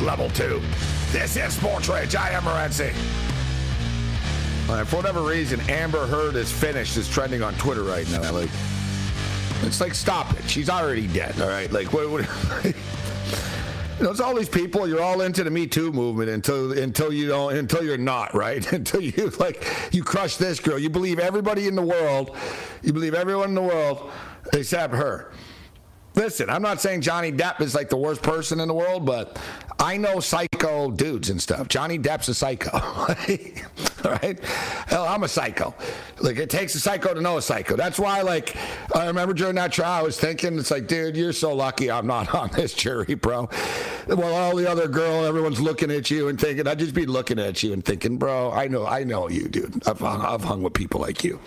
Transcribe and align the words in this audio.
Level 0.00 0.28
two. 0.30 0.60
This 1.12 1.36
is 1.36 1.54
Sports. 1.54 1.88
I 1.88 2.30
am 2.30 2.42
Morency. 2.42 2.92
All 4.68 4.74
uh, 4.74 4.78
right, 4.78 4.86
for 4.86 4.96
whatever 4.96 5.20
reason, 5.20 5.60
Amber 5.68 6.06
Heard 6.06 6.36
is 6.36 6.50
finished 6.50 6.96
is 6.96 7.08
trending 7.08 7.42
on 7.42 7.54
Twitter 7.54 7.82
right 7.82 8.10
now. 8.10 8.32
Like, 8.32 8.48
it's 9.62 9.80
like, 9.80 9.94
stop 9.94 10.32
it. 10.38 10.48
She's 10.48 10.70
already 10.70 11.06
dead. 11.06 11.38
All 11.40 11.48
right, 11.48 11.70
like, 11.70 11.92
what? 11.92 12.08
what 12.08 12.22
you 12.64 12.72
know, 14.04 14.10
it's 14.10 14.20
all 14.20 14.34
these 14.34 14.48
people. 14.48 14.88
You're 14.88 15.02
all 15.02 15.20
into 15.20 15.44
the 15.44 15.50
Me 15.50 15.66
Too 15.66 15.92
movement 15.92 16.30
until 16.30 16.72
until 16.72 17.12
you 17.12 17.28
don't 17.28 17.54
until 17.56 17.84
you're 17.84 17.98
not 17.98 18.34
right. 18.34 18.72
until 18.72 19.02
you 19.02 19.30
like 19.38 19.64
you 19.92 20.02
crush 20.02 20.36
this 20.36 20.60
girl. 20.60 20.78
You 20.78 20.90
believe 20.90 21.18
everybody 21.18 21.68
in 21.68 21.74
the 21.74 21.82
world. 21.82 22.36
You 22.82 22.92
believe 22.92 23.14
everyone 23.14 23.50
in 23.50 23.54
the 23.54 23.62
world 23.62 24.10
except 24.52 24.94
her. 24.94 25.30
Listen, 26.14 26.48
I'm 26.48 26.62
not 26.62 26.80
saying 26.80 27.00
Johnny 27.00 27.32
Depp 27.32 27.60
is 27.60 27.74
like 27.74 27.88
the 27.90 27.96
worst 27.96 28.22
person 28.22 28.60
in 28.60 28.68
the 28.68 28.74
world, 28.74 29.04
but 29.04 29.38
I 29.80 29.96
know 29.96 30.20
psycho 30.20 30.90
dudes 30.90 31.30
and 31.30 31.42
stuff. 31.42 31.66
Johnny 31.68 31.98
Depp's 31.98 32.28
a 32.28 32.34
psycho. 32.34 32.78
right? 34.22 34.38
Hell, 34.86 35.06
I'm 35.06 35.22
a 35.22 35.28
psycho. 35.28 35.74
Like, 36.20 36.36
it 36.36 36.50
takes 36.50 36.74
a 36.74 36.80
psycho 36.80 37.14
to 37.14 37.20
know 37.20 37.38
a 37.38 37.42
psycho. 37.42 37.76
That's 37.76 37.98
why, 37.98 38.22
like, 38.22 38.56
I 38.94 39.06
remember 39.06 39.34
during 39.34 39.54
that 39.56 39.72
trial, 39.72 39.92
I 39.92 40.02
was 40.02 40.18
thinking, 40.18 40.58
it's 40.58 40.70
like, 40.70 40.86
dude, 40.86 41.16
you're 41.16 41.32
so 41.32 41.54
lucky 41.54 41.90
I'm 41.90 42.06
not 42.06 42.34
on 42.34 42.50
this 42.50 42.74
jury, 42.74 43.14
bro. 43.14 43.48
Well, 44.06 44.34
all 44.34 44.56
the 44.56 44.70
other 44.70 44.88
girl, 44.88 45.24
everyone's 45.24 45.60
looking 45.60 45.90
at 45.90 46.10
you 46.10 46.28
and 46.28 46.38
thinking, 46.38 46.66
I'd 46.66 46.78
just 46.78 46.94
be 46.94 47.06
looking 47.06 47.38
at 47.38 47.62
you 47.62 47.72
and 47.72 47.84
thinking, 47.84 48.18
bro, 48.18 48.52
I 48.52 48.68
know, 48.68 48.86
I 48.86 49.04
know 49.04 49.28
you, 49.28 49.48
dude. 49.48 49.86
I've 49.88 50.00
hung, 50.00 50.20
I've 50.20 50.44
hung 50.44 50.62
with 50.62 50.74
people 50.74 51.00
like 51.00 51.24
you. 51.24 51.40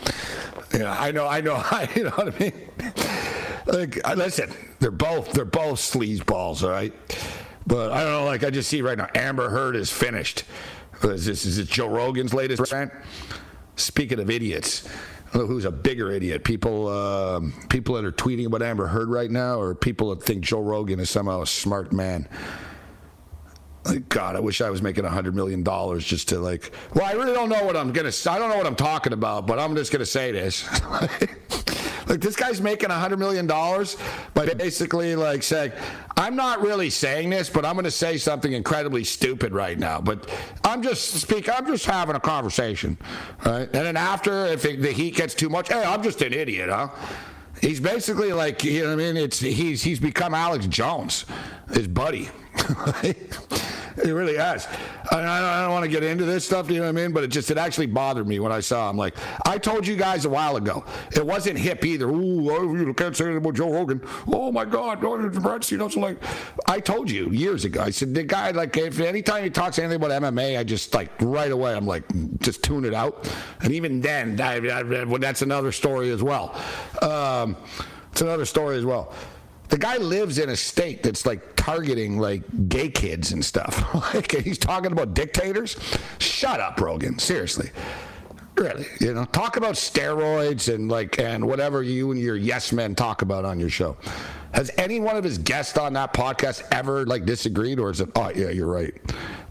Yeah, 0.74 0.96
I 1.00 1.12
know, 1.12 1.28
I 1.28 1.42
know, 1.42 1.56
I, 1.72 1.90
you 1.96 2.06
know 2.06 2.10
what 2.12 2.36
I 2.36 2.40
mean? 2.40 2.54
Like, 3.68 4.18
listen, 4.18 4.52
they're 4.80 4.92
both 4.92 5.34
they're 5.34 5.44
both 5.44 5.80
sleaze 5.80 6.26
balls, 6.26 6.64
all 6.64 6.70
right. 6.70 6.94
But 7.66 7.92
I 7.92 8.04
don't 8.04 8.14
know. 8.14 8.26
Like 8.26 8.46
I 8.46 8.50
just 8.50 8.70
see 8.70 8.82
right 8.82 8.98
now, 8.98 9.10
Amber 9.14 9.50
Heard 9.50 9.76
is 9.76 9.92
finished. 9.92 10.46
Is 11.04 11.26
this 11.26 11.46
is 11.46 11.58
it 11.58 11.68
Joe 11.68 11.88
Rogan's 11.88 12.34
latest 12.34 12.72
rant? 12.72 12.92
Speaking 13.76 14.20
of 14.20 14.30
idiots, 14.30 14.88
who's 15.32 15.66
a 15.66 15.72
bigger 15.72 16.12
idiot? 16.12 16.44
People 16.44 16.88
uh, 16.88 17.42
people 17.70 17.96
that 17.96 18.06
are 18.06 18.12
tweeting 18.12 18.46
about 18.48 18.62
Amber 18.62 18.88
Heard 18.88 19.10
right 19.10 19.30
now, 19.30 19.60
or 19.60 19.76
people 19.76 20.14
that 20.16 20.24
think 20.24 20.44
Joe 20.44 20.62
Rogan 20.62 21.00
is 21.00 21.10
somehow 21.10 21.42
a 21.42 21.48
smart 21.48 21.92
man. 21.94 22.28
Like 23.88 24.10
God, 24.10 24.36
I 24.36 24.40
wish 24.40 24.62
I 24.62 24.70
was 24.70 24.82
making 24.82 25.06
a 25.06 25.10
hundred 25.10 25.34
million 25.36 25.64
dollars 25.64 26.06
just 26.06 26.30
to 26.30 26.40
like. 26.40 26.72
Well, 26.94 27.06
I 27.06 27.14
really 27.14 27.34
don't 27.34 27.50
know 27.50 27.64
what 27.64 27.76
I'm 27.78 27.92
gonna. 27.92 28.12
I 28.30 28.38
don't 28.38 28.50
know 28.50 28.58
what 28.58 28.68
I'm 28.68 28.76
talking 28.76 29.14
about, 29.14 29.48
but 29.48 29.60
I'm 29.60 29.76
just 29.76 29.92
gonna 29.92 30.06
say 30.06 30.32
this. 30.32 30.68
Like 32.08 32.22
this 32.22 32.36
guy's 32.36 32.62
making 32.62 32.90
a 32.90 32.94
hundred 32.94 33.20
million 33.20 33.48
dollars 33.48 33.98
by 34.34 34.46
basically 34.54 35.16
like 35.16 35.44
saying, 35.44 35.74
"I'm 36.16 36.36
not 36.36 36.62
really 36.62 36.90
saying 36.90 37.30
this, 37.30 37.50
but 37.50 37.66
I'm 37.66 37.78
to 37.78 37.92
say 37.92 38.18
something 38.18 38.54
incredibly 38.54 39.04
stupid 39.04 39.54
right 39.54 39.78
now." 39.78 40.00
But 40.00 40.30
I'm 40.64 40.82
just 40.82 41.16
speak. 41.16 41.50
I'm 41.50 41.66
just 41.68 41.86
having 41.86 42.16
a 42.16 42.20
conversation, 42.20 42.98
right? 43.46 43.64
And 43.64 43.74
then 43.74 43.98
after, 43.98 44.46
if 44.46 44.64
it, 44.66 44.82
the 44.82 44.92
heat 44.92 45.16
gets 45.16 45.36
too 45.36 45.50
much, 45.50 45.68
hey, 45.68 45.84
I'm 45.84 46.02
just 46.02 46.22
an 46.22 46.34
idiot, 46.34 46.70
huh? 46.70 46.90
He's 47.62 47.80
basically 47.80 48.32
like 48.32 48.64
you 48.64 48.84
know 48.84 48.96
what 48.96 49.04
I 49.04 49.14
mean. 49.14 49.18
It's 49.18 49.40
he's 49.40 49.84
he's 49.84 50.00
become 50.00 50.34
Alex 50.34 50.66
Jones, 50.68 51.26
his 51.74 51.88
buddy. 51.88 52.30
It 54.04 54.12
really 54.12 54.36
has. 54.38 54.68
I, 55.12 55.20
I 55.20 55.62
don't 55.62 55.72
want 55.72 55.86
to 55.86 55.90
get 55.90 56.04
into 56.04 56.26
this 56.26 56.46
stuff, 56.46 56.70
you 56.70 56.78
know 56.78 56.84
what 56.84 56.90
I 56.90 56.92
mean? 56.92 57.12
But 57.12 57.24
it 57.24 57.28
just, 57.30 57.50
it 57.50 57.58
actually 57.58 57.88
bothered 57.88 58.28
me 58.28 58.40
when 58.40 58.52
I 58.52 58.60
saw 58.60 58.90
him. 58.90 58.98
Like, 58.98 59.16
I 59.46 59.58
told 59.58 59.88
you 59.88 59.96
guys 59.96 60.26
a 60.26 60.30
while 60.30 60.56
ago, 60.56 60.86
it 61.16 61.26
wasn't 61.26 61.58
hip 61.58 61.84
either. 61.84 62.08
Ooh, 62.08 62.78
you 62.78 62.94
can't 62.94 63.16
say 63.16 63.26
anything 63.26 63.38
about 63.38 63.56
Joe 63.56 63.72
Rogan. 63.72 64.02
Oh 64.28 64.52
my 64.52 64.66
God, 64.66 65.02
know, 65.78 65.88
so 65.90 66.00
like, 66.00 66.22
I 66.68 66.80
told 66.80 67.10
you 67.10 67.30
years 67.32 67.66
ago. 67.66 67.82
I 67.82 67.90
said, 67.90 68.14
the 68.14 68.24
guy, 68.24 68.52
like, 68.52 68.78
if 68.78 69.00
anytime 69.00 69.44
he 69.44 69.50
talks 69.50 69.80
anything 69.80 69.98
about 69.98 70.12
MMA, 70.12 70.60
I 70.60 70.64
just, 70.64 70.94
like, 70.94 71.12
right 71.22 71.52
away, 71.52 71.74
I'm 71.74 71.88
like, 71.88 72.04
just 72.40 72.64
tune 72.64 72.86
it 72.86 72.94
out. 72.94 73.32
And 73.62 73.74
even 73.74 74.02
then, 74.02 74.40
I, 74.40 74.58
I, 74.58 75.18
that's 75.18 75.42
another 75.42 75.72
story 75.72 76.12
as 76.12 76.22
well. 76.22 76.60
Um, 77.02 77.58
it's 78.12 78.22
another 78.22 78.46
story 78.46 78.78
as 78.78 78.86
well. 78.86 79.14
The 79.70 79.78
guy 79.78 79.98
lives 79.98 80.40
in 80.40 80.50
a 80.50 80.56
state 80.56 81.04
that's 81.04 81.26
like 81.26 81.56
targeting 81.56 82.18
like 82.18 82.70
gay 82.70 82.90
kids 82.90 83.34
and 83.34 83.44
stuff. 83.44 83.94
like 84.14 84.32
he's 84.32 84.58
talking 84.58 84.92
about 84.92 85.14
dictators. 85.14 85.78
Shut 86.20 86.60
up, 86.60 86.80
Rogan. 86.80 87.20
Seriously. 87.20 87.72
Really, 88.56 88.88
you 89.00 89.14
know, 89.14 89.26
talk 89.26 89.58
about 89.58 89.76
steroids 89.76 90.74
and 90.74 90.90
like 90.90 91.20
and 91.20 91.46
whatever 91.46 91.84
you 91.84 92.10
and 92.10 92.20
your 92.20 92.36
yes 92.36 92.72
men 92.72 92.96
talk 92.96 93.22
about 93.22 93.46
on 93.46 93.60
your 93.60 93.70
show. 93.70 93.98
Has 94.54 94.72
any 94.78 95.00
one 95.00 95.16
of 95.16 95.24
his 95.24 95.38
guests 95.38 95.78
on 95.78 95.94
that 95.94 96.12
podcast 96.14 96.64
ever 96.72 97.06
like 97.06 97.26
disagreed, 97.26 97.80
or 97.80 97.92
is 97.92 98.02
it? 98.02 98.10
Oh 98.16 98.32
yeah, 98.34 98.50
you're 98.50 98.66
right. 98.66 98.96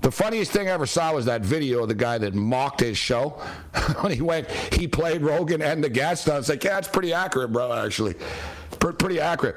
The 0.00 0.10
funniest 0.10 0.50
thing 0.50 0.68
I 0.68 0.72
ever 0.72 0.86
saw 0.86 1.12
was 1.14 1.24
that 1.26 1.42
video 1.42 1.82
of 1.82 1.88
the 1.88 1.94
guy 1.94 2.18
that 2.18 2.34
mocked 2.34 2.80
his 2.80 2.98
show 2.98 3.30
when 4.00 4.12
he 4.12 4.22
went. 4.22 4.50
He 4.50 4.88
played 4.88 5.22
Rogan 5.22 5.62
and 5.62 5.84
the 5.84 5.88
guest. 5.88 6.28
I 6.28 6.38
was 6.38 6.48
like, 6.48 6.64
yeah, 6.64 6.78
it's 6.78 6.88
pretty 6.88 7.12
accurate, 7.12 7.52
bro. 7.52 7.72
Actually, 7.72 8.14
pretty 8.80 9.20
accurate. 9.20 9.56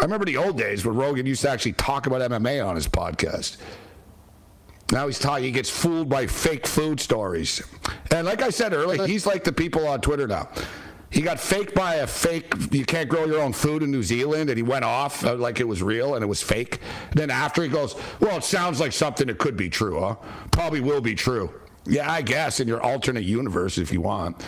I 0.00 0.04
remember 0.04 0.24
the 0.24 0.38
old 0.38 0.56
days 0.56 0.86
when 0.86 0.96
Rogan 0.96 1.26
used 1.26 1.42
to 1.42 1.50
actually 1.50 1.74
talk 1.74 2.06
about 2.06 2.22
MMA 2.22 2.66
on 2.66 2.74
his 2.74 2.88
podcast. 2.88 3.58
Now 4.90 5.06
he's 5.06 5.18
talking, 5.18 5.44
he 5.44 5.50
gets 5.50 5.68
fooled 5.68 6.08
by 6.08 6.26
fake 6.26 6.66
food 6.66 7.00
stories. 7.00 7.62
And 8.10 8.26
like 8.26 8.40
I 8.40 8.48
said 8.48 8.72
earlier, 8.72 9.06
he's 9.06 9.26
like 9.26 9.44
the 9.44 9.52
people 9.52 9.86
on 9.86 10.00
Twitter 10.00 10.26
now. 10.26 10.48
He 11.10 11.20
got 11.20 11.38
faked 11.38 11.74
by 11.74 11.96
a 11.96 12.06
fake, 12.06 12.50
you 12.70 12.86
can't 12.86 13.10
grow 13.10 13.26
your 13.26 13.42
own 13.42 13.52
food 13.52 13.82
in 13.82 13.90
New 13.90 14.02
Zealand, 14.02 14.48
and 14.48 14.56
he 14.56 14.62
went 14.62 14.86
off 14.86 15.22
uh, 15.22 15.34
like 15.34 15.60
it 15.60 15.68
was 15.68 15.82
real 15.82 16.14
and 16.14 16.24
it 16.24 16.28
was 16.28 16.42
fake. 16.42 16.78
Then 17.12 17.30
after 17.30 17.62
he 17.62 17.68
goes, 17.68 17.94
Well, 18.20 18.38
it 18.38 18.44
sounds 18.44 18.80
like 18.80 18.92
something 18.92 19.26
that 19.26 19.36
could 19.38 19.56
be 19.56 19.68
true, 19.68 20.00
huh? 20.00 20.16
Probably 20.50 20.80
will 20.80 21.02
be 21.02 21.14
true. 21.14 21.52
Yeah, 21.84 22.10
I 22.10 22.22
guess 22.22 22.58
in 22.58 22.66
your 22.66 22.80
alternate 22.80 23.24
universe 23.24 23.76
if 23.76 23.92
you 23.92 24.00
want. 24.00 24.42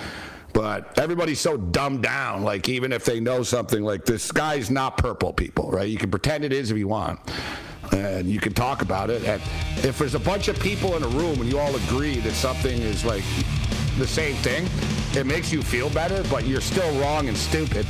But 0.52 0.98
everybody's 0.98 1.40
so 1.40 1.56
dumbed 1.56 2.02
down. 2.02 2.42
Like 2.42 2.68
even 2.68 2.92
if 2.92 3.04
they 3.04 3.20
know 3.20 3.42
something, 3.42 3.82
like 3.82 4.04
the 4.04 4.18
sky's 4.18 4.70
not 4.70 4.98
purple, 4.98 5.32
people. 5.32 5.70
Right? 5.70 5.88
You 5.88 5.98
can 5.98 6.10
pretend 6.10 6.44
it 6.44 6.52
is 6.52 6.70
if 6.70 6.78
you 6.78 6.88
want, 6.88 7.20
and 7.92 8.28
you 8.28 8.40
can 8.40 8.52
talk 8.52 8.82
about 8.82 9.10
it. 9.10 9.24
And 9.24 9.42
if 9.84 9.98
there's 9.98 10.14
a 10.14 10.20
bunch 10.20 10.48
of 10.48 10.58
people 10.60 10.96
in 10.96 11.02
a 11.02 11.08
room 11.08 11.40
and 11.40 11.50
you 11.50 11.58
all 11.58 11.74
agree 11.74 12.18
that 12.20 12.32
something 12.32 12.80
is 12.80 13.04
like 13.04 13.24
the 13.98 14.06
same 14.06 14.36
thing, 14.36 14.68
it 15.18 15.26
makes 15.26 15.52
you 15.52 15.62
feel 15.62 15.90
better, 15.90 16.22
but 16.30 16.46
you're 16.46 16.60
still 16.60 17.00
wrong 17.00 17.28
and 17.28 17.36
stupid. 17.36 17.86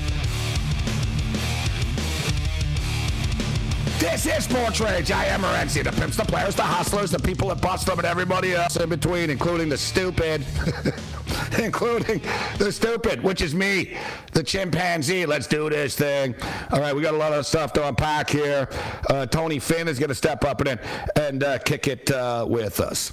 This 3.99 4.26
is 4.26 4.44
Sports 4.44 4.81
Rage. 4.81 5.12
I 5.12 5.26
am 5.26 5.43
Morency. 5.43 5.85
The 5.85 5.93
pimps, 5.93 6.17
the 6.17 6.25
players, 6.25 6.56
the 6.56 6.62
hustlers, 6.62 7.12
the 7.12 7.20
people 7.20 7.49
that 7.50 7.61
bust 7.61 7.87
them, 7.87 7.99
and 8.00 8.06
everybody 8.06 8.53
else 8.53 8.76
in 8.76 8.88
between, 8.88 9.31
including 9.31 9.69
the 9.69 9.79
stupid. 9.79 10.44
including 11.58 12.20
the 12.58 12.72
stupid, 12.72 13.22
which 13.22 13.43
is 13.43 13.54
me, 13.54 13.96
the 14.32 14.43
chimpanzee. 14.43 15.26
Let's 15.26 15.46
do 15.46 15.69
this 15.69 15.96
thing. 15.96 16.34
All 16.70 16.81
right, 16.81 16.94
we 16.94 17.02
got 17.02 17.14
a 17.14 17.19
lot 17.19 17.32
of 17.32 17.46
stuff 17.46 17.72
to 17.75 17.88
unpack 17.88 18.31
here. 18.31 18.69
Uh, 19.10 19.26
Tony 19.26 19.58
Finn 19.58 19.88
is 19.88 19.99
going 19.99 20.08
to 20.08 20.14
step 20.14 20.44
up 20.44 20.60
and 20.60 20.81
and 21.16 21.44
uh, 21.44 21.58
kick 21.58 21.88
it 21.88 22.10
uh, 22.10 22.46
with 22.49 22.81
us. 22.81 23.12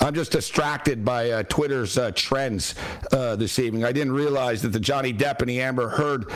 I'm 0.00 0.14
just 0.14 0.32
distracted 0.32 1.04
by 1.04 1.30
uh, 1.30 1.42
Twitter's 1.44 1.98
uh, 1.98 2.12
trends 2.14 2.74
uh, 3.12 3.36
this 3.36 3.58
evening. 3.58 3.84
I 3.84 3.92
didn't 3.92 4.12
realize 4.12 4.62
that 4.62 4.68
the 4.68 4.80
Johnny 4.80 5.12
Depp 5.12 5.40
and 5.40 5.48
the 5.48 5.60
Amber 5.60 5.88
Heard 5.88 6.28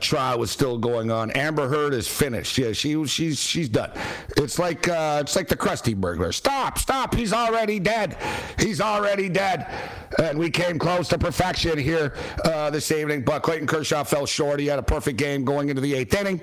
trial 0.00 0.38
was 0.38 0.50
still 0.50 0.78
going 0.78 1.10
on. 1.10 1.30
Amber 1.32 1.68
Heard 1.68 1.94
is 1.94 2.08
finished. 2.08 2.58
Yeah, 2.58 2.72
she 2.72 3.04
she's 3.06 3.40
she's 3.40 3.68
done. 3.68 3.90
It's 4.36 4.58
like 4.58 4.88
it's 4.88 5.36
like 5.36 5.48
the 5.48 5.56
Krusty 5.56 5.94
Burglar. 5.94 6.32
Stop, 6.32 6.78
stop. 6.78 7.14
He's 7.14 7.32
already 7.32 7.78
dead. 7.78 8.16
He's 8.58 8.80
already 8.80 9.28
dead. 9.28 9.70
And 10.18 10.38
we 10.38 10.50
came 10.72 10.78
close 10.78 11.06
to 11.06 11.18
perfection 11.18 11.78
here 11.78 12.14
uh, 12.46 12.70
this 12.70 12.90
evening, 12.90 13.22
but 13.22 13.42
Clayton 13.42 13.66
Kershaw 13.66 14.04
fell 14.04 14.24
short. 14.24 14.58
He 14.58 14.66
had 14.66 14.78
a 14.78 14.82
perfect 14.82 15.18
game 15.18 15.44
going 15.44 15.68
into 15.68 15.82
the 15.82 15.92
eighth 15.92 16.14
inning. 16.14 16.40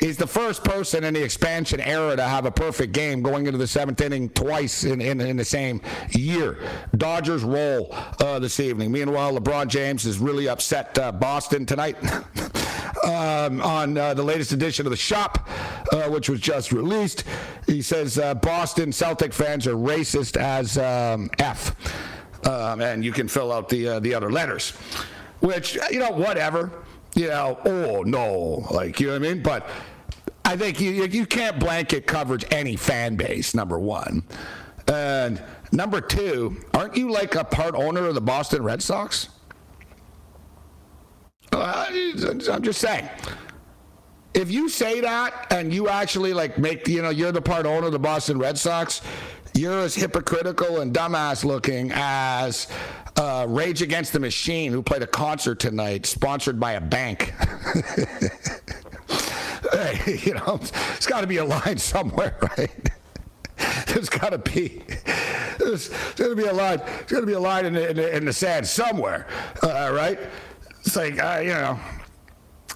He's 0.00 0.16
the 0.16 0.26
first 0.26 0.64
person 0.64 1.04
in 1.04 1.14
the 1.14 1.22
expansion 1.22 1.78
era 1.78 2.16
to 2.16 2.22
have 2.24 2.46
a 2.46 2.50
perfect 2.50 2.92
game 2.92 3.22
going 3.22 3.46
into 3.46 3.58
the 3.58 3.68
seventh 3.68 4.00
inning 4.00 4.28
twice 4.30 4.82
in, 4.82 5.00
in, 5.00 5.20
in 5.20 5.36
the 5.36 5.44
same 5.44 5.80
year. 6.10 6.58
Dodgers 6.96 7.44
roll 7.44 7.94
uh, 8.18 8.40
this 8.40 8.58
evening. 8.58 8.90
Meanwhile, 8.90 9.38
LeBron 9.38 9.68
James 9.68 10.04
is 10.04 10.18
really 10.18 10.48
upset 10.48 10.98
uh, 10.98 11.12
Boston 11.12 11.64
tonight. 11.64 11.96
um, 13.04 13.60
on 13.62 13.96
uh, 13.96 14.14
the 14.14 14.22
latest 14.22 14.50
edition 14.50 14.84
of 14.84 14.90
the 14.90 14.96
shop, 14.96 15.48
uh, 15.92 16.08
which 16.08 16.28
was 16.28 16.40
just 16.40 16.72
released. 16.72 17.22
He 17.66 17.82
says 17.82 18.18
uh, 18.18 18.34
Boston 18.34 18.90
Celtic 18.90 19.32
fans 19.32 19.68
are 19.68 19.74
racist 19.74 20.36
as 20.36 20.76
um, 20.76 21.30
F 21.38 21.76
um, 22.44 22.80
and 22.80 23.04
you 23.04 23.12
can 23.12 23.28
fill 23.28 23.52
out 23.52 23.68
the 23.68 23.88
uh, 23.88 24.00
the 24.00 24.14
other 24.14 24.30
letters, 24.30 24.70
which 25.40 25.76
you 25.90 25.98
know 25.98 26.10
whatever, 26.10 26.70
you 27.14 27.28
know. 27.28 27.58
Oh 27.64 28.02
no, 28.02 28.66
like 28.70 29.00
you 29.00 29.08
know 29.08 29.12
what 29.14 29.22
I 29.22 29.32
mean. 29.34 29.42
But 29.42 29.68
I 30.44 30.56
think 30.56 30.80
you 30.80 30.90
you 30.90 31.26
can't 31.26 31.58
blanket 31.58 32.06
coverage 32.06 32.44
any 32.50 32.76
fan 32.76 33.16
base. 33.16 33.54
Number 33.54 33.78
one, 33.78 34.22
and 34.88 35.42
number 35.72 36.00
two, 36.00 36.56
aren't 36.74 36.96
you 36.96 37.10
like 37.10 37.34
a 37.34 37.44
part 37.44 37.74
owner 37.74 38.06
of 38.06 38.14
the 38.14 38.20
Boston 38.20 38.62
Red 38.62 38.82
Sox? 38.82 39.28
Uh, 41.52 41.86
I'm 41.90 42.62
just 42.62 42.80
saying 42.80 43.08
if 44.34 44.50
you 44.50 44.68
say 44.68 45.00
that 45.00 45.46
and 45.50 45.72
you 45.72 45.88
actually 45.88 46.32
like 46.32 46.58
make 46.58 46.86
you 46.86 47.02
know 47.02 47.10
you're 47.10 47.32
the 47.32 47.42
part 47.42 47.66
owner 47.66 47.86
of 47.86 47.92
the 47.92 47.98
Boston 47.98 48.38
Red 48.38 48.56
Sox, 48.56 49.02
you're 49.60 49.80
as 49.80 49.94
hypocritical 49.94 50.80
and 50.80 50.94
dumbass 50.94 51.44
looking 51.44 51.92
as 51.92 52.66
uh, 53.16 53.44
Rage 53.46 53.82
Against 53.82 54.14
the 54.14 54.20
Machine, 54.20 54.72
who 54.72 54.82
played 54.82 55.02
a 55.02 55.06
concert 55.06 55.60
tonight, 55.60 56.06
sponsored 56.06 56.58
by 56.58 56.72
a 56.72 56.80
bank. 56.80 57.34
hey, 59.72 60.18
you 60.22 60.32
know, 60.34 60.56
there's 60.56 61.06
got 61.06 61.20
to 61.20 61.26
be 61.26 61.36
a 61.36 61.44
line 61.44 61.76
somewhere, 61.76 62.36
right? 62.58 62.90
there's 63.88 64.08
got 64.08 64.30
to 64.30 64.38
be 64.38 64.82
there's, 65.58 65.90
there's 65.90 66.14
going 66.14 66.30
to 66.30 66.36
be 66.36 66.48
a 66.48 66.52
line. 66.52 66.78
There's 66.78 67.10
going 67.10 67.22
to 67.22 67.26
be 67.26 67.34
a 67.34 67.40
line 67.40 67.66
in 67.66 67.74
the, 67.74 67.90
in 67.90 67.96
the, 67.96 68.16
in 68.16 68.24
the 68.24 68.32
sand 68.32 68.66
somewhere, 68.66 69.26
uh, 69.62 69.90
right? 69.92 70.18
It's 70.80 70.96
like 70.96 71.22
uh, 71.22 71.40
you 71.42 71.50
know, 71.50 71.78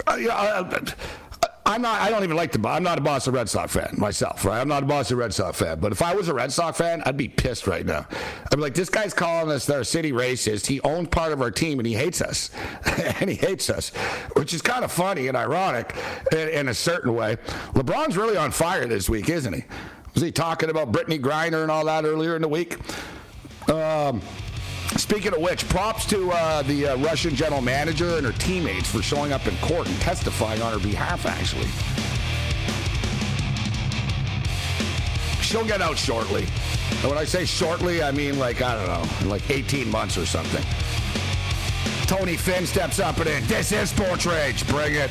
uh, 0.07 0.17
you 0.17 0.29
know 0.29 0.35
uh, 0.35 0.85
I'm 1.67 1.81
not. 1.81 2.01
I 2.03 2.11
don't 2.11 2.25
even 2.25 2.37
like 2.37 2.53
the. 2.53 2.69
I'm 2.69 2.83
not 2.83 2.99
a 2.99 3.01
Boston 3.01 3.33
Red 3.33 3.49
Sox 3.49 3.73
fan 3.73 3.95
myself, 3.97 4.45
right? 4.45 4.61
I'm 4.61 4.69
not 4.69 4.83
a 4.83 4.87
Boston 4.87 5.17
Red 5.17 5.33
Sox 5.33 5.59
fan. 5.59 5.81
But 5.81 5.93
if 5.93 6.03
I 6.03 6.15
was 6.15 6.29
a 6.29 6.35
Red 6.35 6.53
Sox 6.53 6.77
fan, 6.77 7.03
I'd 7.07 7.17
be 7.17 7.29
pissed 7.29 7.67
right 7.67 7.87
now. 7.87 8.07
I'd 8.11 8.57
be 8.57 8.61
like, 8.61 8.75
this 8.75 8.91
guy's 8.91 9.15
calling 9.15 9.51
us 9.51 9.65
their 9.65 9.83
city 9.83 10.13
racist. 10.13 10.67
He 10.67 10.81
owns 10.83 11.09
part 11.09 11.33
of 11.33 11.41
our 11.41 11.51
team 11.51 11.79
and 11.79 11.87
he 11.87 11.95
hates 11.95 12.21
us, 12.21 12.51
and 13.21 13.31
he 13.31 13.37
hates 13.37 13.71
us, 13.71 13.91
which 14.35 14.53
is 14.53 14.61
kind 14.61 14.85
of 14.85 14.93
funny 14.93 15.29
and 15.29 15.37
ironic 15.37 15.97
in, 16.33 16.49
in, 16.51 16.69
a 16.69 16.75
certain 16.75 17.15
way. 17.15 17.37
LeBron's 17.73 18.17
really 18.19 18.37
on 18.37 18.51
fire 18.51 18.87
this 18.87 19.09
week, 19.09 19.31
isn't 19.31 19.53
he? 19.55 19.65
Was 20.13 20.23
he 20.23 20.33
talking 20.33 20.69
about 20.69 20.93
Brittney 20.93 21.19
Griner 21.19 21.63
and 21.63 21.71
all 21.71 21.87
that 21.87 22.05
earlier 22.05 22.37
in 22.37 22.43
the 22.43 22.49
week? 22.49 22.79
Um, 23.71 24.21
Speaking 24.97 25.35
of 25.35 25.41
which, 25.41 25.69
props 25.69 26.07
to 26.07 26.31
uh, 26.31 26.63
the 26.63 26.89
uh, 26.89 26.97
Russian 26.99 27.35
general 27.35 27.61
manager 27.61 28.17
and 28.17 28.25
her 28.25 28.33
teammates 28.33 28.89
for 28.91 29.03
showing 29.03 29.33
up 29.33 29.47
in 29.47 29.57
court 29.59 29.89
and 29.89 30.01
testifying 30.01 30.63
on 30.63 30.73
her 30.73 30.79
behalf, 30.79 31.27
actually. 31.27 31.69
She'll 35.43 35.67
get 35.67 35.83
out 35.83 35.99
shortly. 35.99 36.47
And 37.03 37.11
when 37.11 37.19
I 37.19 37.25
say 37.25 37.45
shortly, 37.45 38.03
I 38.03 38.13
mean 38.13 38.39
like, 38.39 38.63
I 38.63 38.75
don't 38.77 39.23
know, 39.25 39.31
like 39.31 39.51
18 39.51 39.91
months 39.91 40.17
or 40.17 40.27
something. 40.27 40.65
Tony 42.07 42.37
Finn 42.37 42.67
steps 42.67 43.01
up 43.01 43.19
and 43.19 43.29
in. 43.29 43.47
This 43.47 43.73
is 43.73 43.91
Sports 43.91 44.27
Rage. 44.27 44.67
Bring 44.69 44.95
it. 44.95 45.11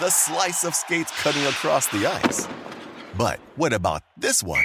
the 0.00 0.10
slice 0.10 0.64
of 0.64 0.74
skates 0.74 1.12
cutting 1.22 1.44
across 1.46 1.88
the 1.88 2.06
ice. 2.06 2.48
But 3.16 3.40
what 3.56 3.72
about 3.72 4.02
this 4.16 4.42
one? 4.42 4.64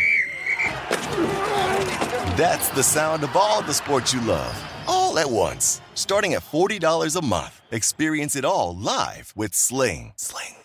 That's 2.37 2.69
the 2.69 2.83
sound 2.83 3.23
of 3.23 3.35
all 3.35 3.61
the 3.61 3.73
sports 3.73 4.13
you 4.13 4.21
love, 4.21 4.63
all 4.87 5.17
at 5.17 5.29
once. 5.29 5.81
Starting 5.95 6.33
at 6.35 6.41
$40 6.43 7.15
a 7.15 7.25
month, 7.25 7.61
experience 7.71 8.35
it 8.35 8.45
all 8.45 8.75
live 8.75 9.33
with 9.35 9.53
Sling. 9.55 10.13
Sling. 10.17 10.55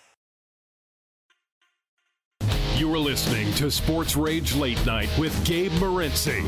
You 2.76 2.92
are 2.94 2.98
listening 2.98 3.52
to 3.54 3.70
Sports 3.70 4.16
Rage 4.16 4.54
Late 4.54 4.84
Night 4.87 5.10
with 5.18 5.34
Gabe 5.44 5.72
Morency. 5.72 6.44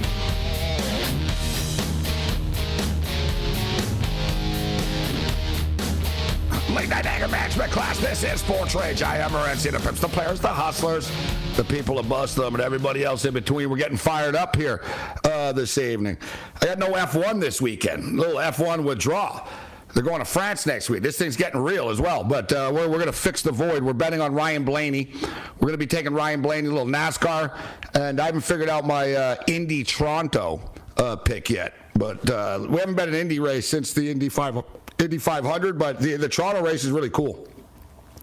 Late 6.75 6.89
night 6.89 7.05
anger 7.05 7.27
management 7.27 7.73
class. 7.73 7.99
This 7.99 8.23
is 8.23 8.41
Sports 8.41 8.77
Rage. 8.77 9.03
I 9.03 9.17
am 9.17 9.33
Morency, 9.33 9.73
the 9.73 9.81
pimps, 9.81 10.01
the 10.01 10.07
players, 10.07 10.39
the 10.39 10.49
hustlers, 10.49 11.11
the 11.57 11.65
people 11.65 11.97
that 11.97 12.09
bust 12.09 12.37
them, 12.37 12.55
and 12.55 12.63
everybody 12.63 13.03
else 13.03 13.25
in 13.25 13.35
between. 13.35 13.69
We're 13.69 13.77
getting 13.77 13.97
fired 13.97 14.37
up 14.37 14.55
here 14.55 14.81
uh, 15.25 15.53
this 15.53 15.77
evening. 15.79 16.17
I 16.63 16.67
got 16.67 16.79
no 16.79 16.93
F1 16.93 17.41
this 17.41 17.61
weekend. 17.61 18.17
Little 18.17 18.37
F1 18.37 18.85
withdrawal. 18.85 19.49
They're 19.95 20.05
going 20.05 20.21
to 20.21 20.25
France 20.25 20.65
next 20.65 20.89
week. 20.89 21.03
This 21.03 21.19
thing's 21.19 21.37
getting 21.37 21.61
real 21.61 21.89
as 21.89 22.01
well. 22.01 22.23
But 22.23 22.53
uh, 22.53 22.71
we're, 22.73 22.87
we're 22.87 22.99
going 22.99 23.07
to 23.07 23.13
fix 23.13 23.43
the 23.43 23.51
void. 23.51 23.83
We're 23.83 23.93
betting 23.93 24.21
on 24.21 24.33
Ryan 24.33 24.65
Blaney. 24.65 25.11
We're 25.59 25.67
going 25.67 25.73
to 25.73 25.79
be 25.79 25.89
taking 25.89 26.15
Ryan 26.15 26.41
Blaney, 26.41 26.69
a 26.69 26.71
little 26.71 26.87
NASCAR. 26.87 27.59
And 27.95 28.21
I 28.21 28.27
haven't 28.27 28.43
figured 28.43 28.69
out 28.69 28.87
my 28.87 29.13
uh, 29.13 29.37
Indy 29.49 29.83
Toronto 29.83 30.61
uh, 30.97 31.17
pick 31.17 31.51
yet. 31.51 31.75
But 31.95 32.31
uh, 32.31 32.65
we 32.69 32.79
haven't 32.79 32.95
bet 32.95 33.09
an 33.09 33.15
Indy 33.15 33.41
race 33.41 33.67
since 33.67 33.93
the 33.93 34.09
Indy, 34.09 34.29
5, 34.29 34.63
Indy 35.01 35.19
500. 35.19 35.79
But 35.79 36.01
the, 36.01 36.17
the 36.17 36.29
Toronto 36.29 36.63
race 36.63 36.85
is 36.85 36.91
really 36.91 37.11
cool. 37.11 37.47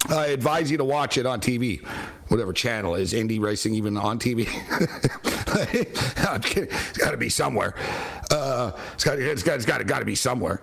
I 0.08 0.28
advise 0.28 0.70
you 0.70 0.78
to 0.78 0.84
watch 0.84 1.18
it 1.18 1.26
on 1.26 1.40
TV, 1.40 1.84
whatever 2.28 2.52
channel 2.52 2.94
is 2.94 3.12
Indy 3.12 3.38
Racing 3.38 3.74
even 3.74 3.96
on 3.96 4.18
TV. 4.18 4.48
It's 5.58 6.98
got 6.98 7.12
to 7.12 7.16
be 7.16 7.28
somewhere. 7.28 7.74
Uh, 8.30 8.72
it's 8.92 9.04
got 9.04 9.18
it's 9.18 9.42
got, 9.42 9.56
it's 9.56 9.64
got, 9.64 9.98
to 9.98 10.04
be 10.04 10.14
somewhere. 10.14 10.60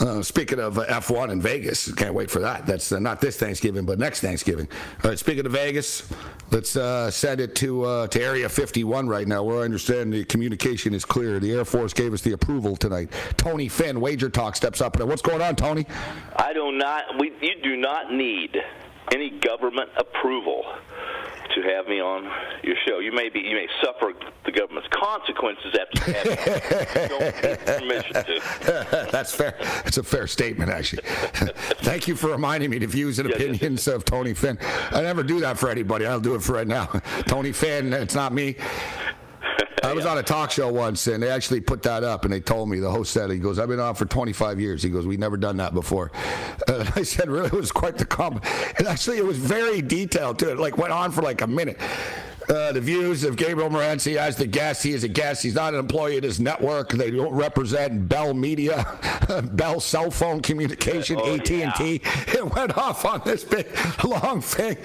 Uh, 0.00 0.22
speaking 0.22 0.60
of 0.60 0.76
F1 0.76 1.30
in 1.30 1.40
Vegas, 1.40 1.92
can't 1.92 2.14
wait 2.14 2.30
for 2.30 2.38
that. 2.40 2.64
That's 2.64 2.92
uh, 2.92 2.98
not 2.98 3.20
this 3.20 3.36
Thanksgiving, 3.36 3.84
but 3.84 3.98
next 3.98 4.20
Thanksgiving. 4.20 4.68
All 5.02 5.10
right, 5.10 5.18
speaking 5.18 5.44
of 5.44 5.52
Vegas, 5.52 6.08
let's 6.50 6.76
uh, 6.76 7.10
send 7.10 7.40
it 7.40 7.56
to 7.56 7.84
uh, 7.84 8.06
to 8.08 8.22
Area 8.22 8.48
51 8.48 9.08
right 9.08 9.26
now, 9.26 9.42
where 9.42 9.58
I 9.58 9.62
understand 9.62 10.12
the 10.12 10.24
communication 10.24 10.94
is 10.94 11.04
clear. 11.04 11.40
The 11.40 11.52
Air 11.52 11.64
Force 11.64 11.92
gave 11.92 12.12
us 12.12 12.22
the 12.22 12.32
approval 12.32 12.76
tonight. 12.76 13.12
Tony 13.36 13.68
Finn, 13.68 14.00
Wager 14.00 14.30
Talk, 14.30 14.54
steps 14.54 14.80
up. 14.80 14.98
What's 15.00 15.22
going 15.22 15.42
on, 15.42 15.56
Tony? 15.56 15.86
I 16.36 16.52
do 16.52 16.70
not. 16.72 17.18
We 17.18 17.32
you 17.40 17.60
do 17.62 17.76
not 17.76 18.12
need 18.12 18.62
any 19.12 19.30
government 19.30 19.90
approval 19.96 20.64
to 21.54 21.62
have 21.62 21.88
me 21.88 22.00
on 22.00 22.30
your 22.62 22.76
show. 22.86 22.98
You 22.98 23.12
may 23.12 23.28
be 23.28 23.40
you 23.40 23.54
may 23.54 23.68
suffer 23.82 24.12
the 24.44 24.52
government's 24.52 24.88
consequences 24.92 25.76
after 25.80 26.10
you 26.10 26.16
have 26.16 27.08
don't 27.08 27.80
permission 27.80 28.12
to. 28.14 29.08
That's 29.12 29.34
fair. 29.34 29.56
That's 29.60 29.98
a 29.98 30.02
fair 30.02 30.26
statement, 30.26 30.70
actually. 30.70 31.02
Thank 31.82 32.08
you 32.08 32.16
for 32.16 32.28
reminding 32.28 32.70
me 32.70 32.78
the 32.78 32.86
views 32.86 33.18
and 33.18 33.30
opinions 33.30 33.88
of 33.88 34.04
Tony 34.04 34.34
Finn. 34.34 34.58
I 34.90 35.02
never 35.02 35.22
do 35.22 35.40
that 35.40 35.58
for 35.58 35.70
anybody. 35.70 36.06
I'll 36.06 36.20
do 36.20 36.34
it 36.34 36.42
for 36.42 36.52
right 36.52 36.66
now. 36.66 36.86
Tony 37.26 37.52
Finn, 37.52 37.92
it's 37.92 38.14
not 38.14 38.32
me. 38.32 38.56
I 39.82 39.92
was 39.92 40.06
on 40.06 40.18
a 40.18 40.22
talk 40.22 40.50
show 40.50 40.70
once, 40.72 41.06
and 41.06 41.22
they 41.22 41.30
actually 41.30 41.60
put 41.60 41.82
that 41.82 42.04
up, 42.04 42.24
and 42.24 42.32
they 42.32 42.40
told 42.40 42.68
me 42.68 42.78
the 42.78 42.90
host 42.90 43.12
said, 43.12 43.30
"He 43.30 43.38
goes, 43.38 43.58
I've 43.58 43.68
been 43.68 43.80
on 43.80 43.94
for 43.94 44.04
25 44.04 44.60
years. 44.60 44.82
He 44.82 44.90
goes, 44.90 45.06
we've 45.06 45.18
never 45.18 45.36
done 45.36 45.56
that 45.58 45.74
before." 45.74 46.10
And 46.68 46.92
I 46.96 47.02
said, 47.02 47.30
"Really? 47.30 47.46
It 47.46 47.52
was 47.52 47.72
quite 47.72 47.96
the 47.96 48.04
comment." 48.04 48.44
And 48.78 48.86
actually, 48.86 49.16
it 49.18 49.24
was 49.24 49.38
very 49.38 49.80
detailed 49.80 50.38
too. 50.38 50.50
It 50.50 50.58
like 50.58 50.76
went 50.76 50.92
on 50.92 51.12
for 51.12 51.22
like 51.22 51.40
a 51.40 51.46
minute. 51.46 51.78
Uh, 52.48 52.72
the 52.72 52.80
views 52.80 53.24
of 53.24 53.36
Gabriel 53.36 53.68
Morency 53.68 54.16
as 54.16 54.36
the 54.36 54.46
guest. 54.46 54.82
He 54.82 54.92
is 54.92 55.04
a 55.04 55.08
guest. 55.08 55.42
He's 55.42 55.54
not 55.54 55.74
an 55.74 55.80
employee 55.80 56.16
of 56.16 56.22
this 56.22 56.38
network. 56.38 56.90
They 56.90 57.10
don't 57.10 57.34
represent 57.34 58.08
Bell 58.08 58.32
Media, 58.32 58.86
Bell 59.52 59.80
Cell 59.80 60.10
Phone 60.10 60.40
Communication, 60.40 61.18
Oh, 61.20 61.34
AT&T. 61.34 61.58
yeah. 61.58 61.72
It 62.28 62.54
went 62.54 62.76
off 62.78 63.04
on 63.04 63.20
this 63.26 63.44
big 63.44 63.66
long 64.04 64.40
thing, 64.40 64.78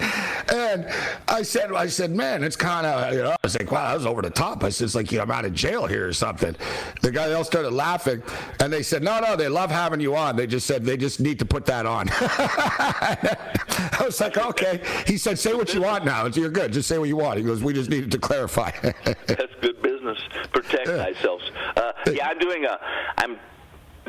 and 0.52 0.86
I 1.28 1.40
said, 1.42 1.72
I 1.72 1.86
said, 1.86 2.10
man, 2.10 2.44
it's 2.44 2.56
kind 2.56 2.86
of. 2.86 3.12
You 3.14 3.22
know, 3.22 3.30
I 3.30 3.36
was 3.42 3.58
like, 3.58 3.70
wow, 3.72 3.88
that 3.88 3.94
was 3.94 4.04
over 4.06 4.20
the 4.20 4.30
top. 4.30 4.62
I 4.62 4.68
said, 4.68 4.84
it's 4.84 4.94
like 4.94 5.10
I'm 5.14 5.30
out 5.30 5.46
of 5.46 5.54
jail 5.54 5.86
here 5.86 6.06
or 6.06 6.12
something. 6.12 6.54
The 7.00 7.10
guy 7.10 7.30
else 7.30 7.46
started 7.46 7.70
laughing, 7.72 8.22
and 8.60 8.70
they 8.70 8.82
said, 8.82 9.02
no, 9.02 9.20
no, 9.20 9.36
they 9.36 9.48
love 9.48 9.70
having 9.70 10.00
you 10.00 10.14
on. 10.16 10.36
They 10.36 10.46
just 10.46 10.66
said 10.66 10.84
they 10.84 10.96
just 10.98 11.18
need 11.18 11.38
to 11.38 11.46
put 11.46 11.64
that 11.66 11.86
on. 11.86 12.08
I 12.10 14.02
was 14.04 14.20
like, 14.20 14.36
okay. 14.36 14.82
He 15.06 15.16
said, 15.16 15.38
say 15.38 15.54
what 15.54 15.72
you 15.74 15.82
want 15.82 16.04
now. 16.04 16.26
You're 16.26 16.50
good. 16.50 16.72
Just 16.72 16.88
say 16.88 16.98
what 16.98 17.08
you 17.08 17.16
want. 17.16 17.38
He 17.38 17.44
goes, 17.44 17.53
we 17.62 17.72
just 17.72 17.90
needed 17.90 18.10
to 18.12 18.18
clarify. 18.18 18.70
That's 18.82 19.54
good 19.60 19.82
business. 19.82 20.18
Protect 20.52 20.86
thyself. 20.86 21.42
Uh, 21.76 21.92
yeah, 22.12 22.28
I'm 22.28 22.38
doing 22.38 22.64
a. 22.64 22.78
I'm 23.18 23.38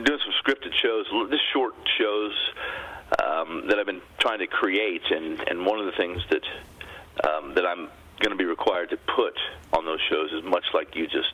doing 0.03 0.19
some 0.19 0.33
scripted 0.43 0.73
shows, 0.81 1.05
just 1.29 1.43
short 1.53 1.73
shows 1.97 2.33
um, 3.23 3.67
that 3.67 3.79
I've 3.79 3.85
been 3.85 4.01
trying 4.19 4.39
to 4.39 4.47
create, 4.47 5.03
and 5.09 5.39
and 5.47 5.65
one 5.65 5.79
of 5.79 5.85
the 5.85 5.93
things 5.93 6.21
that 6.29 7.29
um, 7.29 7.53
that 7.55 7.65
I'm 7.65 7.89
going 8.19 8.31
to 8.31 8.37
be 8.37 8.45
required 8.45 8.89
to 8.89 8.97
put 8.97 9.37
on 9.73 9.85
those 9.85 9.99
shows 10.09 10.31
is 10.31 10.43
much 10.43 10.65
like 10.73 10.95
you 10.95 11.07
just. 11.07 11.33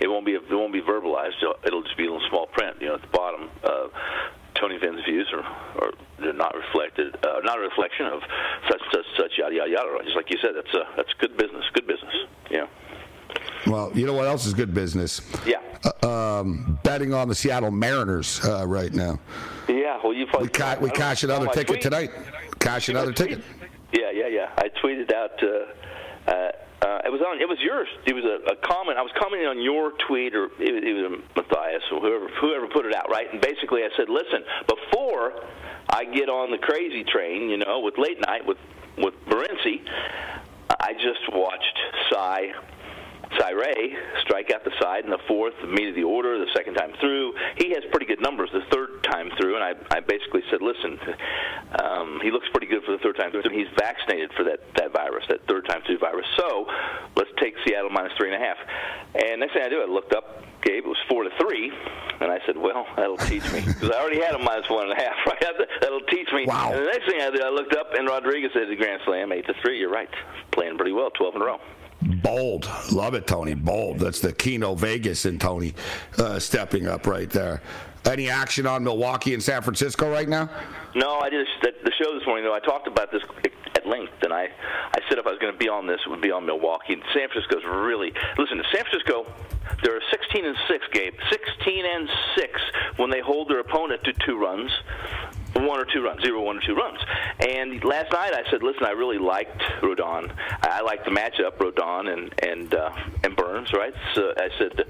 It 0.00 0.08
won't 0.08 0.26
be. 0.26 0.34
It 0.34 0.50
won't 0.50 0.72
be 0.72 0.82
verbalized. 0.82 1.42
It'll, 1.42 1.56
it'll 1.64 1.82
just 1.82 1.96
be 1.96 2.06
a 2.06 2.12
little 2.12 2.28
small 2.28 2.46
print. 2.46 2.76
You 2.80 2.88
know, 2.88 2.94
at 2.94 3.02
the 3.02 3.08
bottom. 3.08 3.50
Uh, 3.62 3.88
Tony 4.62 4.78
Finn's 4.78 5.02
views 5.04 5.26
are, 5.34 5.42
are 5.82 5.90
they're 6.20 6.32
not 6.32 6.54
reflected, 6.54 7.16
uh, 7.26 7.40
not 7.42 7.58
a 7.58 7.62
reflection 7.62 8.06
of 8.06 8.20
such 8.70 8.80
such 8.92 9.04
such 9.18 9.32
yada 9.36 9.52
yada 9.56 9.70
yada. 9.72 10.04
Just 10.04 10.14
like 10.14 10.30
you 10.30 10.38
said, 10.40 10.52
that's 10.54 10.72
uh, 10.72 10.84
that's 10.96 11.12
good 11.18 11.36
business. 11.36 11.64
Good 11.74 11.88
business. 11.88 12.14
Yeah. 12.48 12.66
well, 13.66 13.90
you 13.92 14.06
know 14.06 14.12
what 14.14 14.28
else 14.28 14.46
is 14.46 14.54
good 14.54 14.72
business? 14.72 15.20
Yeah. 15.44 15.56
Uh, 16.02 16.38
um, 16.40 16.78
betting 16.84 17.12
on 17.12 17.28
the 17.28 17.34
Seattle 17.34 17.72
Mariners 17.72 18.40
uh, 18.44 18.64
right 18.64 18.92
now. 18.92 19.18
Yeah, 19.68 19.98
well, 20.04 20.12
you 20.12 20.26
probably 20.26 20.46
We, 20.46 20.52
ca- 20.52 20.78
we 20.80 20.90
cash 20.90 21.24
another 21.24 21.46
ticket 21.48 21.66
tweet. 21.66 21.82
tonight. 21.82 22.10
Cash 22.60 22.88
another 22.88 23.12
ticket. 23.12 23.42
Yeah, 23.92 24.12
yeah, 24.12 24.28
yeah. 24.28 24.50
I 24.58 24.68
tweeted 24.80 25.12
out. 25.12 25.42
Uh, 25.42 26.52
uh, 26.82 26.98
it 27.04 27.12
was 27.12 27.20
on. 27.22 27.40
It 27.40 27.48
was 27.48 27.58
yours. 27.60 27.86
It 28.06 28.14
was 28.14 28.24
a, 28.24 28.52
a 28.52 28.56
comment. 28.56 28.98
I 28.98 29.02
was 29.02 29.12
commenting 29.14 29.46
on 29.46 29.60
your 29.60 29.92
tweet, 30.08 30.34
or 30.34 30.46
it, 30.58 30.82
it 30.82 30.94
was 30.94 31.22
Matthias, 31.36 31.82
or 31.92 32.00
whoever 32.00 32.28
whoever 32.40 32.66
put 32.66 32.86
it 32.86 32.94
out, 32.94 33.08
right? 33.08 33.30
And 33.30 33.40
basically, 33.40 33.82
I 33.82 33.88
said, 33.96 34.08
"Listen, 34.08 34.42
before 34.66 35.44
I 35.88 36.04
get 36.04 36.28
on 36.28 36.50
the 36.50 36.58
crazy 36.58 37.04
train, 37.04 37.50
you 37.50 37.58
know, 37.58 37.80
with 37.80 37.98
late 37.98 38.20
night 38.20 38.44
with 38.44 38.58
with 38.98 39.14
Morency, 39.26 39.86
I 40.80 40.92
just 40.94 41.22
watched 41.32 41.78
Cy 42.10 42.52
Ray 43.40 43.96
strike 44.22 44.50
out 44.52 44.64
the 44.64 44.72
side 44.80 45.04
in 45.04 45.10
the 45.10 45.20
fourth, 45.26 45.54
meat 45.68 45.88
of 45.88 45.94
the 45.94 46.04
order, 46.04 46.38
the 46.38 46.50
second 46.54 46.74
time 46.74 46.92
through. 47.00 47.34
He 47.56 47.70
has 47.70 47.82
pretty 47.90 48.06
good 48.06 48.20
numbers 48.20 48.50
the 48.52 48.62
third 48.70 49.02
time 49.04 49.30
through, 49.38 49.56
and 49.56 49.64
I, 49.64 49.74
I 49.96 50.00
basically 50.00 50.42
said, 50.50 50.62
listen, 50.62 50.98
um, 51.82 52.20
he 52.22 52.30
looks 52.30 52.46
pretty 52.52 52.66
good 52.66 52.82
for 52.84 52.92
the 52.92 52.98
third 52.98 53.16
time 53.16 53.30
through. 53.30 53.42
He's 53.50 53.68
vaccinated 53.78 54.32
for 54.34 54.44
that, 54.44 54.60
that 54.76 54.92
virus, 54.92 55.24
that 55.28 55.46
third 55.46 55.66
time 55.66 55.82
through 55.86 55.98
virus. 55.98 56.26
So 56.36 56.66
let's 57.16 57.30
take 57.40 57.54
Seattle 57.66 57.90
minus 57.90 58.12
three 58.16 58.32
and 58.32 58.42
a 58.42 58.44
half. 58.44 58.58
And 59.14 59.40
next 59.40 59.54
thing 59.54 59.62
I 59.62 59.68
do, 59.68 59.82
I 59.82 59.86
looked 59.86 60.14
up, 60.14 60.44
Gabe, 60.62 60.84
it 60.84 60.88
was 60.88 60.98
four 61.08 61.24
to 61.24 61.30
three, 61.40 61.72
and 62.20 62.30
I 62.30 62.38
said, 62.46 62.56
well, 62.56 62.86
that'll 62.96 63.16
teach 63.16 63.44
me. 63.52 63.60
Because 63.72 63.90
I 63.90 64.00
already 64.00 64.20
had 64.20 64.34
him 64.34 64.44
minus 64.44 64.68
one 64.70 64.88
and 64.88 64.92
a 64.92 65.02
half, 65.02 65.16
right? 65.26 65.44
That'll 65.80 66.06
teach 66.08 66.28
me. 66.32 66.46
Wow. 66.46 66.72
And 66.72 66.86
the 66.86 66.90
next 66.90 67.08
thing 67.10 67.20
I 67.20 67.30
did, 67.30 67.42
I 67.42 67.50
looked 67.50 67.74
up, 67.74 67.94
and 67.94 68.06
Rodriguez 68.06 68.50
said 68.54 68.68
the 68.68 68.76
Grand 68.76 69.00
Slam, 69.04 69.32
eight 69.32 69.46
to 69.46 69.54
three. 69.62 69.78
You're 69.78 69.90
right. 69.90 70.10
Playing 70.52 70.76
pretty 70.76 70.92
well, 70.92 71.10
12 71.10 71.36
in 71.36 71.42
a 71.42 71.44
row. 71.44 71.60
Bold. 72.22 72.68
Love 72.90 73.14
it, 73.14 73.26
Tony. 73.26 73.54
Bold. 73.54 73.98
That's 73.98 74.20
the 74.20 74.32
Keno 74.32 74.74
Vegas 74.74 75.24
and 75.24 75.40
Tony 75.40 75.74
uh, 76.18 76.38
stepping 76.38 76.86
up 76.86 77.06
right 77.06 77.30
there. 77.30 77.62
Any 78.04 78.28
action 78.28 78.66
on 78.66 78.82
Milwaukee 78.82 79.32
and 79.32 79.42
San 79.42 79.62
Francisco 79.62 80.10
right 80.10 80.28
now? 80.28 80.50
No, 80.94 81.20
I 81.20 81.30
the 81.30 81.70
the 81.84 81.92
show 81.92 82.12
this 82.18 82.26
morning 82.26 82.44
though. 82.44 82.54
I 82.54 82.60
talked 82.60 82.86
about 82.86 83.12
this 83.12 83.22
at 83.76 83.86
length, 83.86 84.12
and 84.22 84.32
I 84.32 84.48
I 84.92 85.00
said 85.08 85.18
if 85.18 85.26
I 85.26 85.30
was 85.30 85.38
going 85.38 85.52
to 85.52 85.58
be 85.58 85.68
on 85.68 85.86
this, 85.86 86.00
it 86.04 86.08
would 86.10 86.20
be 86.20 86.32
on 86.32 86.44
Milwaukee. 86.44 86.94
And 86.94 87.02
San 87.14 87.28
Francisco's 87.28 87.64
really 87.64 88.12
listen. 88.36 88.58
to 88.58 88.64
San 88.74 88.84
Francisco, 88.84 89.26
they're 89.82 90.00
16 90.10 90.44
and 90.44 90.56
six, 90.68 90.84
Gabe. 90.92 91.14
16 91.30 91.86
and 91.86 92.08
six 92.36 92.60
when 92.96 93.10
they 93.10 93.20
hold 93.20 93.48
their 93.48 93.60
opponent 93.60 94.02
to 94.04 94.12
two 94.26 94.38
runs. 94.38 94.70
One 95.54 95.80
or 95.80 95.84
two 95.84 96.02
runs, 96.02 96.22
zero, 96.22 96.42
one 96.42 96.58
or 96.58 96.62
two 96.62 96.74
runs. 96.74 96.98
And 97.40 97.84
last 97.84 98.10
night 98.12 98.32
I 98.34 98.48
said, 98.50 98.62
listen, 98.62 98.84
I 98.84 98.92
really 98.92 99.18
liked 99.18 99.60
Rodon. 99.82 100.32
I 100.62 100.80
liked 100.80 101.04
the 101.04 101.10
matchup, 101.10 101.58
Rodon 101.58 102.12
and 102.12 102.34
and 102.42 102.74
uh, 102.74 102.90
and 103.24 103.36
Burns, 103.36 103.72
right? 103.72 103.92
So 104.14 104.32
I 104.36 104.48
said, 104.58 104.84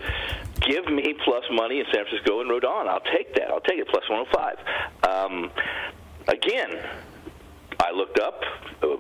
give 0.61 0.87
me 0.87 1.15
plus 1.25 1.45
money 1.51 1.81
in 1.81 1.87
San 1.93 2.05
Francisco 2.05 2.41
and 2.41 2.51
Rodon. 2.51 2.89
I'll 2.89 3.01
take 3.01 3.35
that. 3.35 3.51
I'll 3.51 3.61
take 3.61 3.79
it 3.79 3.89
plus 3.89 4.09
105. 4.09 4.57
Um, 5.09 5.51
again, 6.29 6.79
I 7.81 7.91
looked 7.91 8.19
up. 8.21 8.41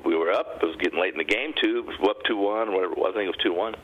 We 0.04 0.16
were 0.16 0.32
up. 0.32 0.58
It 0.62 0.66
was 0.66 0.76
getting 0.76 1.00
late 1.00 1.12
in 1.12 1.18
the 1.18 1.24
game 1.24 1.52
too. 1.62 1.78
It 1.78 2.00
was 2.00 2.10
up 2.10 2.22
two 2.24 2.36
one 2.36 2.72
whatever 2.72 2.92
it 2.92 2.98
was. 2.98 3.12
I 3.14 3.18
think 3.18 3.26
it 3.26 3.36
was 3.36 3.42
two 3.42 3.54
one. 3.54 3.74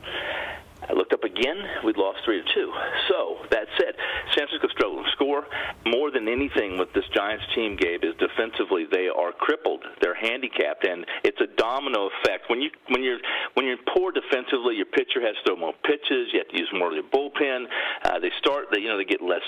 I 0.89 0.93
looked 0.93 1.13
up 1.13 1.25
again. 1.25 1.59
We'd 1.85 1.97
lost 1.97 2.21
three 2.25 2.43
to 2.43 2.55
two. 2.55 2.73
So 3.09 3.45
that 3.51 3.67
said, 3.77 3.95
San 4.35 4.47
Francisco 4.47 4.69
struggled 4.69 5.05
to 5.05 5.13
score 5.13 5.45
more 5.87 6.11
than 6.11 6.29
anything 6.29 6.79
with 6.79 6.93
this 6.95 7.05
Giants 7.15 7.45
team. 7.55 7.77
Gabe 7.77 8.05
is 8.05 8.15
defensively 8.19 8.87
they 8.91 9.09
are 9.09 9.33
crippled. 9.33 9.85
They're 10.01 10.15
handicapped, 10.15 10.87
and 10.87 11.05
it's 11.25 11.41
a 11.41 11.49
domino 11.57 12.09
effect. 12.21 12.49
When 12.49 12.63
you 12.63 12.71
when 12.89 13.03
you're 13.03 13.19
when 13.55 13.67
you're 13.67 13.83
poor 13.95 14.13
defensively, 14.13 14.77
your 14.77 14.87
pitcher 14.87 15.21
has 15.21 15.35
to 15.37 15.43
throw 15.47 15.57
more 15.57 15.75
pitches. 15.85 16.31
You 16.33 16.39
have 16.41 16.49
to 16.49 16.59
use 16.59 16.71
more 16.73 16.89
of 16.89 16.95
your 16.95 17.11
bullpen. 17.11 17.67
Uh, 18.05 18.19
they 18.21 18.31
start. 18.39 18.67
They, 18.73 18.81
you 18.81 18.89
know 18.89 18.97
they 18.97 19.05
get 19.05 19.23
less 19.23 19.45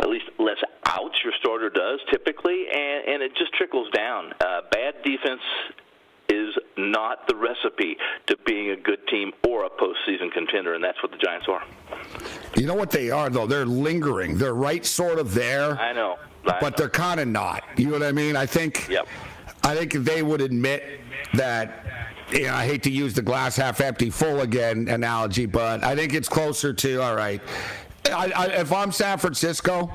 at 0.00 0.08
least 0.08 0.26
less 0.38 0.58
outs. 0.86 1.18
Your 1.24 1.32
starter 1.40 1.70
does 1.70 2.00
typically, 2.10 2.66
and 2.68 3.08
and 3.08 3.22
it 3.22 3.32
just 3.36 3.52
trickles 3.54 3.90
down. 3.90 4.32
Uh, 4.40 4.62
bad 4.70 5.02
defense 5.02 5.42
is 6.28 6.54
not 6.76 7.26
the 7.26 7.34
recipe 7.34 7.96
to 8.26 8.36
being 8.44 8.70
a 8.70 8.76
good 8.76 9.06
team 9.08 9.32
or 9.46 9.64
a 9.64 9.70
postseason 9.70 10.30
contender, 10.32 10.74
and 10.74 10.84
that's 10.84 11.02
what 11.02 11.12
the 11.12 11.18
Giants 11.18 11.46
are. 11.48 11.62
You 12.56 12.66
know 12.66 12.74
what 12.74 12.90
they 12.90 13.10
are, 13.10 13.30
though? 13.30 13.46
They're 13.46 13.66
lingering. 13.66 14.36
They're 14.36 14.54
right 14.54 14.84
sort 14.84 15.18
of 15.18 15.34
there, 15.34 15.78
I 15.78 15.92
know. 15.92 16.16
I 16.44 16.58
but 16.60 16.62
know. 16.62 16.70
they're 16.76 16.90
kind 16.90 17.20
of 17.20 17.28
not. 17.28 17.64
You 17.76 17.86
know 17.86 17.92
what 17.92 18.02
I 18.02 18.12
mean? 18.12 18.36
I 18.36 18.46
think. 18.46 18.88
Yep. 18.88 19.06
I 19.64 19.74
think 19.74 19.92
they 19.92 20.22
would 20.22 20.40
admit 20.40 21.00
that. 21.34 21.84
You 22.30 22.42
know, 22.42 22.54
I 22.54 22.66
hate 22.66 22.82
to 22.82 22.90
use 22.90 23.14
the 23.14 23.22
glass 23.22 23.56
half 23.56 23.80
empty, 23.80 24.10
full 24.10 24.40
again 24.40 24.88
analogy, 24.88 25.46
but 25.46 25.82
I 25.82 25.96
think 25.96 26.12
it's 26.12 26.28
closer 26.28 26.74
to 26.74 27.00
all 27.00 27.14
right. 27.14 27.40
I, 28.04 28.30
I, 28.36 28.46
if 28.48 28.70
I'm 28.70 28.92
San 28.92 29.16
Francisco, 29.16 29.90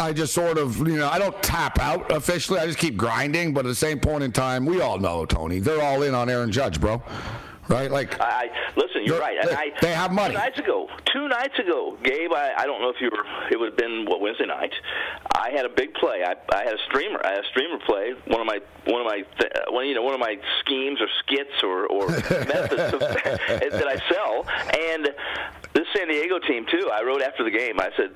I 0.00 0.12
just 0.12 0.32
sort 0.32 0.58
of, 0.58 0.78
you 0.78 0.96
know, 0.96 1.08
I 1.08 1.18
don't 1.18 1.40
tap 1.42 1.78
out 1.78 2.10
officially. 2.10 2.58
I 2.58 2.66
just 2.66 2.78
keep 2.78 2.96
grinding. 2.96 3.52
But 3.52 3.66
at 3.66 3.68
the 3.68 3.74
same 3.74 4.00
point 4.00 4.24
in 4.24 4.32
time, 4.32 4.64
we 4.64 4.80
all 4.80 4.98
know, 4.98 5.26
Tony, 5.26 5.60
they're 5.60 5.82
all 5.82 6.02
in 6.02 6.14
on 6.14 6.28
Aaron 6.28 6.50
Judge, 6.50 6.80
bro 6.80 7.02
right? 7.70 7.90
Like, 7.90 8.20
I, 8.20 8.50
listen, 8.76 9.04
you're 9.04 9.20
right. 9.20 9.36
They, 9.42 9.54
I, 9.54 9.70
they 9.80 9.92
have 9.92 10.12
money. 10.12 10.34
Two 10.34 10.40
nights 10.40 10.58
ago, 10.58 10.88
two 11.12 11.28
nights 11.28 11.58
ago, 11.58 11.96
Gabe. 12.02 12.32
I, 12.32 12.52
I 12.58 12.66
don't 12.66 12.82
know 12.82 12.90
if 12.90 13.00
you 13.00 13.10
were. 13.10 13.24
It 13.50 13.58
would 13.58 13.70
have 13.70 13.76
been 13.76 14.04
what 14.06 14.20
Wednesday 14.20 14.46
night. 14.46 14.72
I 15.34 15.50
had 15.50 15.64
a 15.64 15.68
big 15.68 15.94
play. 15.94 16.24
I, 16.24 16.34
I 16.52 16.64
had 16.64 16.74
a 16.74 16.82
streamer. 16.88 17.20
I 17.24 17.30
had 17.30 17.44
a 17.44 17.48
streamer 17.48 17.78
play. 17.86 18.12
One 18.26 18.40
of 18.40 18.46
my 18.46 18.58
one 18.86 19.00
of 19.00 19.06
my 19.06 19.22
th- 19.38 19.52
one 19.70 19.86
you 19.86 19.94
know 19.94 20.02
one 20.02 20.14
of 20.14 20.20
my 20.20 20.36
schemes 20.60 21.00
or 21.00 21.06
skits 21.22 21.62
or 21.62 21.86
or 21.86 22.08
methods 22.50 22.94
of, 22.94 23.00
that 23.00 23.86
I 23.86 23.96
sell 24.12 24.46
and 24.90 25.08
this 25.72 25.86
San 25.96 26.08
Diego 26.08 26.38
team 26.40 26.66
too. 26.70 26.90
I 26.92 27.02
wrote 27.02 27.22
after 27.22 27.44
the 27.44 27.50
game. 27.50 27.78
I 27.78 27.90
said, 27.96 28.10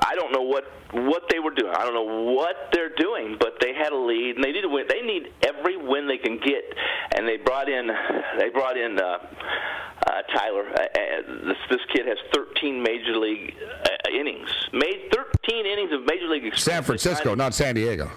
I 0.00 0.14
don't 0.16 0.32
know 0.32 0.42
what 0.42 0.64
what 0.92 1.24
they 1.30 1.38
were 1.38 1.52
doing. 1.52 1.72
I 1.72 1.84
don't 1.84 1.94
know 1.94 2.32
what 2.32 2.70
they're 2.72 2.94
doing, 2.94 3.36
but 3.38 3.54
they 3.60 3.72
had 3.74 3.92
a 3.92 3.96
lead 3.96 4.36
and 4.36 4.44
they 4.44 4.52
need 4.52 4.62
to 4.62 4.68
win. 4.68 4.86
They 4.88 5.02
need 5.02 5.32
every 5.46 5.76
win 5.76 6.08
they 6.08 6.18
can 6.18 6.38
get, 6.38 6.64
and 7.16 7.26
they 7.26 7.36
brought 7.36 7.68
in 7.68 7.88
they 8.38 8.48
brought 8.48 8.76
in 8.76 8.98
uh, 8.98 9.18
uh, 10.06 10.22
Tyler. 10.34 10.68
Uh, 10.68 10.82
uh 10.82 11.46
this 11.46 11.56
this 11.70 11.80
kid 11.94 12.06
has 12.06 12.18
13 12.34 12.82
major 12.82 13.16
league 13.16 13.54
uh, 13.62 14.10
innings. 14.10 14.48
Made 14.72 15.12
13 15.12 15.66
innings 15.66 15.92
of 15.92 16.04
major 16.06 16.28
league. 16.28 16.56
San 16.56 16.82
Francisco, 16.82 17.34
not 17.34 17.54
San 17.54 17.74
Diego. 17.74 18.10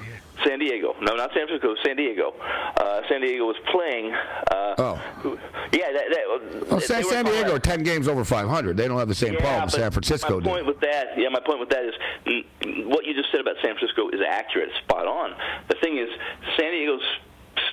San 0.45 0.59
Diego. 0.59 0.95
No, 1.01 1.15
not 1.15 1.31
San 1.33 1.47
Francisco. 1.47 1.75
San 1.85 1.95
Diego. 1.95 2.33
Uh, 2.77 3.01
San 3.09 3.21
Diego 3.21 3.45
was 3.45 3.55
playing. 3.71 4.13
Uh, 4.13 4.75
oh. 4.77 5.39
Yeah. 5.71 5.91
That, 5.93 6.05
that, 6.09 6.69
well, 6.69 6.81
San, 6.81 7.03
San 7.03 7.25
Diego, 7.25 7.57
ten 7.57 7.83
games 7.83 8.07
over 8.07 8.23
500. 8.25 8.75
They 8.75 8.87
don't 8.87 8.97
have 8.97 9.07
the 9.07 9.15
same 9.15 9.33
yeah, 9.33 9.39
problem 9.41 9.69
San 9.69 9.91
Francisco. 9.91 10.39
My 10.39 10.45
point 10.45 10.65
with 10.65 10.79
that, 10.81 11.17
yeah, 11.17 11.29
my 11.29 11.39
point 11.45 11.59
with 11.59 11.69
that 11.69 11.85
is 11.85 12.45
what 12.87 13.05
you 13.05 13.13
just 13.13 13.31
said 13.31 13.41
about 13.41 13.55
San 13.61 13.75
Francisco 13.75 14.09
is 14.09 14.21
accurate, 14.27 14.69
spot 14.83 15.07
on. 15.07 15.35
The 15.69 15.75
thing 15.81 15.97
is, 15.97 16.09
San 16.57 16.71
Diego's 16.71 17.03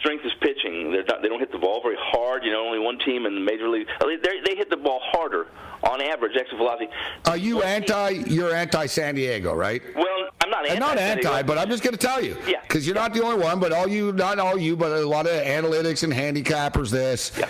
strength 0.00 0.24
is 0.24 0.32
pitching. 0.40 0.90
They're 0.90 1.04
not, 1.04 1.22
they 1.22 1.28
don't 1.28 1.38
hit 1.38 1.52
the 1.52 1.58
ball 1.58 1.80
very 1.82 1.96
hard. 1.98 2.44
You 2.44 2.52
know, 2.52 2.66
only 2.66 2.78
one 2.78 2.98
team 2.98 3.26
in 3.26 3.34
the 3.34 3.40
major 3.40 3.68
league. 3.68 3.86
They, 4.00 4.56
hit 4.56 4.68
the 4.70 4.76
ball 4.76 5.00
harder 5.02 5.46
on 5.82 6.02
average. 6.02 6.36
Exit 6.36 6.58
velocity. 6.58 6.90
Are 7.26 7.36
you 7.36 7.62
anti? 7.62 8.10
You're 8.26 8.54
anti 8.54 8.86
San 8.86 9.14
Diego, 9.14 9.54
right? 9.54 9.82
Well, 9.94 10.06
I'm 10.42 10.50
not 10.50 10.66
anti. 10.66 10.78
not 10.78 10.98
anti, 10.98 11.42
but 11.42 11.58
I'm 11.58 11.68
just 11.68 11.82
going 11.82 11.96
to 11.96 12.06
tell 12.06 12.22
you. 12.22 12.36
Yeah. 12.46 12.60
Because 12.62 12.86
you're 12.86 12.96
not 12.96 13.14
the 13.14 13.22
only 13.22 13.42
one, 13.42 13.60
but 13.60 13.72
all 13.72 13.88
you, 13.88 14.12
not 14.12 14.38
all 14.38 14.58
you, 14.58 14.76
but 14.76 14.92
a 14.92 15.06
lot 15.06 15.26
of 15.26 15.32
analytics 15.32 16.02
and 16.02 16.12
handicappers. 16.12 16.90
This. 16.90 17.32
Yeah 17.38 17.48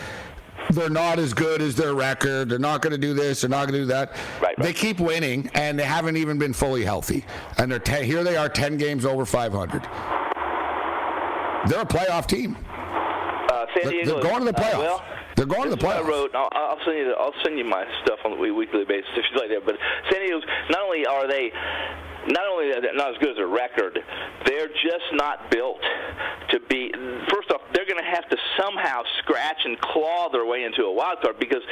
they're 0.71 0.89
not 0.89 1.19
as 1.19 1.35
good 1.35 1.63
as 1.63 1.75
their 1.75 1.95
record. 1.95 2.49
They're 2.49 2.59
not 2.59 2.81
going 2.83 2.93
to 2.93 2.99
do 2.99 3.13
this. 3.13 3.41
They're 3.41 3.51
not 3.51 3.69
going 3.69 3.73
to 3.73 3.79
do 3.81 3.87
that. 3.87 4.11
Right, 4.11 4.43
right, 4.43 4.59
They 4.59 4.73
keep 4.73 5.01
winning, 5.01 5.51
and 5.55 5.79
they 5.79 5.85
haven't 5.85 6.17
even 6.17 6.39
been 6.39 6.53
fully 6.53 6.85
healthy. 6.85 7.25
And 7.59 7.71
they're 7.71 7.79
ten, 7.79 8.05
here. 8.05 8.23
They 8.23 8.37
are 8.37 8.49
ten 8.49 8.77
games 8.77 9.05
over 9.05 9.25
500. 9.25 10.20
They're 11.67 11.83
a 11.83 11.87
playoff 11.87 12.27
team. 12.27 12.57
Uh, 12.57 13.67
San 13.75 13.91
Diego. 13.91 14.21
They're, 14.21 14.31
going 14.31 14.47
to 14.47 14.53
the 14.53 14.59
playoffs. 14.59 14.75
Uh, 14.75 14.79
well, 14.79 15.05
they're 15.37 15.47
going 15.47 15.65
to 15.65 15.77
the 15.77 15.77
playoffs. 15.77 16.05
I 16.05 16.09
wrote. 16.09 16.35
I'll, 16.35 16.49
I'll, 16.53 16.79
send 16.85 16.99
you. 16.99 17.05
The, 17.07 17.15
I'll 17.19 17.35
send 17.45 17.59
you 17.59 17.65
my 17.65 17.85
stuff 18.05 18.19
on 18.25 18.33
a 18.33 18.37
weekly 18.37 18.85
basis 18.85 19.11
if 19.17 19.25
you 19.33 19.41
like 19.41 19.51
that. 19.51 19.65
But 19.65 19.77
San 20.11 20.21
Diego's 20.21 20.45
not 20.71 20.83
only 20.83 21.07
are 21.07 21.29
they 21.29 21.53
not 22.29 22.47
only 22.47 22.69
not 22.95 23.11
as 23.11 23.19
good 23.19 23.31
as 23.31 23.37
their 23.37 23.49
record, 23.49 23.99
they're 24.45 24.69
just 24.69 25.09
not 25.13 25.51
built 25.51 25.81
to 26.51 26.61
be. 26.69 26.93
First 27.33 27.51
off, 27.51 27.63
they're 27.73 27.87
going 27.87 28.03
to 28.03 28.11
have 28.11 28.29
to 28.29 28.37
somehow 28.59 29.03
scratch 29.19 29.59
and 29.65 29.81
claw 29.81 30.29
their 30.31 30.45
way 30.45 30.65
into 30.65 30.83
a 30.85 30.93
wild 30.93 31.21
card 31.23 31.39
because, 31.39 31.63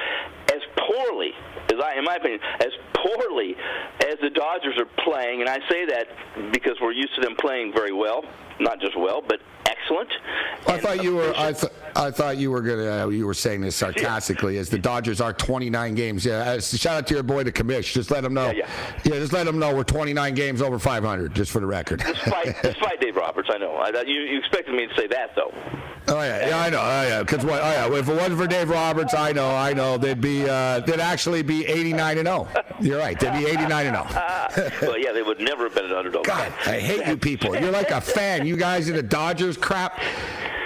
as 0.53 0.63
poorly 0.77 1.33
as 1.73 1.79
I, 1.83 1.99
in 1.99 2.05
my 2.05 2.17
opinion, 2.17 2.41
as 2.61 2.73
poorly 2.95 3.57
as 4.01 4.17
the 4.23 4.31
Dodgers 4.31 4.79
are 4.79 4.89
playing, 5.05 5.41
and 5.41 5.51
I 5.51 5.59
say 5.69 5.85
that 5.87 6.07
because 6.53 6.77
we're 6.81 6.93
used 6.93 7.15
to 7.17 7.21
them 7.21 7.37
playing 7.37 7.73
very 7.75 7.93
well, 7.93 8.25
not 8.61 8.81
just 8.81 8.99
well, 8.99 9.23
but 9.27 9.41
excellent. 9.67 10.11
I 10.67 10.79
thought 10.79 11.03
you 11.03 11.17
were. 11.17 11.33
I, 11.37 11.53
th- 11.53 11.73
I 11.97 12.11
thought 12.11 12.37
you 12.37 12.51
were 12.51 12.61
gonna. 12.61 13.05
Uh, 13.05 13.09
you 13.09 13.27
were 13.27 13.35
saying 13.35 13.61
this 13.61 13.77
sarcastically, 13.77 14.55
yeah. 14.55 14.61
as 14.61 14.69
the 14.69 14.79
Dodgers 14.79 15.21
are 15.21 15.33
29 15.33 15.95
games. 15.95 16.25
Yeah. 16.25 16.39
Uh, 16.39 16.61
shout 16.61 16.97
out 16.97 17.07
to 17.09 17.15
your 17.15 17.23
boy, 17.23 17.45
the 17.45 17.53
commish. 17.53 17.93
Just 17.93 18.11
let 18.11 18.25
him 18.25 18.35
know. 18.35 18.51
Yeah, 18.51 18.69
yeah. 19.05 19.15
yeah 19.15 19.21
just 19.21 19.33
let 19.33 19.47
him 19.47 19.59
know 19.59 19.75
we're 19.75 19.85
29 19.85 20.35
games 20.35 20.63
over 20.63 20.79
500, 20.79 21.35
just 21.35 21.51
for 21.51 21.61
the 21.61 21.67
record. 21.67 22.01
Despite, 22.01 22.63
despite 22.63 23.01
Dave 23.01 23.17
Roberts, 23.17 23.49
I 23.53 23.59
know. 23.59 23.77
I, 23.77 23.91
you, 24.07 24.21
you 24.21 24.39
expected 24.39 24.75
me 24.75 24.87
to 24.87 24.95
say 24.95 25.07
that 25.09 25.35
though. 25.35 25.53
Oh 26.09 26.23
yeah, 26.23 26.49
yeah, 26.49 26.59
I 26.59 26.71
know. 26.71 26.81
Oh 26.81 27.03
yeah, 27.03 27.21
because 27.21 27.45
what? 27.45 27.61
Oh 27.63 27.71
yeah, 27.71 27.99
if 27.99 28.09
it 28.09 28.13
wasn't 28.13 28.39
for 28.39 28.47
Dave 28.47 28.71
Roberts, 28.71 29.15
I 29.15 29.33
know, 29.33 29.55
I 29.55 29.73
know, 29.73 29.99
they'd 29.99 30.21
be, 30.21 30.49
uh, 30.49 30.81
they'd 30.81 31.01
actually 31.01 31.43
be 31.43 31.67
89 31.67 32.19
and 32.19 32.27
0. 32.27 32.49
You're 32.81 32.99
right, 32.99 33.19
they'd 33.19 33.33
be 33.33 33.47
89 33.47 33.87
and 33.87 33.97
0. 33.97 34.71
well, 34.83 34.99
yeah, 34.99 35.13
they 35.13 35.23
would 35.23 35.41
never 35.41 35.65
have 35.65 35.75
been 35.75 35.87
an 35.87 35.93
underdog. 35.93 36.25
God, 36.25 36.53
I 36.67 36.79
hate 36.79 37.07
you 37.07 37.17
people. 37.17 37.55
You're 37.57 37.73
like 37.73 37.91
a 37.91 38.01
fan. 38.01 38.47
You 38.47 38.57
guys 38.57 38.89
in 38.89 38.97
the 38.97 39.03
Dodgers 39.03 39.57
crap. 39.57 40.01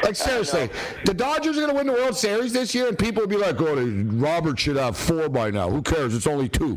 Like 0.02 0.16
seriously, 0.16 0.68
the 1.04 1.14
Dodgers 1.14 1.56
are 1.56 1.60
going 1.60 1.70
to 1.70 1.76
win 1.76 1.86
the 1.86 1.92
World 1.92 2.16
Series 2.16 2.52
this 2.52 2.74
year, 2.74 2.88
and 2.88 2.98
people 2.98 3.22
will 3.22 3.28
be 3.28 3.36
like, 3.36 3.60
"Oh, 3.60 3.76
Robert 3.76 4.58
should 4.58 4.76
have 4.76 4.96
four 4.96 5.28
by 5.28 5.50
now. 5.50 5.70
Who 5.70 5.80
cares? 5.80 6.14
It's 6.14 6.26
only 6.26 6.48
two. 6.48 6.76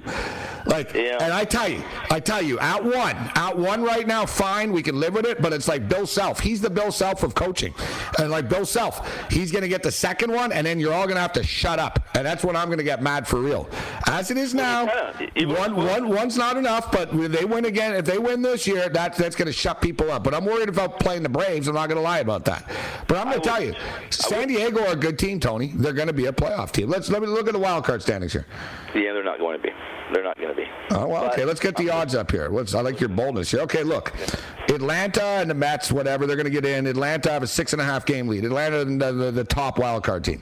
Like, 0.67 0.93
yeah. 0.93 1.17
and 1.21 1.31
I 1.33 1.43
tell 1.43 1.69
you, 1.69 1.83
I 2.09 2.19
tell 2.19 2.41
you, 2.41 2.59
at 2.59 2.83
one, 2.83 3.15
at 3.35 3.57
one 3.57 3.83
right 3.83 4.05
now, 4.07 4.25
fine, 4.25 4.71
we 4.71 4.81
can 4.81 4.99
live 4.99 5.13
with 5.13 5.25
it. 5.25 5.41
But 5.41 5.53
it's 5.53 5.67
like 5.67 5.87
Bill 5.87 6.05
Self. 6.05 6.39
He's 6.39 6.61
the 6.61 6.69
Bill 6.69 6.91
Self 6.91 7.23
of 7.23 7.33
coaching, 7.33 7.73
and 8.19 8.29
like 8.29 8.47
Bill 8.55 8.65
Self, 8.65 9.31
he's 9.31 9.51
going 9.51 9.63
to 9.63 9.67
get 9.67 9.83
the 9.83 9.91
second 9.91 10.31
one, 10.31 10.51
and 10.51 10.65
then 10.65 10.79
you're 10.79 10.93
all 10.93 11.05
going 11.05 11.15
to 11.15 11.21
have 11.21 11.33
to 11.33 11.43
shut 11.43 11.77
up, 11.77 11.99
and 12.15 12.25
that's 12.25 12.43
when 12.43 12.55
I'm 12.55 12.67
going 12.67 12.77
to 12.77 12.83
get 12.85 13.01
mad 13.01 13.27
for 13.27 13.39
real. 13.39 13.69
As 14.07 14.31
it 14.31 14.37
is 14.37 14.53
now, 14.53 14.85
one, 15.35 15.75
one, 15.75 16.09
one's 16.09 16.37
not 16.37 16.55
enough. 16.55 16.91
But 16.91 17.13
when 17.13 17.31
they 17.31 17.43
win 17.43 17.65
again, 17.65 17.93
if 17.95 18.05
they 18.05 18.17
win 18.17 18.41
this 18.41 18.65
year, 18.65 18.87
that 18.87 19.15
that's 19.15 19.35
going 19.35 19.47
to 19.47 19.53
shut 19.53 19.81
people 19.81 20.09
up. 20.11 20.23
But 20.23 20.33
I'm 20.33 20.45
worried 20.45 20.69
about 20.69 20.99
playing 20.99 21.23
the 21.23 21.29
Braves. 21.29 21.67
I'm 21.67 21.75
not 21.75 21.89
going 21.89 21.97
to 21.97 22.03
lie 22.03 22.19
about 22.19 22.45
that. 22.45 22.69
But 23.07 23.17
I'm 23.17 23.29
going 23.29 23.41
to 23.41 23.47
tell 23.47 23.61
you, 23.61 23.73
San 24.09 24.47
Diego 24.47 24.85
are 24.85 24.93
a 24.93 24.95
good 24.95 25.19
team, 25.19 25.39
Tony. 25.39 25.73
They're 25.75 25.93
going 25.93 26.07
to 26.07 26.13
be 26.13 26.27
a 26.27 26.33
playoff 26.33 26.71
team. 26.71 26.89
Let's 26.89 27.09
let 27.09 27.21
me 27.21 27.27
look 27.27 27.47
at 27.47 27.53
the 27.53 27.59
wild 27.59 27.83
card 27.83 28.01
standings 28.01 28.31
here. 28.31 28.45
Yeah, 28.93 29.13
they're 29.13 29.23
not 29.23 29.39
going 29.39 29.57
to 29.57 29.63
be. 29.63 29.69
They're 30.13 30.23
not 30.23 30.37
going 30.37 30.49
to 30.49 30.55
be. 30.55 30.67
Oh 30.91 31.07
well, 31.07 31.25
okay. 31.31 31.45
Let's 31.45 31.59
get 31.59 31.75
the 31.75 31.89
odds 31.89 32.13
up 32.13 32.29
here. 32.29 32.47
Let's. 32.49 32.75
I 32.75 32.81
like 32.81 32.99
your 32.99 33.09
boldness 33.09 33.51
here. 33.51 33.61
Okay, 33.61 33.83
look, 33.83 34.13
Atlanta 34.69 35.23
and 35.23 35.49
the 35.49 35.55
Mets, 35.55 35.91
whatever, 35.91 36.27
they're 36.27 36.35
going 36.35 36.45
to 36.45 36.51
get 36.51 36.65
in. 36.65 36.85
Atlanta 36.85 37.31
have 37.31 37.43
a 37.43 37.47
six 37.47 37.73
and 37.73 37.81
a 37.81 37.85
half 37.85 38.05
game 38.05 38.27
lead. 38.27 38.45
Atlanta, 38.45 38.85
the, 38.85 39.11
the, 39.11 39.31
the 39.31 39.43
top 39.43 39.79
wild 39.79 40.03
card 40.03 40.23
team. 40.23 40.41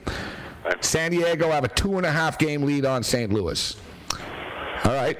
San 0.80 1.10
Diego 1.10 1.50
have 1.50 1.64
a 1.64 1.68
two 1.68 1.96
and 1.96 2.06
a 2.06 2.10
half 2.10 2.38
game 2.38 2.62
lead 2.62 2.84
on 2.84 3.02
St. 3.02 3.32
Louis. 3.32 3.76
All 4.84 4.92
right. 4.92 5.18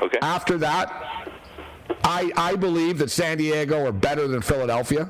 Okay. 0.00 0.18
After 0.22 0.58
that, 0.58 1.32
I 2.02 2.32
I 2.36 2.56
believe 2.56 2.98
that 2.98 3.10
San 3.10 3.38
Diego 3.38 3.86
are 3.86 3.92
better 3.92 4.26
than 4.26 4.42
Philadelphia. 4.42 5.08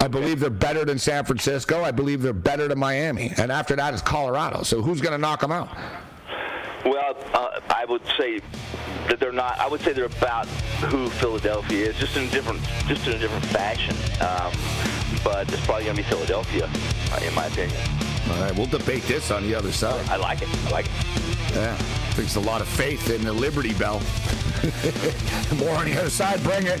I 0.00 0.08
believe 0.08 0.38
they're 0.38 0.50
better 0.50 0.84
than 0.84 0.98
San 0.98 1.24
Francisco. 1.24 1.82
I 1.82 1.90
believe 1.90 2.20
they're 2.20 2.32
better 2.34 2.68
than 2.68 2.78
Miami. 2.78 3.32
And 3.38 3.50
after 3.50 3.74
that 3.76 3.94
is 3.94 4.02
Colorado. 4.02 4.62
So 4.62 4.82
who's 4.82 5.00
going 5.00 5.12
to 5.12 5.18
knock 5.18 5.40
them 5.40 5.50
out? 5.50 5.74
Well, 6.84 7.16
uh, 7.32 7.60
I 7.70 7.86
would 7.86 8.02
say 8.18 8.40
that 9.08 9.18
they're 9.18 9.32
not. 9.32 9.58
I 9.58 9.68
would 9.68 9.80
say 9.80 9.92
they're 9.92 10.04
about 10.04 10.46
who 10.88 11.08
Philadelphia 11.08 11.90
is, 11.90 11.96
just 11.96 12.16
in 12.16 12.24
a 12.24 12.30
different, 12.30 12.62
just 12.86 13.06
in 13.06 13.14
a 13.14 13.18
different 13.18 13.44
fashion. 13.46 13.96
Um, 14.20 14.52
but 15.24 15.50
it's 15.50 15.64
probably 15.64 15.84
going 15.84 15.96
to 15.96 16.02
be 16.02 16.08
Philadelphia, 16.08 16.68
uh, 17.12 17.20
in 17.26 17.34
my 17.34 17.46
opinion. 17.46 17.80
All 18.30 18.40
right, 18.40 18.54
we'll 18.56 18.66
debate 18.66 19.02
this 19.04 19.30
on 19.30 19.42
the 19.42 19.54
other 19.54 19.72
side. 19.72 20.06
I 20.08 20.16
like 20.16 20.42
it. 20.42 20.48
I 20.66 20.70
like 20.70 20.86
it. 20.86 20.92
Yeah, 21.54 21.78
takes 22.10 22.36
a 22.36 22.40
lot 22.40 22.60
of 22.60 22.68
faith 22.68 23.10
in 23.10 23.24
the 23.24 23.32
Liberty 23.32 23.72
Bell. 23.74 24.00
More 25.56 25.76
on 25.76 25.86
the 25.86 25.96
other 25.98 26.10
side. 26.10 26.42
Bring 26.42 26.66
it. 26.66 26.80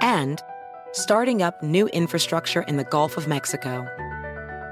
and 0.00 0.42
starting 0.92 1.42
up 1.42 1.62
new 1.62 1.88
infrastructure 1.88 2.62
in 2.62 2.76
the 2.76 2.84
Gulf 2.84 3.16
of 3.16 3.28
Mexico. 3.28 3.86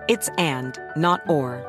It's 0.08 0.28
and, 0.38 0.78
not 0.96 1.20
or. 1.28 1.66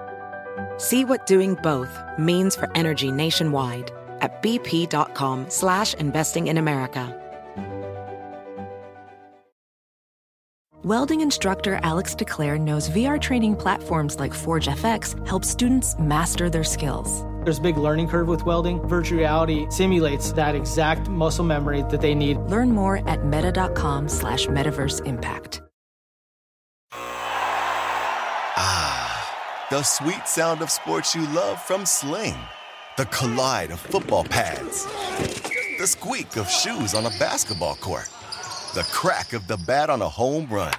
See 0.78 1.06
what 1.06 1.26
doing 1.26 1.56
both 1.56 2.00
means 2.18 2.56
for 2.56 2.70
energy 2.76 3.12
nationwide 3.12 3.92
at 4.22 4.42
bp.com 4.42 5.50
slash 5.50 5.94
investing 5.96 6.48
in 6.48 6.58
America. 6.58 7.20
Welding 10.84 11.22
instructor 11.22 11.80
Alex 11.84 12.13
DeClaire 12.13 12.60
knows 12.60 12.89
VR 12.89 13.20
training 13.20 13.56
platforms 13.56 14.20
like 14.20 14.34
ForgeFX 14.34 15.26
help 15.28 15.46
students 15.46 15.96
master 15.98 16.50
their 16.50 16.66
skills 16.66 17.24
There's 17.43 17.58
a 17.58 17.62
big 17.62 17.77
learning 17.77 18.08
curve 18.08 18.27
with 18.29 18.45
welding. 18.45 18.79
Virtual 18.88 19.19
reality 19.19 19.67
simulates 19.69 20.32
that 20.34 20.56
exact 20.56 21.10
muscle 21.10 21.43
memory 21.43 21.82
that 21.89 21.99
they 21.99 22.15
need. 22.15 22.38
Learn 22.38 22.71
more 22.71 23.08
at 23.10 23.25
meta.com 23.25 24.08
slash 24.08 24.47
metaverse 24.47 25.06
impact. 25.06 25.62
Ah, 28.56 29.67
the 29.69 29.84
sweet 29.84 30.25
sound 30.25 30.62
of 30.62 30.71
sports 30.71 31.13
you 31.13 31.27
love 31.34 31.62
from 31.62 31.86
Sling. 31.86 32.36
The 32.97 33.06
collide 33.08 33.71
of 33.71 33.79
football 33.79 34.23
pads. 34.23 34.86
The 35.79 35.88
squeak 35.88 36.38
of 36.38 36.49
shoes 36.49 36.93
on 36.93 37.08
a 37.08 37.12
basketball 37.19 37.75
court. 37.75 38.08
The 38.73 38.88
crack 38.91 39.34
of 39.34 39.47
the 39.47 39.58
bat 39.58 39.89
on 39.89 40.01
a 40.01 40.08
home 40.08 40.47
run. 40.49 40.73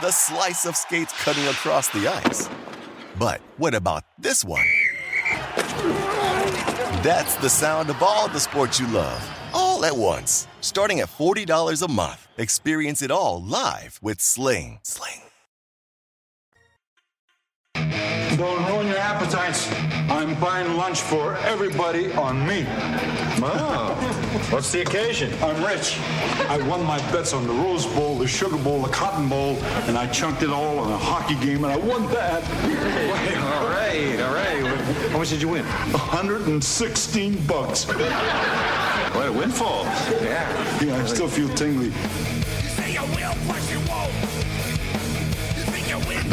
The 0.00 0.10
slice 0.10 0.64
of 0.64 0.76
skates 0.76 1.12
cutting 1.22 1.44
across 1.44 1.88
the 1.88 2.08
ice. 2.08 2.48
But 3.18 3.40
what 3.58 3.74
about 3.74 4.02
this 4.18 4.44
one? 4.44 4.66
That's 7.02 7.34
the 7.36 7.50
sound 7.50 7.90
of 7.90 8.02
all 8.02 8.28
the 8.28 8.40
sports 8.40 8.80
you 8.80 8.86
love, 8.88 9.22
all 9.52 9.84
at 9.84 9.96
once. 9.96 10.48
Starting 10.60 11.00
at 11.00 11.08
$40 11.08 11.82
a 11.82 11.90
month. 11.90 12.28
Experience 12.38 13.02
it 13.02 13.10
all 13.10 13.42
live 13.42 13.98
with 14.02 14.20
Sling. 14.20 14.80
Sling. 14.82 15.20
Don't 18.36 18.66
ruin 18.66 18.88
your 18.88 18.98
appetites. 18.98 19.70
I'm 20.10 20.34
buying 20.40 20.76
lunch 20.76 21.00
for 21.00 21.36
everybody 21.36 22.12
on 22.14 22.44
me. 22.46 22.64
Wow. 23.40 23.96
Oh. 23.96 24.48
What's 24.50 24.72
the 24.72 24.82
occasion? 24.82 25.32
I'm 25.40 25.62
rich. 25.64 25.98
I 26.48 26.58
won 26.66 26.82
my 26.84 26.98
bets 27.12 27.32
on 27.32 27.46
the 27.46 27.52
Rose 27.52 27.86
Bowl, 27.86 28.18
the 28.18 28.26
Sugar 28.26 28.56
Bowl, 28.56 28.82
the 28.82 28.88
Cotton 28.88 29.28
Bowl, 29.28 29.56
and 29.86 29.96
I 29.96 30.08
chunked 30.08 30.42
it 30.42 30.50
all 30.50 30.78
on 30.80 30.90
a 30.90 30.98
hockey 30.98 31.36
game, 31.36 31.62
and 31.64 31.72
I 31.72 31.76
won 31.76 32.08
that. 32.08 32.42
all 33.54 33.68
right, 33.68 34.20
all 34.20 34.34
right. 34.34 34.83
How 35.14 35.20
much 35.20 35.30
did 35.30 35.40
you 35.40 35.46
win? 35.46 35.64
116 35.64 37.46
bucks. 37.46 37.84
What 37.84 39.28
a 39.28 39.32
windfall. 39.32 39.84
Yeah. 39.84 40.82
Yeah, 40.82 40.96
I 40.96 41.06
still 41.06 41.28
feel 41.28 41.48
tingly. 41.50 41.92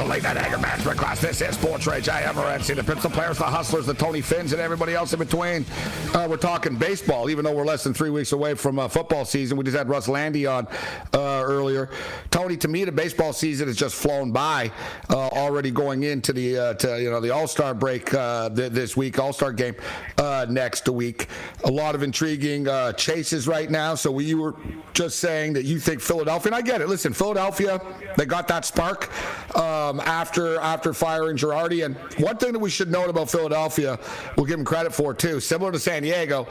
The 0.01 0.07
late 0.07 0.23
night 0.23 0.37
anger 0.37 0.57
class. 0.95 1.21
This 1.21 1.41
is 1.41 1.53
Sports 1.55 1.85
Rage. 1.85 2.09
I 2.09 2.21
am 2.21 2.33
Morency. 2.33 2.75
The 2.75 2.81
the 2.81 3.09
players, 3.09 3.37
the 3.37 3.43
hustlers, 3.43 3.85
the 3.85 3.93
Tony 3.93 4.21
Finns, 4.21 4.51
and 4.51 4.59
everybody 4.59 4.95
else 4.95 5.13
in 5.13 5.19
between. 5.19 5.63
Uh, 6.13 6.25
we're 6.27 6.37
talking 6.37 6.75
baseball, 6.75 7.29
even 7.29 7.45
though 7.45 7.53
we're 7.53 7.65
less 7.65 7.83
than 7.83 7.93
three 7.93 8.09
weeks 8.09 8.31
away 8.31 8.55
from 8.55 8.79
uh, 8.79 8.87
football 8.87 9.25
season. 9.25 9.57
We 9.57 9.63
just 9.63 9.77
had 9.77 9.89
Russ 9.89 10.07
Landy 10.07 10.47
on 10.47 10.67
uh, 11.13 11.43
earlier. 11.45 11.89
Tony, 12.31 12.57
to 12.57 12.67
me, 12.67 12.83
the 12.83 12.91
baseball 12.91 13.31
season 13.31 13.67
has 13.67 13.77
just 13.77 13.95
flown 13.95 14.31
by. 14.31 14.71
Uh, 15.09 15.27
already 15.27 15.69
going 15.69 16.01
into 16.01 16.33
the 16.33 16.57
uh, 16.57 16.73
to, 16.75 16.99
you 16.99 17.11
know 17.11 17.21
the 17.21 17.29
All 17.29 17.47
Star 17.47 17.75
break 17.75 18.11
uh, 18.13 18.49
th- 18.49 18.71
this 18.71 18.97
week, 18.97 19.19
All 19.19 19.33
Star 19.33 19.51
game 19.53 19.75
next 20.49 20.89
week. 20.89 21.27
A 21.65 21.71
lot 21.71 21.93
of 21.93 22.01
intriguing 22.01 22.67
chases 22.97 23.47
right 23.47 23.69
now. 23.69 23.93
So 23.93 24.11
we 24.11 24.33
were 24.33 24.55
just 24.93 25.19
saying 25.19 25.53
that 25.53 25.65
you 25.65 25.79
think 25.79 26.01
Philadelphia, 26.01 26.47
and 26.47 26.55
I 26.55 26.61
get 26.61 26.81
it. 26.81 26.89
Listen, 26.89 27.13
Philadelphia, 27.13 27.79
they 28.17 28.25
got 28.25 28.47
that 28.47 28.65
spark 28.65 29.11
um, 29.91 29.99
after 29.99 30.59
after 30.59 30.93
firing 30.93 31.37
Girardi. 31.37 31.85
And 31.85 31.95
one 32.23 32.37
thing 32.37 32.53
that 32.53 32.59
we 32.59 32.69
should 32.69 32.91
note 32.91 33.09
about 33.09 33.29
Philadelphia, 33.29 33.99
we'll 34.35 34.45
give 34.45 34.57
them 34.57 34.65
credit 34.65 34.93
for 34.93 35.13
too, 35.13 35.39
similar 35.39 35.71
to 35.71 35.79
San 35.79 36.03
Diego. 36.03 36.47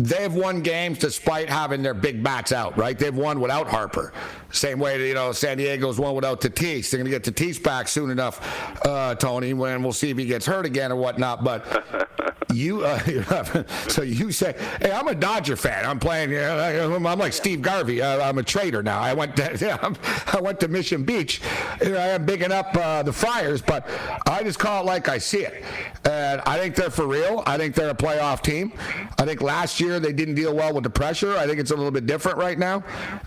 They've 0.00 0.32
won 0.32 0.62
games 0.62 0.98
despite 0.98 1.50
having 1.50 1.82
their 1.82 1.92
big 1.92 2.22
bats 2.22 2.52
out, 2.52 2.78
right? 2.78 2.98
They've 2.98 3.14
won 3.14 3.38
without 3.38 3.68
Harper. 3.68 4.14
Same 4.50 4.78
way, 4.78 5.06
you 5.06 5.12
know, 5.12 5.32
San 5.32 5.58
Diego's 5.58 5.98
won 6.00 6.14
without 6.14 6.40
Tatis. 6.40 6.90
They're 6.90 6.98
going 6.98 7.10
to 7.10 7.18
get 7.18 7.22
Tatis 7.22 7.62
back 7.62 7.86
soon 7.86 8.10
enough, 8.10 8.40
uh, 8.86 9.14
Tony, 9.16 9.52
when 9.52 9.82
we'll 9.82 9.92
see 9.92 10.08
if 10.08 10.16
he 10.16 10.24
gets 10.24 10.46
hurt 10.46 10.64
again 10.64 10.90
or 10.90 10.96
whatnot. 10.96 11.44
But 11.44 12.08
you, 12.52 12.84
uh, 12.84 13.64
so 13.88 14.02
you 14.02 14.32
say, 14.32 14.54
hey, 14.80 14.90
I'm 14.90 15.08
a 15.08 15.14
Dodger 15.14 15.56
fan. 15.56 15.84
I'm 15.84 15.98
playing, 15.98 16.36
I'm 16.36 17.18
like 17.18 17.32
Steve 17.32 17.62
Garvey. 17.62 18.02
Uh, 18.02 18.26
I'm 18.26 18.38
a 18.38 18.42
trader 18.42 18.82
now. 18.82 19.00
I 19.00 19.12
went 19.12 19.36
to, 19.36 19.56
yeah, 19.60 19.92
I 20.32 20.40
went 20.40 20.60
to 20.60 20.68
Mission 20.68 21.04
Beach. 21.04 21.40
Here 21.82 21.96
I 21.96 22.08
am 22.08 22.24
bigging 22.24 22.52
up 22.52 22.74
uh, 22.76 23.02
the 23.02 23.12
Friars, 23.12 23.62
but 23.62 23.88
I 24.26 24.42
just 24.42 24.58
call 24.58 24.82
it 24.82 24.86
like 24.86 25.08
I 25.08 25.18
see 25.18 25.44
it. 25.44 25.64
And 26.04 26.40
I 26.42 26.58
think 26.58 26.74
they're 26.74 26.90
for 26.90 27.06
real. 27.06 27.42
I 27.46 27.56
think 27.56 27.74
they're 27.74 27.90
a 27.90 27.94
playoff 27.94 28.42
team. 28.42 28.72
I 29.18 29.24
think 29.24 29.42
last 29.42 29.80
year, 29.80 29.89
year 29.90 30.00
they 30.00 30.12
didn't 30.12 30.34
deal 30.34 30.54
well 30.54 30.72
with 30.72 30.84
the 30.84 30.90
pressure. 30.90 31.36
I 31.36 31.46
think 31.46 31.58
it's 31.58 31.70
a 31.70 31.76
little 31.76 31.90
bit 31.90 32.06
different 32.06 32.38
right 32.38 32.58
now. 32.58 32.82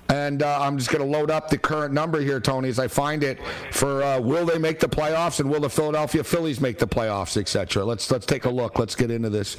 And 0.10 0.42
uh, 0.42 0.62
I'm 0.62 0.78
just 0.78 0.90
going 0.90 1.04
to 1.04 1.10
load 1.10 1.30
up 1.30 1.50
the 1.50 1.58
current 1.58 1.94
number 1.94 2.20
here, 2.22 2.40
Tony, 2.40 2.70
as 2.70 2.80
I 2.80 2.88
find 2.88 3.24
it 3.24 3.40
for 3.72 4.04
uh, 4.04 4.20
will 4.20 4.46
they 4.46 4.58
make 4.58 4.80
the 4.80 4.90
playoffs 4.90 5.40
and 5.40 5.50
will 5.50 5.60
the 5.60 5.70
Philadelphia 5.70 6.24
Phillies 6.24 6.60
make 6.60 6.80
the 6.80 6.88
playoffs, 6.88 7.38
etc. 7.38 7.84
Let's 7.84 8.10
let's 8.12 8.26
take 8.26 8.46
a 8.46 8.50
look. 8.50 8.80
Let's 8.80 8.96
get 8.96 9.12
into 9.12 9.30
this. 9.30 9.58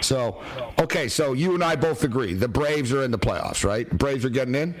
So, 0.00 0.42
okay, 0.78 1.08
so 1.08 1.32
you 1.32 1.54
and 1.54 1.62
I 1.62 1.76
both 1.76 2.04
agree 2.04 2.34
the 2.34 2.48
Braves 2.48 2.92
are 2.92 3.02
in 3.02 3.10
the 3.10 3.18
playoffs, 3.18 3.64
right? 3.64 3.88
Braves 3.90 4.24
are 4.24 4.30
getting 4.30 4.54
in. 4.54 4.74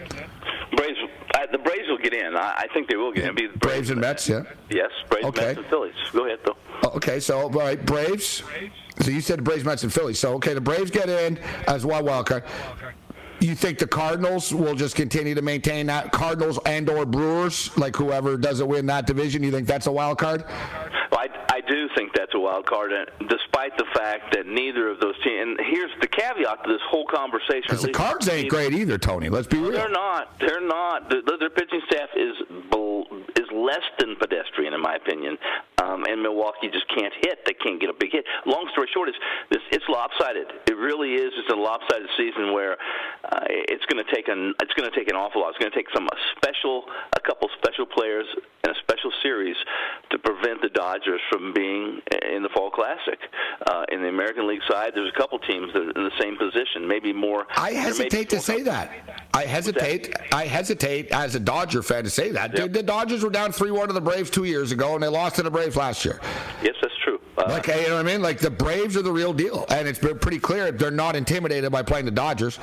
Braves. 0.76 0.98
Braves 1.86 2.02
will 2.02 2.10
get 2.10 2.14
in. 2.14 2.36
I, 2.36 2.54
I 2.58 2.66
think 2.72 2.88
they 2.88 2.96
will 2.96 3.12
get 3.12 3.28
in. 3.28 3.34
Be 3.34 3.46
Braves, 3.46 3.58
Braves 3.58 3.90
and 3.90 4.00
Mets, 4.00 4.28
yeah. 4.28 4.42
Yes, 4.70 4.90
Braves, 5.08 5.26
okay. 5.26 5.46
Mets, 5.46 5.58
and 5.58 5.66
Phillies. 5.66 5.94
Go 6.12 6.26
ahead, 6.26 6.38
though. 6.44 6.56
Okay, 6.90 7.20
so 7.20 7.40
all 7.40 7.50
right, 7.50 7.84
Braves. 7.84 8.42
So 9.00 9.10
you 9.10 9.20
said 9.20 9.38
the 9.38 9.42
Braves, 9.42 9.64
Mets, 9.64 9.82
and 9.82 9.92
Phillies. 9.92 10.18
So 10.18 10.34
okay, 10.34 10.54
the 10.54 10.60
Braves 10.60 10.90
get 10.90 11.08
in 11.08 11.38
as 11.68 11.86
one 11.86 12.04
wild 12.04 12.26
card. 12.26 12.44
You 13.38 13.54
think 13.54 13.78
the 13.78 13.86
Cardinals 13.86 14.52
will 14.52 14.74
just 14.74 14.96
continue 14.96 15.34
to 15.34 15.42
maintain 15.42 15.86
that 15.86 16.10
Cardinals 16.10 16.58
and 16.64 16.88
or 16.88 17.04
Brewers, 17.04 17.76
like 17.76 17.94
whoever 17.94 18.36
doesn't 18.38 18.66
win 18.66 18.86
that 18.86 19.06
division? 19.06 19.42
You 19.42 19.50
think 19.50 19.66
that's 19.66 19.86
a 19.86 19.92
wild 19.92 20.18
card? 20.18 20.44
Well, 21.96 22.02
I, 22.02 22.02
I 22.02 22.02
think 22.02 22.14
that's 22.14 22.34
a 22.34 22.40
wild 22.40 22.66
card, 22.66 22.92
and 22.92 23.08
despite 23.28 23.76
the 23.78 23.84
fact 23.94 24.34
that 24.34 24.46
neither 24.46 24.88
of 24.88 25.00
those 25.00 25.14
teams. 25.24 25.58
And 25.58 25.60
here's 25.66 25.90
the 26.00 26.06
caveat 26.06 26.64
to 26.64 26.72
this 26.72 26.82
whole 26.90 27.06
conversation. 27.06 27.76
The 27.76 27.92
Cards 27.92 28.28
ain't 28.28 28.50
great 28.50 28.72
either, 28.72 28.98
Tony. 28.98 29.28
Let's 29.28 29.46
be 29.46 29.58
real. 29.58 29.72
They're 29.72 29.88
not. 29.88 30.38
They're 30.38 30.66
not. 30.66 31.08
The, 31.08 31.22
their 31.38 31.50
pitching 31.50 31.80
staff 31.90 32.08
is 32.16 32.36
is 33.36 33.45
less 33.56 33.84
than 33.98 34.16
pedestrian, 34.16 34.74
in 34.74 34.80
my 34.80 34.96
opinion. 34.96 35.38
Um, 35.82 36.04
and 36.04 36.22
Milwaukee 36.22 36.68
just 36.68 36.88
can't 36.88 37.12
hit. 37.20 37.44
They 37.44 37.52
can't 37.52 37.80
get 37.80 37.90
a 37.90 37.96
big 37.98 38.12
hit. 38.12 38.24
Long 38.46 38.68
story 38.72 38.88
short, 38.92 39.08
is 39.08 39.14
this 39.50 39.62
it's 39.72 39.84
lopsided. 39.88 40.48
It 40.68 40.76
really 40.76 41.14
is. 41.14 41.32
It's 41.36 41.52
a 41.52 41.56
lopsided 41.56 42.08
season 42.16 42.52
where 42.52 42.76
uh, 43.24 43.46
it's 43.48 43.84
going 43.86 44.02
to 44.02 44.10
take 44.14 44.28
an 44.28 44.54
it's 44.62 44.72
going 44.74 44.90
to 44.90 44.96
take 44.96 45.10
an 45.10 45.16
awful 45.16 45.42
lot. 45.42 45.50
It's 45.50 45.58
going 45.58 45.70
to 45.70 45.76
take 45.76 45.88
some 45.94 46.06
a 46.06 46.18
special 46.36 46.84
a 47.16 47.20
couple 47.20 47.48
special 47.62 47.86
players 47.86 48.26
and 48.64 48.74
a 48.74 48.78
special 48.80 49.12
series 49.22 49.56
to 50.10 50.18
prevent 50.18 50.62
the 50.62 50.68
Dodgers 50.70 51.20
from 51.30 51.52
being 51.52 52.00
in 52.32 52.42
the 52.42 52.48
Fall 52.54 52.70
Classic. 52.70 53.18
Uh, 53.66 53.84
in 53.90 54.02
the 54.02 54.08
American 54.08 54.48
League 54.48 54.62
side, 54.68 54.92
there's 54.94 55.12
a 55.14 55.18
couple 55.18 55.38
teams 55.40 55.72
that 55.72 55.82
are 55.82 55.90
in 55.90 56.04
the 56.04 56.18
same 56.20 56.36
position, 56.36 56.86
maybe 56.86 57.12
more. 57.12 57.46
I 57.56 57.72
hesitate 57.72 58.30
to 58.30 58.40
say 58.40 58.62
that. 58.62 58.90
I 59.34 59.44
hesitate. 59.44 60.14
I 60.32 60.46
hesitate 60.46 61.12
as 61.12 61.34
a 61.34 61.40
Dodger 61.40 61.82
fan 61.82 62.04
to 62.04 62.10
say 62.10 62.30
that. 62.32 62.52
Yep. 62.52 62.56
Dude, 62.56 62.72
the 62.72 62.82
Dodgers 62.82 63.22
were 63.22 63.30
down 63.30 63.45
three-one 63.52 63.88
to 63.88 63.94
the 63.94 64.00
Braves 64.00 64.30
two 64.30 64.44
years 64.44 64.72
ago, 64.72 64.94
and 64.94 65.02
they 65.02 65.08
lost 65.08 65.36
to 65.36 65.42
the 65.42 65.50
Braves 65.50 65.76
last 65.76 66.04
year. 66.04 66.20
Yes, 66.62 66.74
that's 66.80 66.94
true. 67.04 67.20
Uh, 67.38 67.44
like, 67.48 67.66
you 67.66 67.74
know 67.88 67.96
what 67.96 68.00
I 68.00 68.02
mean? 68.02 68.22
Like 68.22 68.38
the 68.38 68.50
Braves 68.50 68.96
are 68.96 69.02
the 69.02 69.12
real 69.12 69.32
deal, 69.32 69.66
and 69.68 69.86
it's 69.86 69.98
been 69.98 70.18
pretty 70.18 70.38
clear 70.38 70.72
they're 70.72 70.90
not 70.90 71.16
intimidated 71.16 71.70
by 71.70 71.82
playing 71.82 72.04
the 72.04 72.10
Dodgers. 72.10 72.58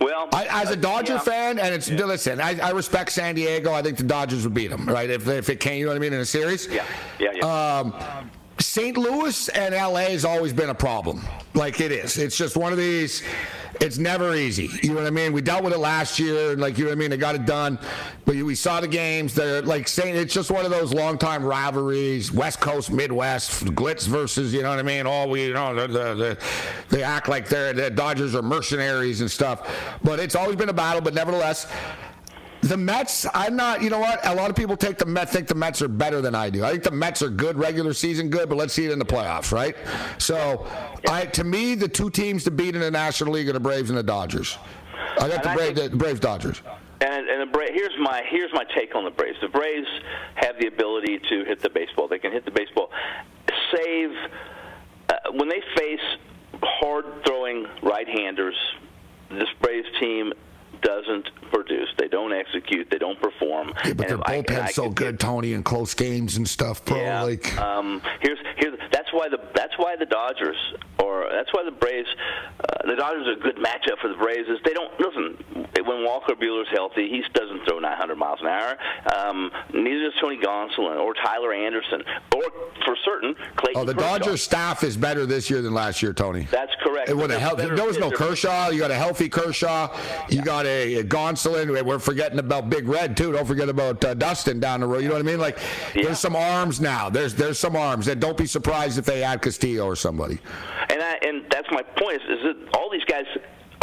Well, 0.00 0.28
I, 0.32 0.46
as 0.62 0.70
a 0.70 0.76
Dodger 0.76 1.14
yeah. 1.14 1.18
fan, 1.18 1.58
and 1.58 1.74
it's 1.74 1.88
yeah. 1.88 2.04
listen, 2.04 2.40
I, 2.40 2.58
I, 2.60 2.70
respect 2.70 3.10
San 3.10 3.34
Diego. 3.34 3.72
I 3.72 3.82
think 3.82 3.96
the 3.96 4.04
Dodgers 4.04 4.44
would 4.44 4.54
beat 4.54 4.68
them, 4.68 4.86
right? 4.86 5.10
If 5.10 5.26
if 5.26 5.48
it 5.48 5.58
came, 5.58 5.80
you 5.80 5.86
know 5.86 5.90
what 5.90 5.96
I 5.96 6.00
mean, 6.00 6.12
in 6.12 6.20
a 6.20 6.24
series. 6.24 6.68
Yeah, 6.68 6.84
yeah, 7.18 7.32
yeah. 7.34 7.78
Um, 7.78 8.30
St. 8.60 8.96
Louis 8.96 9.48
and 9.50 9.74
LA 9.74 10.10
has 10.10 10.24
always 10.24 10.52
been 10.52 10.70
a 10.70 10.74
problem. 10.74 11.24
Like 11.54 11.80
it 11.80 11.92
is. 11.92 12.18
It's 12.18 12.36
just 12.36 12.56
one 12.56 12.72
of 12.72 12.78
these. 12.78 13.22
It's 13.80 13.98
never 13.98 14.34
easy. 14.34 14.70
You 14.82 14.90
know 14.90 14.96
what 14.96 15.06
I 15.06 15.10
mean? 15.10 15.32
We 15.32 15.40
dealt 15.40 15.62
with 15.62 15.72
it 15.72 15.78
last 15.78 16.18
year, 16.18 16.52
and 16.52 16.60
like 16.60 16.78
you 16.78 16.84
know 16.84 16.90
what 16.90 16.96
I 16.96 16.98
mean. 16.98 17.10
They 17.10 17.16
got 17.16 17.36
it 17.36 17.46
done, 17.46 17.78
but 18.24 18.34
we 18.34 18.54
saw 18.56 18.80
the 18.80 18.88
games. 18.88 19.34
They're 19.34 19.62
like 19.62 19.86
saying 19.86 20.16
it's 20.16 20.34
just 20.34 20.50
one 20.50 20.64
of 20.64 20.72
those 20.72 20.92
long 20.92 21.18
time 21.18 21.44
rivalries. 21.44 22.32
West 22.32 22.60
Coast, 22.60 22.90
Midwest, 22.90 23.64
Glitz 23.66 24.06
versus 24.08 24.52
you 24.52 24.62
know 24.62 24.70
what 24.70 24.80
I 24.80 24.82
mean. 24.82 25.06
All 25.06 25.30
we 25.30 25.46
you 25.46 25.54
know 25.54 25.74
the, 25.74 25.86
the, 25.86 26.14
the, 26.14 26.38
they 26.88 27.02
act 27.02 27.28
like 27.28 27.48
they're 27.48 27.72
the 27.72 27.90
Dodgers 27.90 28.34
are 28.34 28.42
mercenaries 28.42 29.20
and 29.20 29.30
stuff, 29.30 29.68
but 30.02 30.18
it's 30.18 30.34
always 30.34 30.56
been 30.56 30.68
a 30.68 30.74
battle. 30.74 31.00
But 31.00 31.14
nevertheless. 31.14 31.66
The 32.62 32.76
Mets, 32.76 33.26
I'm 33.34 33.54
not, 33.54 33.82
you 33.82 33.90
know 33.90 34.00
what? 34.00 34.24
A 34.26 34.34
lot 34.34 34.50
of 34.50 34.56
people 34.56 34.76
take 34.76 34.98
the 34.98 35.06
Mets, 35.06 35.32
think 35.32 35.46
the 35.46 35.54
Mets 35.54 35.80
are 35.80 35.88
better 35.88 36.20
than 36.20 36.34
I 36.34 36.50
do. 36.50 36.64
I 36.64 36.72
think 36.72 36.82
the 36.82 36.90
Mets 36.90 37.22
are 37.22 37.30
good, 37.30 37.56
regular 37.56 37.92
season 37.92 38.30
good, 38.30 38.48
but 38.48 38.56
let's 38.56 38.74
see 38.74 38.84
it 38.84 38.90
in 38.90 38.98
the 38.98 39.04
playoffs, 39.04 39.52
right? 39.52 39.76
So, 40.18 40.66
I, 41.08 41.26
to 41.26 41.44
me, 41.44 41.76
the 41.76 41.88
two 41.88 42.10
teams 42.10 42.44
to 42.44 42.50
beat 42.50 42.74
in 42.74 42.80
the 42.80 42.90
National 42.90 43.32
League 43.32 43.48
are 43.48 43.52
the 43.52 43.60
Braves 43.60 43.90
and 43.90 43.98
the 43.98 44.02
Dodgers. 44.02 44.58
I 45.20 45.28
got 45.28 45.42
the, 45.42 45.50
Bra- 45.50 45.88
the 45.88 45.96
Braves 45.96 46.20
Dodgers. 46.20 46.60
And, 47.00 47.28
and 47.28 47.42
the 47.42 47.52
Bra- 47.52 47.66
here's 47.72 47.96
my 48.00 48.22
here's 48.28 48.52
my 48.52 48.64
take 48.76 48.94
on 48.96 49.04
the 49.04 49.10
Braves. 49.10 49.38
The 49.40 49.48
Braves 49.48 49.86
have 50.34 50.58
the 50.58 50.66
ability 50.66 51.20
to 51.28 51.44
hit 51.44 51.60
the 51.60 51.70
baseball. 51.70 52.08
They 52.08 52.18
can 52.18 52.32
hit 52.32 52.44
the 52.44 52.50
baseball. 52.50 52.90
Save 53.72 54.10
uh, 55.08 55.14
when 55.32 55.48
they 55.48 55.62
face 55.76 56.00
hard 56.62 57.04
throwing 57.24 57.66
right 57.82 58.08
handers. 58.08 58.56
This 59.30 59.48
Braves 59.60 59.86
team 60.00 60.32
doesn't 60.82 61.28
produce. 61.50 61.88
They 61.98 62.08
don't 62.08 62.32
execute. 62.32 62.88
They 62.90 62.98
don't 62.98 63.20
perform. 63.20 63.72
Yeah, 63.84 63.94
but 63.94 64.08
their 64.08 64.18
I- 64.28 64.42
bullpen's 64.42 64.58
I 64.58 64.72
so 64.72 64.90
good, 64.90 65.20
Tony, 65.20 65.52
in 65.52 65.62
close 65.62 65.94
games 65.94 66.36
and 66.36 66.48
stuff, 66.48 66.84
bro. 66.84 66.98
Yeah. 66.98 67.22
Like, 67.22 67.58
um, 67.58 68.02
here's 68.20 68.38
here's 68.56 68.78
that's 68.92 69.12
why 69.12 69.28
the 69.28 69.38
that's 69.54 69.76
why 69.76 69.96
the 69.96 70.06
Dodgers 70.06 70.56
or 71.02 71.28
that's 71.30 71.52
why 71.52 71.64
the 71.64 71.70
Braves 71.70 72.08
uh, 72.60 72.86
the 72.86 72.96
Dodgers 72.96 73.26
are 73.28 73.32
a 73.32 73.40
good 73.40 73.56
matchup 73.56 73.98
for 74.00 74.08
the 74.08 74.16
Braves 74.16 74.48
is 74.48 74.58
they 74.64 74.74
don't 74.74 74.92
listen 75.00 75.36
when 75.84 76.04
Walker 76.04 76.34
Buehler's 76.34 76.68
healthy 76.72 77.08
he 77.08 77.22
doesn't 77.32 77.64
throw 77.66 77.78
900 77.78 78.16
miles 78.16 78.40
an 78.40 78.48
hour 78.48 78.76
um, 79.16 79.50
neither 79.72 80.10
does 80.10 80.20
Tony 80.20 80.36
Gonsolin 80.36 81.00
or 81.00 81.14
Tyler 81.14 81.54
Anderson 81.54 82.02
or 82.34 82.42
for 82.84 82.96
certain 83.04 83.34
Clayton 83.56 83.82
oh, 83.82 83.84
the 83.84 83.94
Kershaw. 83.94 84.18
Dodgers 84.18 84.42
staff 84.42 84.82
is 84.82 84.96
better 84.96 85.26
this 85.26 85.50
year 85.50 85.62
than 85.62 85.74
last 85.74 86.02
year, 86.02 86.12
Tony. 86.12 86.48
That's 86.50 86.72
correct. 86.82 87.08
It 87.08 87.16
would 87.16 87.30
have 87.30 87.40
helped. 87.40 87.58
There 87.58 87.86
was 87.86 87.98
no. 87.98 88.10
Kershaw. 88.10 88.70
You 88.70 88.78
got 88.78 88.90
a 88.90 88.96
healthy 88.96 89.28
Kershaw. 89.28 89.94
You 90.28 90.42
got 90.42 90.66
a, 90.68 90.94
a 90.96 91.04
Gonsolin. 91.04 91.84
We're 91.84 91.98
forgetting 91.98 92.38
about 92.38 92.70
Big 92.70 92.88
Red 92.88 93.16
too. 93.16 93.32
Don't 93.32 93.46
forget 93.46 93.68
about 93.68 94.04
uh, 94.04 94.14
Dustin 94.14 94.60
down 94.60 94.80
the 94.80 94.86
road. 94.86 95.02
You 95.02 95.08
know 95.08 95.14
what 95.14 95.20
I 95.20 95.26
mean? 95.26 95.40
Like, 95.40 95.58
there's 95.94 96.18
some 96.18 96.36
arms 96.36 96.80
now. 96.80 97.10
There's 97.10 97.34
there's 97.34 97.58
some 97.58 97.74
arms, 97.74 98.08
and 98.08 98.20
don't 98.20 98.36
be 98.36 98.46
surprised 98.46 98.98
if 98.98 99.04
they 99.04 99.22
add 99.22 99.42
Castillo 99.42 99.84
or 99.84 99.96
somebody. 99.96 100.38
And 100.90 101.02
I, 101.02 101.18
and 101.22 101.44
that's 101.50 101.68
my 101.70 101.82
point 101.82 102.22
is, 102.22 102.38
is 102.38 102.42
that 102.44 102.76
all 102.76 102.90
these 102.90 103.04
guys 103.04 103.24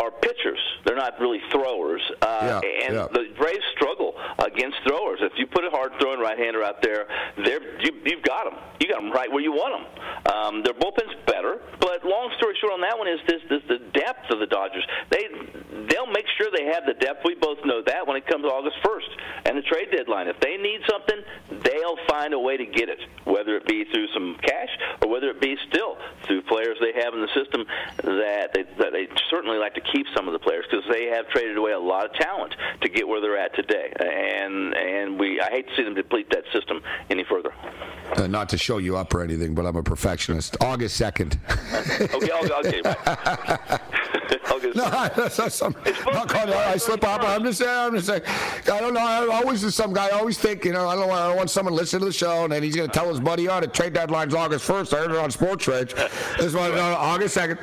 are 0.05 0.11
pitchers. 0.21 0.59
They're 0.85 0.95
not 0.95 1.19
really 1.19 1.39
throwers. 1.51 2.01
Uh, 2.21 2.61
Yeah, 2.63 2.85
and 2.85 2.95
yeah. 2.95 3.07
the 3.11 3.33
Braves 3.37 3.65
struggle 3.75 4.13
against 4.39 4.77
throwers. 4.87 5.19
If 5.21 5.33
you 5.37 5.47
put 5.47 5.65
a 5.65 5.69
hard 5.69 5.91
throwing 5.99 6.19
right-hander 6.19 6.63
out 6.63 6.81
there, 6.81 7.07
they're, 7.37 7.81
you, 7.81 7.91
you've 8.05 8.23
got 8.23 8.45
them. 8.45 8.59
You 8.79 8.87
got 8.87 9.01
them 9.01 9.11
right 9.11 9.31
where 9.31 9.41
you 9.41 9.51
want 9.51 9.73
them. 9.81 9.85
Um, 10.35 10.63
their 10.63 10.73
bullpen's 10.73 11.15
better, 11.25 11.61
but 11.79 12.03
long 12.05 12.31
story 12.37 12.55
short 12.61 12.73
on 12.73 12.81
that 12.81 12.97
one 12.97 13.07
is 13.07 13.19
this, 13.27 13.41
this 13.49 13.61
the 13.67 13.79
depth 13.93 14.29
of 14.29 14.39
the 14.39 14.47
Dodgers. 14.47 14.85
They 15.09 15.25
they'll 15.89 16.11
make 16.11 16.25
sure 16.37 16.47
they 16.51 16.65
have 16.73 16.85
the 16.85 16.93
depth. 16.93 17.21
We 17.25 17.35
both 17.35 17.59
know 17.65 17.81
that 17.85 18.05
when 18.07 18.17
it 18.17 18.27
comes 18.27 18.45
August 18.45 18.77
1st 18.83 19.09
and 19.45 19.57
the 19.57 19.61
trade 19.63 19.89
deadline. 19.95 20.27
If 20.27 20.39
they 20.39 20.57
need 20.57 20.81
something, 20.89 21.17
they'll 21.63 21.97
find 22.09 22.33
a 22.33 22.39
way 22.39 22.57
to 22.57 22.65
get 22.65 22.89
it, 22.89 22.99
whether 23.25 23.55
it 23.55 23.65
be 23.65 23.85
through 23.85 24.07
some 24.13 24.37
cash 24.41 24.69
or 25.01 25.09
whether 25.09 25.29
it 25.29 25.39
be 25.41 25.55
still 25.69 25.97
through 26.27 26.41
players 26.43 26.77
they 26.81 26.93
have 27.01 27.13
in 27.13 27.21
the 27.21 27.31
system 27.33 27.65
that 28.03 28.51
they, 28.53 28.63
that 28.77 28.91
they 28.91 29.07
certainly 29.29 29.57
like 29.57 29.73
to 29.75 29.81
keep 29.81 29.94
some 30.15 30.27
of 30.27 30.33
the 30.33 30.39
players 30.39 30.65
because 30.69 30.85
they 30.91 31.05
have 31.05 31.27
traded 31.29 31.57
away 31.57 31.71
a 31.71 31.79
lot 31.79 32.05
of 32.05 32.13
talent 32.13 32.55
to 32.81 32.89
get 32.89 33.07
where 33.07 33.21
they're 33.21 33.37
at 33.37 33.55
today. 33.55 33.93
And 33.99 34.75
and 34.75 35.19
we 35.19 35.39
I 35.39 35.49
hate 35.49 35.67
to 35.69 35.75
see 35.75 35.83
them 35.83 35.93
deplete 35.93 36.29
that 36.31 36.43
system 36.51 36.81
any 37.09 37.23
further. 37.23 37.53
Uh, 38.15 38.27
not 38.27 38.49
to 38.49 38.57
show 38.57 38.77
you 38.77 38.97
up 38.97 39.13
or 39.13 39.21
anything, 39.21 39.55
but 39.55 39.65
I'm 39.65 39.75
a 39.75 39.83
perfectionist. 39.83 40.57
August 40.61 40.97
second. 40.97 41.39
Okay, 42.15 42.29
I'll, 42.31 42.51
okay. 42.59 42.81
August. 44.51 44.75
No, 44.75 44.89
that's 45.15 45.55
some. 45.55 45.75
Not 46.05 46.29
called, 46.29 46.49
I 46.49 46.77
slip 46.77 47.03
up. 47.03 47.23
I'm 47.23 47.43
just 47.43 47.59
saying. 47.59 47.69
I'm 47.69 47.95
just 47.95 48.07
saying. 48.07 48.21
I 48.25 48.79
don't 48.79 48.93
know. 48.93 48.99
I 49.01 49.27
always 49.27 49.73
some 49.73 49.93
guy. 49.93 50.07
I 50.07 50.11
always 50.11 50.37
think. 50.37 50.65
You 50.65 50.73
know. 50.73 50.87
I 50.87 50.95
don't. 50.95 51.07
Want, 51.07 51.21
I 51.21 51.27
don't 51.27 51.37
want 51.37 51.49
someone 51.49 51.73
to 51.73 51.79
listen 51.79 51.99
to 51.99 52.05
the 52.05 52.13
show 52.13 52.43
and 52.43 52.51
then 52.51 52.63
he's 52.63 52.75
going 52.75 52.89
to 52.89 52.93
tell 52.93 53.09
his 53.09 53.19
buddy, 53.19 53.47
"Oh, 53.47 53.59
the 53.59 53.67
trade 53.67 53.93
deadline's 53.93 54.33
August 54.33 54.67
1st. 54.67 54.93
I 54.93 54.97
heard 54.97 55.11
it 55.11 55.17
on 55.17 55.31
Sports 55.31 55.67
Rage. 55.67 55.93
This 56.37 56.53
one, 56.53 56.71
no, 56.71 56.81
August 56.81 57.37
2nd. 57.37 57.57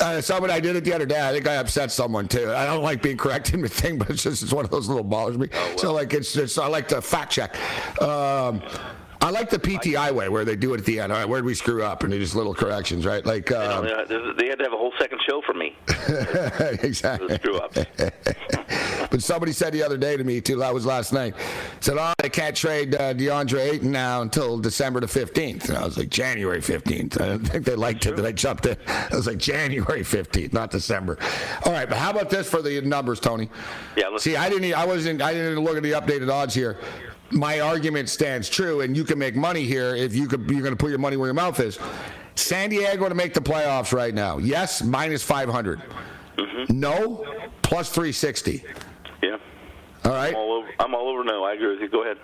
Uh, 0.00 0.20
somebody 0.20 0.52
I 0.52 0.60
did 0.60 0.76
it 0.76 0.84
the 0.84 0.92
other 0.94 1.06
day. 1.06 1.20
I 1.28 1.32
think 1.32 1.48
I 1.48 1.56
upset 1.56 1.90
someone 1.90 2.28
too. 2.28 2.52
I 2.52 2.66
don't 2.66 2.82
like 2.82 3.02
being 3.02 3.16
corrected 3.16 3.54
in 3.54 3.62
the 3.62 3.68
thing, 3.68 3.98
but 3.98 4.10
it's 4.10 4.22
just 4.22 4.42
it's 4.42 4.52
one 4.52 4.64
of 4.64 4.70
those 4.70 4.88
little 4.88 5.04
bothers 5.04 5.38
me. 5.38 5.48
So 5.76 5.92
like 5.92 6.14
it's, 6.14 6.36
it's 6.36 6.56
I 6.56 6.66
like 6.68 6.88
to 6.88 7.02
fact 7.02 7.32
check. 7.32 7.56
Um, 8.00 8.62
I 9.20 9.30
like 9.30 9.50
the 9.50 9.58
PTI 9.58 10.12
way 10.12 10.28
where 10.28 10.44
they 10.44 10.56
do 10.56 10.74
it 10.74 10.78
at 10.80 10.86
the 10.86 11.00
end. 11.00 11.12
All 11.12 11.18
right, 11.18 11.28
where 11.28 11.40
did 11.40 11.46
we 11.46 11.54
screw 11.54 11.82
up? 11.82 12.02
And 12.04 12.12
they 12.12 12.18
just 12.18 12.34
little 12.34 12.54
corrections, 12.54 13.04
right? 13.04 13.24
Like 13.24 13.50
um, 13.50 13.84
Uh, 13.86 14.04
they 14.38 14.46
had 14.48 14.58
to 14.58 14.64
have 14.64 14.72
a 14.72 14.76
whole 14.76 14.92
second 14.98 15.20
show 15.28 15.42
for 15.42 15.54
me. 15.54 15.76
exactly. 16.82 17.34
Screw 17.34 17.56
up. 17.58 17.74
But 19.10 19.22
somebody 19.22 19.52
said 19.52 19.72
the 19.72 19.82
other 19.82 19.96
day 19.96 20.16
to 20.16 20.24
me 20.24 20.40
too. 20.40 20.56
That 20.56 20.74
was 20.74 20.84
last 20.84 21.12
night. 21.12 21.34
Said, 21.80 21.96
"Oh, 21.98 22.12
they 22.18 22.28
can't 22.28 22.54
trade 22.54 22.94
uh, 22.94 23.14
DeAndre 23.14 23.72
Ayton 23.72 23.90
now 23.90 24.20
until 24.20 24.58
December 24.58 25.00
the 25.00 25.06
15th." 25.06 25.68
And 25.68 25.78
I 25.78 25.84
was 25.84 25.96
like, 25.96 26.10
"January 26.10 26.60
15th." 26.60 27.20
I 27.20 27.28
didn't 27.28 27.46
think 27.46 27.64
they 27.64 27.74
liked 27.74 28.04
it 28.06 28.16
that 28.16 28.26
I 28.26 28.32
jumped 28.32 28.66
in. 28.66 28.76
I 28.86 29.16
was 29.16 29.26
like, 29.26 29.38
"January 29.38 30.02
15th, 30.02 30.52
not 30.52 30.70
December." 30.70 31.18
All 31.64 31.72
right, 31.72 31.88
but 31.88 31.96
how 31.96 32.10
about 32.10 32.28
this 32.28 32.50
for 32.50 32.60
the 32.60 32.80
numbers, 32.82 33.18
Tony? 33.18 33.48
Yeah. 33.96 34.08
Let's 34.08 34.24
See, 34.24 34.36
I 34.36 34.50
didn't. 34.50 34.74
I 34.74 34.84
wasn't. 34.84 35.22
I 35.22 35.32
didn't 35.32 35.52
even 35.52 35.64
look 35.64 35.76
at 35.76 35.82
the 35.82 35.92
updated 35.92 36.30
odds 36.30 36.54
here. 36.54 36.76
My 37.30 37.60
argument 37.60 38.08
stands 38.08 38.48
true, 38.48 38.80
and 38.80 38.96
you 38.96 39.04
can 39.04 39.18
make 39.18 39.36
money 39.36 39.64
here 39.64 39.94
if 39.94 40.14
you 40.14 40.26
could. 40.26 40.48
You're 40.50 40.62
going 40.62 40.72
to 40.72 40.76
put 40.76 40.90
your 40.90 40.98
money 40.98 41.16
where 41.16 41.28
your 41.28 41.34
mouth 41.34 41.60
is. 41.60 41.78
San 42.34 42.70
Diego 42.70 43.08
to 43.08 43.14
make 43.14 43.34
the 43.34 43.40
playoffs 43.40 43.92
right 43.92 44.14
now. 44.14 44.38
Yes, 44.38 44.82
minus 44.82 45.22
500. 45.22 45.82
No, 46.70 47.24
plus 47.62 47.90
360. 47.90 48.64
Yeah. 49.22 49.36
All 50.04 50.12
right. 50.12 50.30
I'm 50.30 50.36
all 50.36 50.52
over. 50.52 50.68
I'm 50.78 50.94
all 50.94 51.08
over. 51.08 51.24
No, 51.24 51.44
I 51.44 51.54
agree 51.54 51.72
with 51.72 51.80
you. 51.80 51.88
Go 51.88 52.02
ahead. 52.02 52.18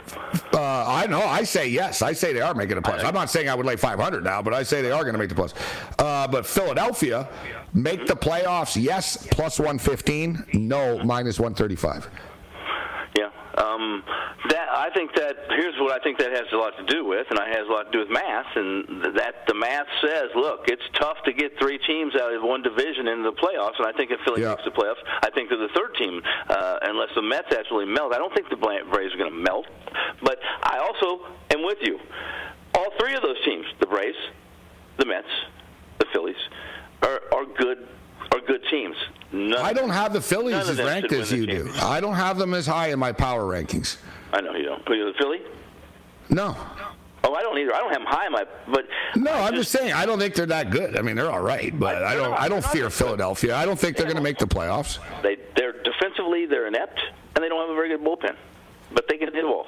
Uh, 0.52 0.84
I 0.86 1.06
know. 1.06 1.20
I 1.22 1.42
say 1.42 1.68
yes. 1.68 2.00
I 2.02 2.12
say 2.12 2.32
they 2.32 2.40
are 2.40 2.54
making 2.54 2.78
a 2.78 2.82
plus. 2.82 3.02
I'm 3.02 3.14
not 3.14 3.28
saying 3.30 3.48
I 3.48 3.54
would 3.54 3.66
lay 3.66 3.76
500 3.76 4.22
now, 4.22 4.40
but 4.40 4.54
I 4.54 4.62
say 4.62 4.80
they 4.82 4.92
are 4.92 5.02
going 5.02 5.14
to 5.14 5.18
make 5.18 5.28
the 5.28 5.34
plus. 5.34 5.54
Uh, 5.98 6.28
but 6.28 6.46
Philadelphia 6.46 7.28
make 7.72 8.06
the 8.06 8.14
playoffs. 8.14 8.80
Yes, 8.80 9.26
plus 9.30 9.58
115. 9.58 10.44
No, 10.54 11.02
minus 11.04 11.40
135. 11.40 12.08
Yeah. 13.16 13.30
Um, 13.56 14.02
that 14.48 14.66
I 14.74 14.90
think 14.90 15.14
that 15.14 15.36
here's 15.50 15.78
what 15.78 15.92
I 15.92 16.02
think 16.02 16.18
that 16.18 16.32
has 16.32 16.50
a 16.52 16.56
lot 16.56 16.76
to 16.78 16.84
do 16.86 17.04
with, 17.04 17.26
and 17.30 17.38
it 17.38 17.46
has 17.56 17.68
a 17.68 17.72
lot 17.72 17.84
to 17.84 17.90
do 17.92 18.00
with 18.00 18.10
math, 18.10 18.50
and 18.56 19.04
that 19.14 19.46
the 19.46 19.54
math 19.54 19.86
says, 20.02 20.30
look, 20.34 20.66
it's 20.66 20.82
tough 20.94 21.18
to 21.26 21.32
get 21.32 21.56
three 21.60 21.78
teams 21.86 22.14
out 22.16 22.34
of 22.34 22.42
one 22.42 22.62
division 22.62 23.06
into 23.06 23.30
the 23.30 23.36
playoffs, 23.38 23.78
and 23.78 23.86
I 23.86 23.92
think 23.92 24.10
if 24.10 24.18
Philly 24.26 24.42
Yeah. 24.42 24.50
makes 24.50 24.64
the 24.64 24.72
playoffs, 24.72 24.98
I 25.22 25.30
think 25.30 25.48
they're 25.48 25.58
the 25.58 25.68
third 25.76 25.94
team, 25.94 26.22
uh, 26.48 26.78
unless 26.82 27.10
the 27.14 27.22
Mets 27.22 27.54
actually 27.54 27.86
melt. 27.86 28.12
I 28.12 28.18
don't 28.18 28.34
think 28.34 28.50
the 28.50 28.56
Braves 28.56 29.14
are 29.14 29.18
going 29.18 29.30
to 29.30 29.38
melt, 29.38 29.66
but 30.20 30.40
I 30.64 30.78
also 30.78 31.24
am 31.54 31.62
with 31.62 31.78
you. 31.82 32.00
All 32.76 32.90
three 32.98 33.14
of 33.14 33.22
those 33.22 33.40
teams, 33.44 33.64
the 33.78 33.86
Braves, 33.86 34.18
the 34.96 35.06
Mets, 35.06 35.30
the 35.98 36.06
Phillies, 36.12 36.42
are, 37.02 37.20
are 37.32 37.44
good 37.44 37.86
are 38.34 38.40
good 38.40 38.62
teams. 38.70 38.96
None, 39.32 39.58
I 39.60 39.72
don't 39.72 39.90
have 39.90 40.12
the 40.12 40.20
Phillies 40.20 40.68
as 40.68 40.78
ranked 40.78 41.12
as 41.12 41.32
you 41.32 41.46
do. 41.46 41.70
I 41.80 42.00
don't 42.00 42.14
have 42.14 42.38
them 42.38 42.54
as 42.54 42.66
high 42.66 42.88
in 42.88 42.98
my 42.98 43.12
power 43.12 43.42
rankings. 43.42 43.96
I 44.32 44.40
know 44.40 44.54
you 44.54 44.64
don't. 44.64 44.84
But 44.84 44.94
you're 44.94 45.12
the 45.12 45.18
Philly? 45.18 45.40
No. 46.28 46.56
Oh, 47.26 47.34
I 47.34 47.40
don't 47.40 47.58
either. 47.58 47.74
I 47.74 47.78
don't 47.78 47.90
have 47.90 48.00
them 48.00 48.06
high 48.06 48.26
in 48.26 48.32
my. 48.32 48.44
But 48.68 48.84
No, 49.16 49.32
I'm 49.32 49.54
just 49.54 49.72
saying 49.72 49.92
I 49.92 50.04
don't 50.04 50.18
think 50.18 50.34
they're 50.34 50.46
that 50.46 50.70
good. 50.70 50.96
I 50.98 51.02
mean, 51.02 51.16
they're 51.16 51.30
all 51.30 51.40
right, 51.40 51.76
but 51.78 52.02
I 52.02 52.14
don't. 52.14 52.34
I 52.34 52.48
don't 52.48 52.64
fear 52.64 52.90
Philadelphia. 52.90 53.56
I 53.56 53.64
don't 53.64 53.78
think 53.78 53.96
they're 53.96 54.06
going 54.06 54.16
to 54.16 54.22
make 54.22 54.38
the 54.38 54.46
playoffs. 54.46 54.98
they 55.22 55.38
they're 55.56 55.82
defensively 55.82 56.46
they're 56.46 56.66
inept 56.66 57.00
and 57.34 57.42
they 57.44 57.48
don't 57.48 57.60
have 57.60 57.70
a 57.70 57.74
very 57.74 57.88
good 57.88 58.04
bullpen, 58.04 58.36
but 58.92 59.06
they 59.08 59.16
can 59.16 59.32
hit 59.32 59.42
the 59.42 59.48
ball. 59.48 59.66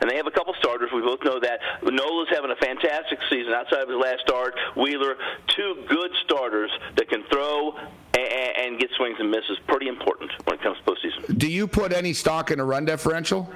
And 0.00 0.10
they 0.10 0.16
have 0.16 0.26
a 0.26 0.30
couple 0.30 0.54
starters. 0.58 0.90
We 0.94 1.00
both 1.00 1.22
know 1.24 1.40
that. 1.40 1.60
Nola's 1.82 2.28
having 2.30 2.50
a 2.50 2.56
fantastic 2.56 3.18
season 3.30 3.52
outside 3.52 3.82
of 3.82 3.88
his 3.88 3.98
last 3.98 4.20
start. 4.20 4.54
Wheeler, 4.76 5.16
two 5.48 5.84
good 5.88 6.10
starters 6.24 6.70
that 6.96 7.08
can 7.08 7.24
throw 7.32 7.76
and, 8.16 8.52
and 8.58 8.80
get 8.80 8.90
swings 8.96 9.16
and 9.18 9.30
misses. 9.30 9.58
Pretty 9.66 9.88
important 9.88 10.30
when 10.44 10.56
it 10.56 10.62
comes 10.62 10.78
to 10.78 10.84
postseason. 10.84 11.38
Do 11.38 11.50
you 11.50 11.66
put 11.66 11.92
any 11.92 12.12
stock 12.12 12.50
in 12.50 12.60
a 12.60 12.64
run 12.64 12.84
differential? 12.84 13.50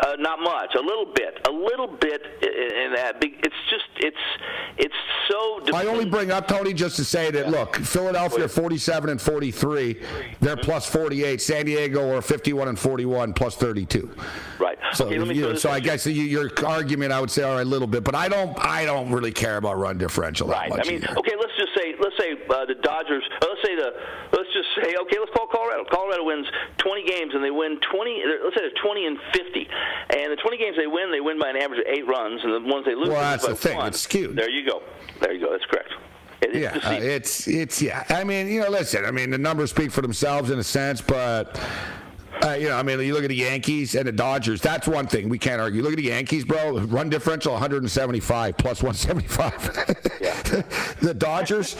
Uh, 0.00 0.16
not 0.18 0.40
much. 0.40 0.74
A 0.74 0.80
little 0.80 1.06
bit. 1.06 1.38
A 1.48 1.52
little 1.52 1.86
bit 1.88 2.22
in 2.42 2.92
that. 2.94 3.16
It's 3.22 3.54
just 3.70 3.84
it's 3.98 4.16
it's 4.78 4.94
so. 5.30 5.60
I 5.74 5.86
only 5.86 6.04
bring 6.06 6.30
up 6.30 6.48
Tony 6.48 6.72
just 6.72 6.96
to 6.96 7.04
say 7.04 7.30
that 7.30 7.48
look, 7.48 7.76
Philadelphia 7.76 8.48
47 8.48 9.10
and 9.10 9.20
43, 9.20 10.00
they're 10.40 10.56
plus 10.56 10.86
48. 10.86 11.40
San 11.40 11.66
Diego 11.66 12.14
are 12.16 12.22
51 12.22 12.68
and 12.68 12.78
41, 12.78 13.32
plus 13.34 13.56
32. 13.56 14.10
Right. 14.58 14.78
So, 14.94 15.06
Okay, 15.06 15.14
you 15.34 15.42
know, 15.42 15.54
so 15.54 15.70
I 15.70 15.80
guess 15.80 16.06
you, 16.06 16.12
your 16.22 16.50
argument, 16.66 17.12
I 17.12 17.20
would 17.20 17.30
say, 17.30 17.42
all 17.42 17.54
right, 17.56 17.62
a 17.62 17.68
little 17.68 17.86
bit, 17.88 18.04
but 18.04 18.14
I 18.14 18.28
don't, 18.28 18.52
I 18.60 18.84
don't 18.84 19.10
really 19.10 19.32
care 19.32 19.56
about 19.56 19.78
run 19.78 19.96
differential 19.98 20.48
that 20.48 20.54
Right. 20.54 20.68
much 20.70 20.86
I 20.86 20.90
mean, 20.92 21.02
either. 21.02 21.18
okay, 21.18 21.32
let's 21.38 21.52
just 21.56 21.72
say, 21.74 21.94
let's 21.98 22.16
say 22.18 22.32
uh, 22.50 22.64
the 22.66 22.74
Dodgers. 22.82 23.24
uh, 23.40 23.46
Let's 23.48 23.62
say 23.64 23.74
the, 23.76 23.90
let's 24.36 24.52
just 24.52 24.68
say, 24.76 24.94
okay, 25.02 25.16
let's 25.18 25.32
call 25.34 25.46
Colorado. 25.46 25.84
Colorado 25.90 26.24
wins 26.24 26.46
20 26.78 27.06
games 27.08 27.32
and 27.34 27.42
they 27.42 27.50
win 27.50 27.78
20. 27.90 28.22
Let's 28.44 28.56
say 28.56 28.62
they're 28.68 28.82
20 28.84 29.06
and 29.06 29.18
50, 29.32 29.51
and 29.54 30.32
the 30.32 30.36
20 30.36 30.56
games 30.58 30.76
they 30.76 30.86
win, 30.86 31.10
they 31.10 31.20
win 31.20 31.38
by 31.38 31.50
an 31.50 31.56
average 31.56 31.80
of 31.80 31.86
eight 31.86 32.06
runs, 32.06 32.40
and 32.44 32.52
the 32.52 32.72
ones 32.72 32.84
they 32.84 32.94
lose, 32.94 33.08
Well, 33.08 33.20
that's 33.20 33.46
the 33.46 33.56
thing. 33.56 33.76
one. 33.76 33.88
It's 33.88 34.00
skewed. 34.00 34.36
There 34.36 34.50
you 34.50 34.66
go. 34.68 34.82
There 35.20 35.32
you 35.32 35.40
go. 35.44 35.52
That's 35.52 35.64
correct. 35.66 35.90
It- 36.42 36.56
it's 36.56 36.84
Yeah, 36.84 36.90
uh, 36.90 36.92
it's 36.94 37.46
it's 37.48 37.80
yeah. 37.80 38.04
I 38.08 38.24
mean, 38.24 38.48
you 38.48 38.60
know, 38.60 38.68
listen. 38.68 39.04
I 39.04 39.10
mean, 39.12 39.30
the 39.30 39.38
numbers 39.38 39.70
speak 39.70 39.92
for 39.92 40.02
themselves 40.02 40.50
in 40.50 40.58
a 40.58 40.64
sense, 40.64 41.00
but 41.00 41.58
uh, 42.44 42.52
you 42.54 42.68
know, 42.68 42.76
I 42.76 42.82
mean, 42.82 42.98
you 43.00 43.14
look 43.14 43.22
at 43.22 43.28
the 43.28 43.36
Yankees 43.36 43.94
and 43.94 44.06
the 44.08 44.12
Dodgers. 44.12 44.60
That's 44.60 44.88
one 44.88 45.06
thing 45.06 45.28
we 45.28 45.38
can't 45.38 45.60
argue. 45.60 45.82
Look 45.82 45.92
at 45.92 45.98
the 45.98 46.02
Yankees, 46.04 46.44
bro. 46.44 46.80
Run 46.80 47.08
differential 47.08 47.52
175 47.52 48.56
plus 48.58 48.82
175. 48.82 50.98
the 51.00 51.14
Dodgers, 51.14 51.76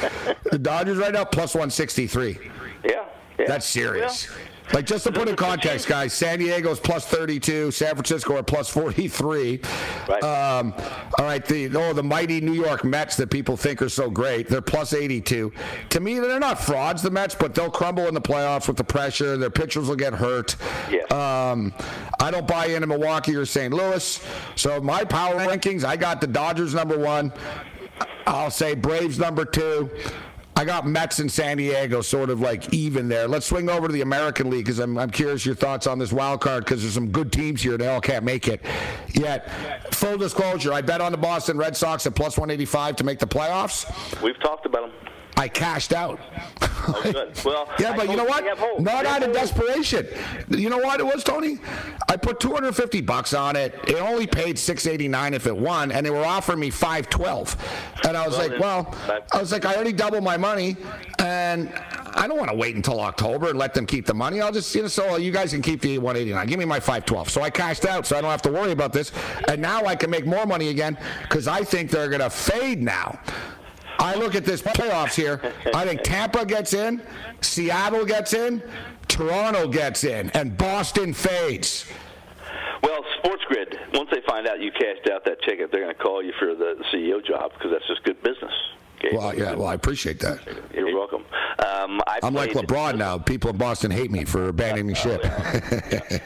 the 0.50 0.58
Dodgers 0.58 0.98
right 0.98 1.12
now 1.12 1.24
plus 1.24 1.54
163. 1.54 2.38
yeah. 2.84 3.04
yeah. 3.38 3.44
That's 3.48 3.66
serious. 3.66 4.28
Well, 4.30 4.38
Like 4.72 4.86
just 4.86 5.04
to 5.04 5.12
put 5.12 5.28
in 5.28 5.36
context, 5.36 5.86
guys, 5.86 6.12
San 6.12 6.38
Diego's 6.38 6.80
plus 6.80 7.06
32, 7.06 7.70
San 7.70 7.94
Francisco 7.94 8.36
are 8.36 8.42
plus 8.42 8.68
43. 8.68 9.60
Right. 10.08 10.22
Um, 10.22 10.74
all 11.18 11.24
right, 11.24 11.44
the 11.44 11.74
oh 11.76 11.92
the 11.92 12.02
mighty 12.02 12.40
New 12.40 12.54
York 12.54 12.84
Mets 12.84 13.16
that 13.16 13.30
people 13.30 13.56
think 13.56 13.82
are 13.82 13.88
so 13.88 14.08
great, 14.08 14.48
they're 14.48 14.62
plus 14.62 14.94
82. 14.94 15.52
To 15.90 16.00
me, 16.00 16.18
they're 16.18 16.40
not 16.40 16.58
frauds, 16.58 17.02
the 17.02 17.10
Mets, 17.10 17.34
but 17.34 17.54
they'll 17.54 17.70
crumble 17.70 18.06
in 18.08 18.14
the 18.14 18.20
playoffs 18.20 18.66
with 18.66 18.76
the 18.76 18.84
pressure. 18.84 19.36
Their 19.36 19.50
pitchers 19.50 19.88
will 19.88 19.96
get 19.96 20.14
hurt. 20.14 20.56
Yes. 20.90 21.10
Um, 21.12 21.74
I 22.20 22.30
don't 22.30 22.46
buy 22.46 22.66
into 22.66 22.86
Milwaukee 22.86 23.36
or 23.36 23.44
St. 23.44 23.72
Louis. 23.72 24.24
So 24.54 24.80
my 24.80 25.04
power 25.04 25.36
rankings, 25.36 25.84
I 25.84 25.96
got 25.96 26.20
the 26.20 26.26
Dodgers 26.26 26.74
number 26.74 26.98
one. 26.98 27.32
I'll 28.26 28.50
say 28.50 28.74
Braves 28.74 29.18
number 29.18 29.44
two. 29.44 29.90
I 30.62 30.64
got 30.64 30.86
Mets 30.86 31.18
and 31.18 31.28
San 31.28 31.56
Diego 31.56 32.02
sort 32.02 32.30
of 32.30 32.40
like 32.40 32.72
even 32.72 33.08
there. 33.08 33.26
Let's 33.26 33.46
swing 33.46 33.68
over 33.68 33.88
to 33.88 33.92
the 33.92 34.02
American 34.02 34.48
League 34.48 34.64
because 34.66 34.78
I'm, 34.78 34.96
I'm 34.96 35.10
curious 35.10 35.44
your 35.44 35.56
thoughts 35.56 35.88
on 35.88 35.98
this 35.98 36.12
wild 36.12 36.40
card 36.40 36.64
because 36.64 36.82
there's 36.82 36.94
some 36.94 37.10
good 37.10 37.32
teams 37.32 37.60
here. 37.60 37.76
They 37.76 37.88
all 37.88 38.00
can't 38.00 38.24
make 38.24 38.46
it 38.46 38.60
yet. 39.12 39.50
Full 39.92 40.18
disclosure, 40.18 40.72
I 40.72 40.80
bet 40.80 41.00
on 41.00 41.10
the 41.10 41.18
Boston 41.18 41.58
Red 41.58 41.76
Sox 41.76 42.06
at 42.06 42.14
plus 42.14 42.38
185 42.38 42.94
to 42.94 43.02
make 43.02 43.18
the 43.18 43.26
playoffs. 43.26 44.22
We've 44.22 44.38
talked 44.38 44.64
about 44.64 44.82
them. 44.82 45.11
I 45.36 45.48
cashed 45.48 45.92
out. 45.92 46.20
Oh. 46.60 46.68
Well, 47.44 47.68
Yeah, 47.78 47.94
but 47.96 48.08
you 48.10 48.16
know 48.16 48.24
what? 48.24 48.42
we 48.42 48.48
have 48.48 48.58
hope. 48.58 48.80
Not 48.80 49.06
out 49.06 49.22
of 49.22 49.32
desperation. 49.32 50.06
You 50.48 50.68
know 50.68 50.78
what 50.78 50.98
it 50.98 51.06
was, 51.06 51.22
Tony? 51.22 51.58
I 52.08 52.16
put 52.16 52.40
250 52.40 53.00
bucks 53.02 53.34
on 53.34 53.54
it. 53.54 53.78
It 53.86 53.96
only 54.00 54.26
paid 54.26 54.58
689 54.58 55.34
if 55.34 55.46
it 55.46 55.56
won, 55.56 55.92
and 55.92 56.04
they 56.04 56.10
were 56.10 56.24
offering 56.24 56.58
me 56.58 56.70
512. 56.70 58.00
And 58.04 58.16
I 58.16 58.26
was 58.26 58.36
Well, 58.36 58.48
like, 58.48 58.58
well, 58.60 59.22
I 59.32 59.38
was 59.38 59.52
like, 59.52 59.64
I 59.64 59.74
already 59.76 59.92
doubled 59.92 60.24
my 60.24 60.36
money, 60.36 60.76
and 61.20 61.72
I 62.14 62.26
don't 62.26 62.36
want 62.38 62.50
to 62.50 62.56
wait 62.56 62.74
until 62.74 63.00
October 63.00 63.50
and 63.50 63.58
let 63.58 63.74
them 63.74 63.86
keep 63.86 64.04
the 64.06 64.14
money. 64.14 64.40
I'll 64.40 64.52
just, 64.52 64.74
you 64.74 64.82
know, 64.82 64.88
so 64.88 65.16
you 65.16 65.30
guys 65.30 65.52
can 65.52 65.62
keep 65.62 65.80
the 65.82 65.98
189. 65.98 66.46
Give 66.48 66.58
me 66.58 66.64
my 66.64 66.80
512. 66.80 67.30
So 67.30 67.42
I 67.42 67.50
cashed 67.50 67.84
out, 67.86 68.06
so 68.06 68.16
I 68.16 68.20
don't 68.20 68.30
have 68.30 68.42
to 68.42 68.50
worry 68.52 68.72
about 68.72 68.92
this. 68.92 69.12
And 69.46 69.62
now 69.62 69.84
I 69.84 69.94
can 69.94 70.10
make 70.10 70.26
more 70.26 70.46
money 70.46 70.68
again 70.68 70.98
because 71.22 71.46
I 71.46 71.62
think 71.62 71.90
they're 71.90 72.08
going 72.08 72.20
to 72.22 72.30
fade 72.30 72.82
now. 72.82 73.20
I 73.98 74.14
look 74.14 74.34
at 74.34 74.44
this 74.44 74.62
playoffs 74.62 75.14
here. 75.14 75.40
I 75.74 75.84
think 75.86 76.02
Tampa 76.02 76.44
gets 76.44 76.72
in, 76.74 77.02
Seattle 77.40 78.04
gets 78.04 78.34
in, 78.34 78.62
Toronto 79.08 79.68
gets 79.68 80.04
in, 80.04 80.30
and 80.30 80.56
Boston 80.56 81.12
fades. 81.12 81.86
Well, 82.82 83.04
Sports 83.18 83.44
Grid, 83.46 83.78
once 83.94 84.10
they 84.10 84.20
find 84.26 84.46
out 84.48 84.60
you 84.60 84.72
cashed 84.72 85.08
out 85.10 85.24
that 85.24 85.40
ticket, 85.42 85.70
they're 85.70 85.82
going 85.82 85.94
to 85.94 86.02
call 86.02 86.22
you 86.22 86.32
for 86.38 86.54
the 86.54 86.82
CEO 86.92 87.24
job 87.24 87.52
because 87.54 87.70
that's 87.70 87.86
just 87.86 88.02
good 88.02 88.20
business. 88.22 88.52
Okay? 89.04 89.16
Well, 89.16 89.36
yeah, 89.36 89.54
well, 89.54 89.66
I 89.68 89.74
appreciate 89.74 90.20
that. 90.20 90.40
You're 90.74 90.94
welcome. 90.94 91.24
Um, 91.58 92.00
I 92.06 92.20
I'm 92.22 92.34
like 92.34 92.52
LeBron 92.52 92.96
now. 92.96 93.18
People 93.18 93.50
in 93.50 93.56
Boston 93.56 93.90
hate 93.90 94.10
me 94.10 94.24
for 94.24 94.48
abandoning 94.48 94.94
ship. 94.94 95.22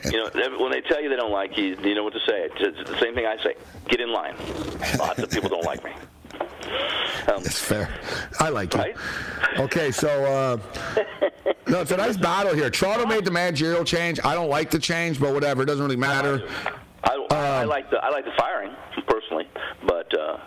You 0.06 0.22
know, 0.22 0.58
when 0.58 0.70
they 0.70 0.80
tell 0.82 1.02
you 1.02 1.08
they 1.08 1.16
don't 1.16 1.32
like 1.32 1.56
you, 1.56 1.76
you 1.82 1.94
know 1.94 2.04
what 2.04 2.12
to 2.12 2.20
say. 2.20 2.48
It's 2.54 2.88
the 2.90 2.98
same 2.98 3.14
thing 3.14 3.26
I 3.26 3.36
say. 3.42 3.54
Get 3.88 4.00
in 4.00 4.12
line. 4.12 4.36
Lots 4.98 5.18
of 5.18 5.30
people 5.30 5.48
don't 5.48 5.64
like 5.64 5.82
me. 5.84 5.90
Um, 7.28 7.42
That's 7.42 7.60
fair. 7.60 7.88
I 8.40 8.48
like 8.50 8.74
it. 8.74 8.96
Okay, 9.58 9.90
so 9.90 10.08
uh, 10.08 10.58
no, 11.66 11.80
it's 11.80 11.90
a 11.90 11.96
nice 11.96 12.16
battle 12.16 12.54
here. 12.54 12.70
Toronto 12.70 13.06
made 13.06 13.24
the 13.24 13.30
managerial 13.30 13.84
change. 13.84 14.20
I 14.24 14.34
don't 14.34 14.48
like 14.50 14.70
the 14.70 14.78
change, 14.78 15.18
but 15.18 15.32
whatever. 15.34 15.62
It 15.62 15.66
doesn't 15.66 15.84
really 15.84 15.96
matter. 15.96 16.46
I, 17.04 17.26
I 17.30 17.62
Um, 17.62 17.68
like 17.68 17.90
the 17.90 17.98
I 17.98 18.10
like 18.10 18.24
the 18.24 18.32
firing 18.38 18.72
personally, 19.06 19.48
but 19.86 20.12
uh, 20.18 20.38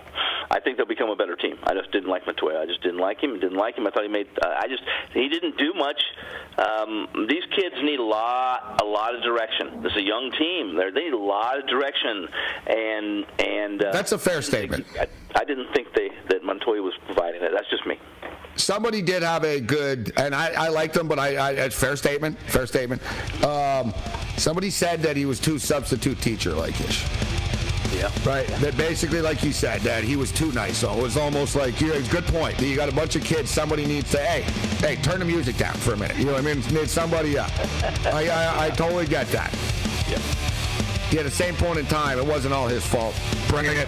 I 0.51 0.59
think 0.59 0.77
they'll 0.77 0.85
become 0.88 1.09
a 1.09 1.15
better 1.15 1.35
team. 1.35 1.57
I 1.63 1.73
just 1.73 1.91
didn't 1.91 2.09
like 2.09 2.25
Montoyo. 2.25 2.59
I 2.59 2.65
just 2.65 2.81
didn't 2.81 2.99
like 2.99 3.21
him. 3.21 3.39
Didn't 3.39 3.57
like 3.57 3.77
him. 3.77 3.85
I 3.85 3.91
thought 3.91 4.03
he 4.03 4.09
made. 4.09 4.27
Uh, 4.41 4.47
I 4.47 4.67
just 4.67 4.81
he 5.13 5.29
didn't 5.29 5.57
do 5.57 5.73
much. 5.73 6.01
Um, 6.57 7.07
these 7.29 7.43
kids 7.55 7.75
need 7.83 7.99
a 7.99 8.03
lot 8.03 8.81
a 8.81 8.85
lot 8.85 9.13
of 9.13 9.21
direction. 9.21 9.81
This 9.83 9.91
is 9.91 9.99
a 9.99 10.01
young 10.01 10.31
team. 10.38 10.75
They're, 10.75 10.91
they 10.91 11.05
need 11.05 11.13
a 11.13 11.17
lot 11.17 11.59
of 11.59 11.67
direction, 11.67 12.27
and 12.67 13.25
and 13.38 13.83
uh, 13.83 13.91
That's 13.91 14.12
a 14.12 14.17
fair 14.17 14.41
statement. 14.41 14.85
I, 14.99 15.07
I 15.35 15.43
didn't 15.45 15.71
think 15.73 15.93
they 15.93 16.09
that 16.29 16.43
Montoyo 16.43 16.83
was 16.83 16.93
providing 17.05 17.41
that. 17.41 17.51
That's 17.53 17.69
just 17.69 17.85
me. 17.85 17.99
Somebody 18.55 19.01
did 19.01 19.23
have 19.23 19.45
a 19.45 19.62
good, 19.62 20.12
and 20.17 20.35
I, 20.35 20.65
I 20.65 20.67
liked 20.67 20.97
him, 20.97 21.07
but 21.07 21.17
I, 21.17 21.35
I 21.35 21.51
it's 21.51 21.79
fair 21.79 21.95
statement. 21.95 22.38
Fair 22.47 22.65
statement. 22.67 23.01
Um, 23.45 23.93
somebody 24.38 24.69
said 24.69 25.01
that 25.03 25.15
he 25.15 25.25
was 25.25 25.39
too 25.39 25.59
substitute 25.59 26.19
teacher 26.21 26.53
like 26.53 26.79
ish. 26.81 27.05
Yeah. 27.93 28.12
Right. 28.25 28.47
That 28.60 28.78
basically, 28.78 29.21
like 29.21 29.43
you 29.43 29.52
said, 29.52 29.82
that 29.82 30.04
he 30.04 30.15
was 30.15 30.32
too 30.32 30.52
nice. 30.52 30.78
So 30.78 30.91
it 30.97 31.02
was 31.02 31.17
almost 31.17 31.56
like, 31.56 31.80
yeah, 31.82 31.93
it's 31.93 32.08
good 32.08 32.25
point. 32.25 32.60
You 32.62 32.75
got 32.75 32.89
a 32.89 32.95
bunch 32.95 33.15
of 33.15 33.23
kids. 33.23 33.49
Somebody 33.49 33.86
needs 33.86 34.12
to, 34.12 34.19
hey, 34.19 34.41
hey, 34.80 34.95
turn 34.97 35.19
the 35.19 35.25
music 35.25 35.58
down 35.58 35.73
for 35.75 35.93
a 35.93 35.97
minute. 35.97 36.17
You 36.17 36.25
know 36.25 36.34
what 36.34 36.41
I 36.45 36.54
mean? 36.54 36.62
Need 36.73 36.89
somebody 36.89 37.38
up. 37.38 37.52
Uh, 37.60 37.91
I, 38.13 38.28
I, 38.28 38.65
I 38.65 38.69
totally 38.71 39.08
get 39.08 39.28
that. 39.30 39.54
Yeah. 40.10 40.19
Yeah, 41.12 41.21
at 41.21 41.23
the 41.23 41.32
same 41.32 41.56
point 41.56 41.80
in 41.80 41.88
time, 41.88 42.19
it 42.19 42.25
wasn't 42.25 42.54
all 42.54 42.67
his 42.67 42.86
fault. 42.86 43.15
Bringing 43.47 43.75
it. 43.75 43.88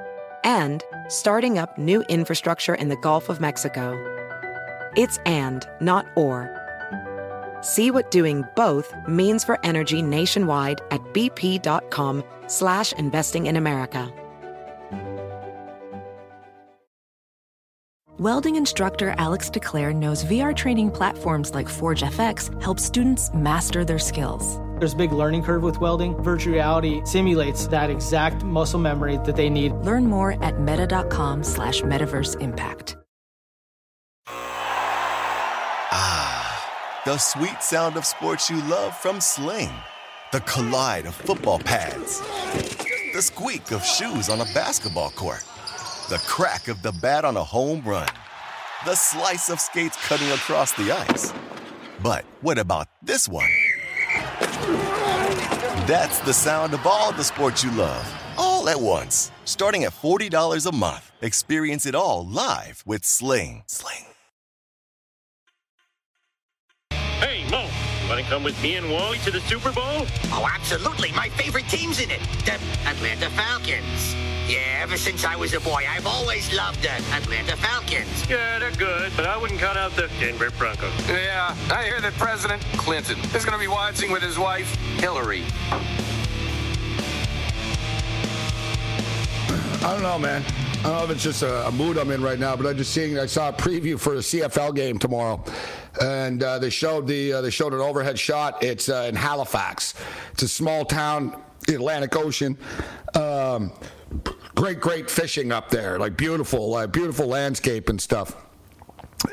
and 0.43 0.83
starting 1.07 1.57
up 1.57 1.77
new 1.77 2.01
infrastructure 2.03 2.75
in 2.75 2.89
the 2.89 2.95
Gulf 2.97 3.29
of 3.29 3.39
Mexico. 3.39 3.95
It's 4.95 5.17
and, 5.25 5.67
not 5.79 6.05
or. 6.15 6.49
See 7.61 7.91
what 7.91 8.11
doing 8.11 8.43
both 8.55 8.93
means 9.07 9.43
for 9.43 9.59
energy 9.63 10.01
nationwide 10.01 10.81
at 10.91 11.01
bp.com 11.13 12.23
slash 12.47 12.91
investing 12.93 13.45
in 13.45 13.55
America. 13.55 14.11
Welding 18.19 18.55
instructor 18.55 19.15
Alex 19.17 19.49
DeClaire 19.49 19.95
knows 19.95 20.23
VR 20.25 20.55
training 20.55 20.91
platforms 20.91 21.55
like 21.55 21.67
Forge 21.67 22.01
FX 22.01 22.61
help 22.61 22.79
students 22.79 23.33
master 23.33 23.83
their 23.83 23.97
skills. 23.97 24.59
There's 24.81 24.93
a 24.93 24.97
big 24.97 25.11
learning 25.11 25.43
curve 25.43 25.61
with 25.61 25.79
welding. 25.79 26.15
Virtual 26.23 26.53
reality 26.53 27.01
simulates 27.05 27.67
that 27.67 27.91
exact 27.91 28.43
muscle 28.43 28.79
memory 28.79 29.17
that 29.25 29.35
they 29.35 29.47
need. 29.47 29.73
Learn 29.73 30.07
more 30.07 30.43
at 30.43 30.59
meta.com 30.59 31.43
slash 31.43 31.83
metaverse 31.83 32.41
impact. 32.41 32.97
Ah, 35.91 37.01
the 37.05 37.19
sweet 37.19 37.61
sound 37.61 37.95
of 37.95 38.07
sports 38.07 38.49
you 38.49 38.59
love 38.63 38.97
from 38.97 39.21
Sling. 39.21 39.69
The 40.31 40.39
collide 40.39 41.05
of 41.05 41.13
football 41.13 41.59
pads. 41.59 42.19
The 43.13 43.21
squeak 43.21 43.69
of 43.69 43.85
shoes 43.85 44.29
on 44.29 44.41
a 44.41 44.45
basketball 44.45 45.11
court. 45.11 45.43
The 46.09 46.19
crack 46.25 46.69
of 46.69 46.81
the 46.81 46.93
bat 47.03 47.23
on 47.23 47.37
a 47.37 47.43
home 47.43 47.83
run. 47.85 48.09
The 48.85 48.95
slice 48.95 49.51
of 49.51 49.59
skates 49.59 49.97
cutting 50.07 50.31
across 50.31 50.71
the 50.71 50.91
ice. 50.91 51.31
But 52.01 52.25
what 52.41 52.57
about 52.57 52.87
this 53.03 53.29
one? 53.29 53.47
That's 55.87 56.19
the 56.19 56.33
sound 56.33 56.73
of 56.73 56.85
all 56.85 57.11
the 57.11 57.23
sports 57.23 57.63
you 57.63 57.71
love, 57.71 58.07
all 58.37 58.69
at 58.69 58.79
once. 58.79 59.31
Starting 59.45 59.83
at 59.83 59.93
$40 59.93 60.65
a 60.65 60.75
month. 60.75 61.11
Experience 61.21 61.85
it 61.85 61.95
all 61.95 62.25
live 62.25 62.83
with 62.85 63.03
Sling. 63.03 63.63
Sling. 63.67 64.05
Hey, 67.19 67.45
Mo, 67.51 67.67
you 68.01 68.09
want 68.09 68.19
to 68.19 68.25
come 68.27 68.43
with 68.43 68.61
me 68.63 68.75
and 68.75 68.89
Wally 68.89 69.19
to 69.19 69.31
the 69.31 69.41
Super 69.41 69.71
Bowl? 69.71 70.05
Oh, 70.31 70.49
absolutely. 70.51 71.11
My 71.11 71.29
favorite 71.29 71.67
team's 71.67 71.99
in 71.99 72.09
it. 72.09 72.21
The 72.45 72.59
Atlanta 72.87 73.29
Falcons. 73.31 74.15
Yeah, 74.47 74.79
ever 74.81 74.97
since 74.97 75.23
I 75.23 75.35
was 75.35 75.53
a 75.53 75.59
boy, 75.59 75.83
I've 75.87 76.05
always 76.05 76.53
loved 76.53 76.81
the 76.81 76.91
Atlanta 76.91 77.55
Falcons. 77.57 78.29
Yeah, 78.29 78.59
they're 78.59 78.71
good, 78.71 79.11
but 79.15 79.25
I 79.25 79.37
wouldn't 79.37 79.59
cut 79.59 79.77
out 79.77 79.91
the 79.95 80.09
Denver 80.19 80.49
Broncos. 80.57 80.91
Yeah, 81.07 81.55
I 81.71 81.83
hear 81.83 82.01
that 82.01 82.13
President 82.13 82.61
Clinton 82.77 83.17
is 83.35 83.45
going 83.45 83.53
to 83.53 83.59
be 83.59 83.67
watching 83.67 84.11
with 84.11 84.21
his 84.21 84.37
wife, 84.37 84.75
Hillary. 84.99 85.43
I 89.83 89.93
don't 89.93 90.03
know, 90.03 90.19
man. 90.19 90.43
I 90.79 90.83
don't 90.83 90.97
know 90.97 91.03
if 91.03 91.11
it's 91.11 91.23
just 91.23 91.43
a, 91.43 91.67
a 91.67 91.71
mood 91.71 91.97
I'm 91.97 92.09
in 92.11 92.21
right 92.21 92.39
now, 92.39 92.55
but 92.55 92.65
I'm 92.65 92.75
just 92.75 92.91
seeing. 92.93 93.17
I 93.19 93.27
saw 93.27 93.49
a 93.49 93.53
preview 93.53 93.99
for 93.99 94.15
the 94.15 94.21
CFL 94.21 94.75
game 94.75 94.97
tomorrow, 94.97 95.43
and 96.01 96.41
uh, 96.41 96.59
they 96.59 96.69
showed 96.71 97.07
the 97.07 97.33
uh, 97.33 97.41
they 97.41 97.51
showed 97.51 97.73
an 97.73 97.81
overhead 97.81 98.17
shot. 98.17 98.63
It's 98.63 98.89
uh, 98.89 99.05
in 99.07 99.15
Halifax. 99.15 99.93
It's 100.33 100.43
a 100.43 100.47
small 100.47 100.85
town, 100.85 101.39
in 101.67 101.75
Atlantic 101.75 102.15
Ocean. 102.15 102.57
Um, 103.55 103.71
great, 104.55 104.79
great 104.79 105.09
fishing 105.09 105.51
up 105.51 105.69
there. 105.69 105.99
Like 105.99 106.15
beautiful, 106.17 106.69
like 106.69 106.91
beautiful 106.91 107.27
landscape 107.27 107.89
and 107.89 107.99
stuff. 107.99 108.35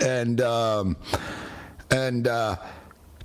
And 0.01 0.41
um, 0.41 0.97
and 1.91 2.27
uh, 2.27 2.57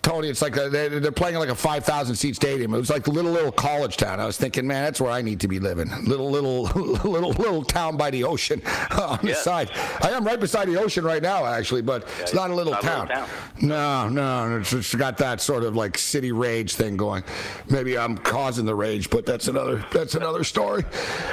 Tony, 0.03 0.27
it's 0.27 0.41
like 0.41 0.53
they're, 0.53 0.99
they're 0.99 1.11
playing 1.11 1.37
like 1.37 1.49
a 1.49 1.55
5,000 1.55 2.15
seat 2.15 2.35
stadium. 2.35 2.73
It 2.73 2.77
was 2.77 2.89
like 2.89 3.07
a 3.07 3.09
little 3.09 3.31
little 3.31 3.53
college 3.53 3.95
town. 3.95 4.19
I 4.19 4.25
was 4.25 4.37
thinking, 4.37 4.67
man, 4.67 4.83
that's 4.83 4.99
where 4.99 5.09
I 5.11 5.21
need 5.21 5.39
to 5.39 5.47
be 5.47 5.59
living. 5.59 5.89
Little 6.05 6.29
little 6.29 6.63
little 7.09 7.31
little 7.31 7.63
town 7.63 7.95
by 7.95 8.09
the 8.11 8.25
ocean 8.25 8.61
on 8.91 9.19
the 9.23 9.33
side. 9.33 9.71
I 10.01 10.09
am 10.09 10.25
right 10.25 10.39
beside 10.39 10.67
the 10.67 10.77
ocean 10.77 11.05
right 11.05 11.23
now, 11.23 11.45
actually, 11.45 11.81
but 11.81 12.07
it's 12.19 12.33
not 12.33 12.51
a 12.51 12.53
little, 12.53 12.73
not 12.73 12.81
town. 12.81 13.07
little 13.07 13.25
town. 13.25 13.29
No, 13.61 14.09
no, 14.09 14.57
it's, 14.57 14.73
it's 14.73 14.93
got 14.93 15.17
that 15.17 15.39
sort 15.39 15.63
of 15.63 15.75
like 15.75 15.97
city 15.97 16.33
rage 16.33 16.75
thing 16.75 16.97
going. 16.97 17.23
Maybe 17.69 17.97
I'm 17.97 18.17
causing 18.17 18.65
the 18.65 18.75
rage, 18.75 19.09
but 19.09 19.25
that's 19.25 19.47
another 19.47 19.85
that's 19.93 20.15
another 20.15 20.43
story. 20.43 20.83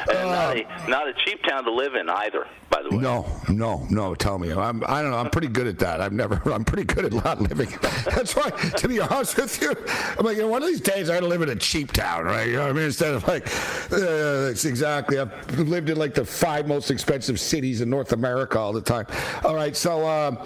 And 0.09 0.29
not, 0.29 0.57
a, 0.57 0.89
not 0.89 1.09
a 1.09 1.13
cheap 1.25 1.43
town 1.43 1.65
to 1.65 1.73
live 1.73 1.97
in 1.97 2.09
either, 2.09 2.47
by 2.71 2.83
the 2.83 2.91
way. 2.91 3.03
No, 3.03 3.27
no, 3.49 3.87
no. 3.91 4.15
Tell 4.15 4.39
me, 4.39 4.53
I'm. 4.53 4.85
I 4.87 5.03
don't 5.03 5.11
know. 5.11 5.19
I'm 5.19 5.31
pretty 5.31 5.49
good 5.49 5.67
at 5.67 5.79
that. 5.81 6.01
I've 6.01 6.13
never. 6.13 6.41
I'm 6.53 6.65
pretty 6.65 6.85
good 6.85 7.05
at 7.05 7.13
not 7.13 7.41
living. 7.41 7.69
That's 8.05 8.37
why, 8.37 8.51
to 8.77 8.89
be 8.89 9.01
honest 9.01 9.37
with 9.37 9.61
you, 9.61 9.75
I'm 10.19 10.25
like, 10.25 10.37
you 10.37 10.43
know, 10.43 10.49
one 10.49 10.63
of 10.63 10.69
these 10.69 10.81
days 10.81 11.11
I 11.11 11.19
live 11.21 11.43
in 11.43 11.49
a 11.49 11.57
cheap 11.57 11.93
town, 11.93 12.25
right? 12.25 12.47
You 12.47 12.55
know 12.55 12.63
what 12.63 12.71
I 12.71 12.73
mean? 12.73 12.85
Instead 12.85 13.15
of 13.15 13.27
like, 13.27 13.47
uh, 13.93 14.51
it's 14.51 14.65
exactly. 14.65 15.19
I've 15.19 15.59
lived 15.59 15.91
in 15.91 15.99
like 15.99 16.15
the 16.15 16.25
five 16.25 16.67
most 16.67 16.91
expensive 16.91 17.41
cities 17.41 17.81
in 17.81 17.91
North 17.91 18.13
America 18.13 18.59
all 18.59 18.73
the 18.73 18.81
time. 18.81 19.07
All 19.45 19.55
right, 19.55 19.77
so. 19.77 20.09
Um, 20.09 20.39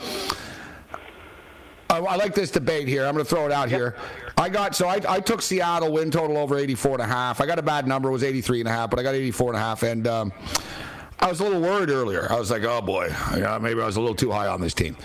I, 1.90 1.98
I 1.98 2.16
like 2.16 2.34
this 2.34 2.50
debate 2.50 2.88
here. 2.88 3.06
I'm 3.06 3.14
going 3.14 3.24
to 3.24 3.28
throw 3.28 3.46
it 3.46 3.52
out 3.52 3.68
here. 3.68 3.94
I 4.36 4.48
got 4.48 4.74
so 4.74 4.88
I, 4.88 5.00
I 5.08 5.20
took 5.20 5.40
Seattle 5.40 5.92
win 5.92 6.10
total 6.10 6.38
over 6.38 6.58
84 6.58 6.94
and 6.94 7.02
a 7.02 7.06
half. 7.06 7.40
I 7.40 7.46
got 7.46 7.58
a 7.58 7.62
bad 7.62 7.86
number, 7.86 8.08
it 8.08 8.12
was 8.12 8.24
83 8.24 8.60
and 8.60 8.68
a 8.68 8.72
half, 8.72 8.90
but 8.90 8.98
I 8.98 9.02
got 9.02 9.14
84 9.14 9.50
and 9.50 9.56
a 9.56 9.60
half, 9.60 9.82
and 9.84 10.06
um, 10.06 10.32
I 11.20 11.28
was 11.28 11.40
a 11.40 11.44
little 11.44 11.60
worried 11.60 11.90
earlier. 11.90 12.30
I 12.30 12.38
was 12.38 12.50
like, 12.50 12.64
oh 12.64 12.80
boy, 12.80 13.14
yeah, 13.36 13.58
maybe 13.60 13.80
I 13.80 13.86
was 13.86 13.96
a 13.96 14.00
little 14.00 14.16
too 14.16 14.32
high 14.32 14.48
on 14.48 14.60
this 14.60 14.74
team. 14.74 14.96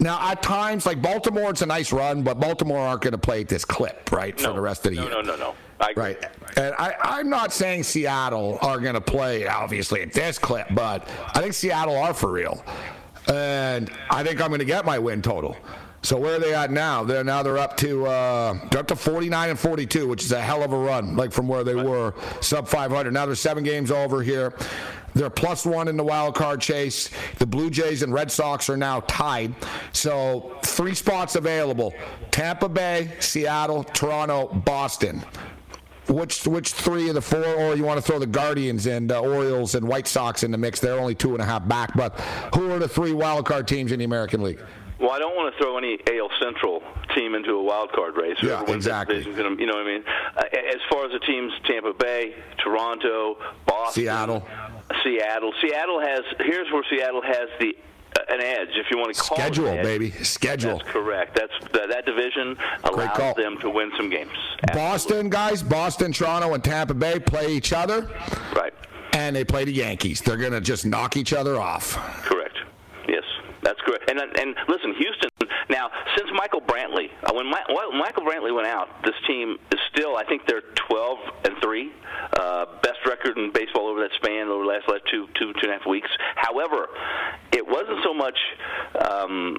Now, 0.00 0.30
at 0.30 0.42
times, 0.42 0.86
like 0.86 1.02
Baltimore, 1.02 1.50
it's 1.50 1.62
a 1.62 1.66
nice 1.66 1.92
run, 1.92 2.22
but 2.22 2.38
Baltimore 2.38 2.78
aren't 2.78 3.00
going 3.02 3.12
to 3.12 3.18
play 3.18 3.40
at 3.40 3.48
this 3.48 3.64
clip, 3.64 4.12
right, 4.12 4.38
for 4.38 4.52
the 4.52 4.60
rest 4.60 4.86
of 4.86 4.92
the 4.92 4.96
No, 4.98 5.02
year. 5.02 5.10
no, 5.10 5.20
no, 5.22 5.36
no. 5.36 5.54
Agree. 5.80 6.02
Right. 6.02 6.24
And 6.56 6.74
I, 6.78 6.94
I'm 7.00 7.28
not 7.28 7.52
saying 7.52 7.82
Seattle 7.84 8.58
are 8.62 8.78
going 8.80 8.94
to 8.94 9.00
play, 9.00 9.46
obviously, 9.46 10.02
at 10.02 10.12
this 10.12 10.38
clip, 10.38 10.68
but 10.72 11.08
I 11.34 11.40
think 11.40 11.54
Seattle 11.54 11.96
are 11.96 12.14
for 12.14 12.30
real. 12.32 12.62
And 13.28 13.90
I 14.10 14.22
think 14.24 14.40
I'm 14.40 14.48
going 14.48 14.60
to 14.60 14.64
get 14.64 14.84
my 14.84 14.98
win 14.98 15.20
total. 15.22 15.56
So 16.02 16.16
where 16.16 16.36
are 16.36 16.38
they 16.38 16.54
at 16.54 16.70
now? 16.70 17.02
They're 17.02 17.24
now 17.24 17.42
they're 17.42 17.58
up 17.58 17.76
to 17.78 18.06
uh, 18.06 18.58
they're 18.70 18.80
up 18.80 18.86
to 18.88 18.96
49 18.96 19.50
and 19.50 19.58
42, 19.58 20.06
which 20.06 20.22
is 20.22 20.32
a 20.32 20.40
hell 20.40 20.62
of 20.62 20.72
a 20.72 20.78
run, 20.78 21.16
like 21.16 21.32
from 21.32 21.48
where 21.48 21.64
they 21.64 21.74
were 21.74 22.14
sub 22.40 22.68
500. 22.68 23.12
Now 23.12 23.26
they're 23.26 23.34
seven 23.34 23.64
games 23.64 23.90
over 23.90 24.22
here. 24.22 24.54
They're 25.14 25.30
plus 25.30 25.66
one 25.66 25.88
in 25.88 25.96
the 25.96 26.04
wild 26.04 26.36
card 26.36 26.60
chase. 26.60 27.10
The 27.38 27.46
Blue 27.46 27.70
Jays 27.70 28.02
and 28.02 28.12
Red 28.12 28.30
Sox 28.30 28.70
are 28.70 28.76
now 28.76 29.00
tied. 29.00 29.54
So 29.92 30.56
three 30.64 30.94
spots 30.94 31.34
available: 31.34 31.94
Tampa 32.30 32.68
Bay, 32.68 33.10
Seattle, 33.18 33.82
Toronto, 33.82 34.46
Boston. 34.46 35.24
Which 36.08 36.46
which 36.46 36.72
three 36.72 37.08
of 37.08 37.16
the 37.16 37.20
four, 37.20 37.44
or 37.44 37.76
you 37.76 37.84
want 37.84 37.98
to 37.98 38.02
throw 38.02 38.18
the 38.18 38.26
Guardians 38.26 38.86
and 38.86 39.12
uh, 39.12 39.20
Orioles 39.20 39.74
and 39.74 39.86
White 39.86 40.06
Sox 40.06 40.42
in 40.42 40.50
the 40.50 40.58
mix? 40.58 40.80
They're 40.80 40.98
only 40.98 41.14
two 41.14 41.32
and 41.32 41.42
a 41.42 41.44
half 41.44 41.66
back. 41.68 41.94
But 41.96 42.18
who 42.54 42.70
are 42.70 42.78
the 42.78 42.88
three 42.88 43.12
wild 43.12 43.44
card 43.44 43.66
teams 43.68 43.92
in 43.92 43.98
the 43.98 44.04
American 44.04 44.42
League? 44.42 44.60
Well, 44.98 45.10
I 45.12 45.18
don't 45.20 45.36
want 45.36 45.54
to 45.54 45.62
throw 45.62 45.78
any 45.78 45.98
AL 46.10 46.30
Central 46.42 46.82
team 47.14 47.34
into 47.34 47.52
a 47.52 47.62
wild 47.62 47.92
card 47.92 48.16
race. 48.16 48.36
Yeah, 48.42 48.56
Whoever 48.56 48.64
wins 48.72 48.84
that 48.86 49.08
exactly. 49.10 49.32
gonna- 49.34 49.54
you 49.56 49.66
know 49.66 49.74
what 49.74 49.86
I 49.86 49.86
mean? 49.86 50.04
Uh, 50.36 50.42
as 50.74 50.80
far 50.90 51.04
as 51.06 51.12
the 51.12 51.20
teams, 51.20 51.52
Tampa 51.66 51.92
Bay, 51.92 52.34
Toronto, 52.62 53.36
Boston, 53.66 54.02
Seattle. 54.04 54.48
Seattle. 55.04 55.52
Seattle 55.60 56.00
has. 56.00 56.20
Here's 56.40 56.70
where 56.72 56.82
Seattle 56.90 57.22
has 57.22 57.48
the 57.60 57.76
uh, 58.18 58.34
an 58.34 58.40
edge, 58.40 58.70
if 58.74 58.90
you 58.90 58.96
want 58.98 59.14
to 59.14 59.20
call 59.20 59.36
Schedule, 59.36 59.66
it 59.66 59.76
edge. 59.78 59.84
baby. 59.84 60.10
Schedule. 60.10 60.78
That's 60.78 60.88
correct. 60.90 61.34
That's 61.36 61.52
that, 61.72 61.88
that 61.90 62.06
division 62.06 62.56
allows 62.84 63.36
them 63.36 63.58
to 63.58 63.68
win 63.70 63.92
some 63.96 64.08
games. 64.10 64.32
Boston 64.72 65.28
guys, 65.28 65.62
Boston, 65.62 66.12
Toronto, 66.12 66.54
and 66.54 66.64
Tampa 66.64 66.94
Bay 66.94 67.20
play 67.20 67.52
each 67.52 67.72
other. 67.72 68.08
Right. 68.56 68.72
And 69.12 69.36
they 69.36 69.44
play 69.44 69.64
the 69.64 69.72
Yankees. 69.72 70.20
They're 70.22 70.36
gonna 70.38 70.60
just 70.60 70.86
knock 70.86 71.16
each 71.16 71.32
other 71.32 71.60
off. 71.60 71.94
Correct. 72.24 72.56
Correct. 73.88 74.10
And 74.10 74.20
and 74.20 74.54
listen, 74.68 74.92
Houston. 75.00 75.30
Now, 75.70 75.90
since 76.16 76.28
Michael 76.34 76.60
Brantley, 76.60 77.08
uh, 77.24 77.32
when, 77.32 77.46
Mi- 77.46 77.68
when 77.68 77.98
Michael 77.98 78.24
Brantley 78.24 78.54
went 78.54 78.66
out, 78.66 78.88
this 79.04 79.14
team 79.26 79.56
is 79.72 79.80
still. 79.92 80.16
I 80.16 80.24
think 80.24 80.42
they're 80.46 80.62
12 80.88 81.18
and 81.44 81.54
three, 81.62 81.92
uh, 82.38 82.66
best 82.82 82.98
record 83.06 83.38
in 83.38 83.52
baseball 83.52 83.88
over 83.88 84.00
that 84.00 84.12
span 84.16 84.48
over 84.48 84.64
the 84.64 84.68
last, 84.68 84.88
last 84.88 85.02
two 85.10 85.26
two 85.38 85.52
two 85.54 85.60
and 85.64 85.72
a 85.72 85.78
half 85.78 85.86
weeks. 85.86 86.08
However, 86.36 86.88
it 87.52 87.66
wasn't 87.66 88.04
so 88.04 88.12
much. 88.12 88.36
Um, 89.08 89.56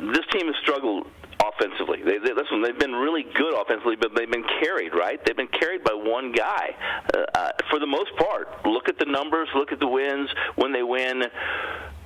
this 0.00 0.24
team 0.32 0.46
has 0.46 0.56
struggled 0.62 1.06
offensively. 1.44 2.00
They, 2.04 2.18
they, 2.18 2.32
listen, 2.32 2.62
they've 2.62 2.78
been 2.78 2.94
really 2.94 3.24
good 3.36 3.52
offensively, 3.52 3.96
but 3.96 4.14
they've 4.16 4.30
been 4.30 4.48
carried, 4.62 4.94
right? 4.94 5.20
They've 5.24 5.36
been 5.36 5.52
carried 5.60 5.84
by 5.84 5.92
one 5.92 6.32
guy 6.32 6.76
uh, 7.14 7.24
uh, 7.34 7.48
for 7.68 7.78
the 7.78 7.86
most 7.86 8.16
part. 8.16 8.48
Look 8.64 8.88
at 8.88 8.98
the 8.98 9.06
numbers, 9.06 9.48
look 9.54 9.72
at 9.72 9.80
the 9.80 9.88
wins 9.88 10.30
when 10.56 10.72
they 10.72 10.82
win. 10.82 11.24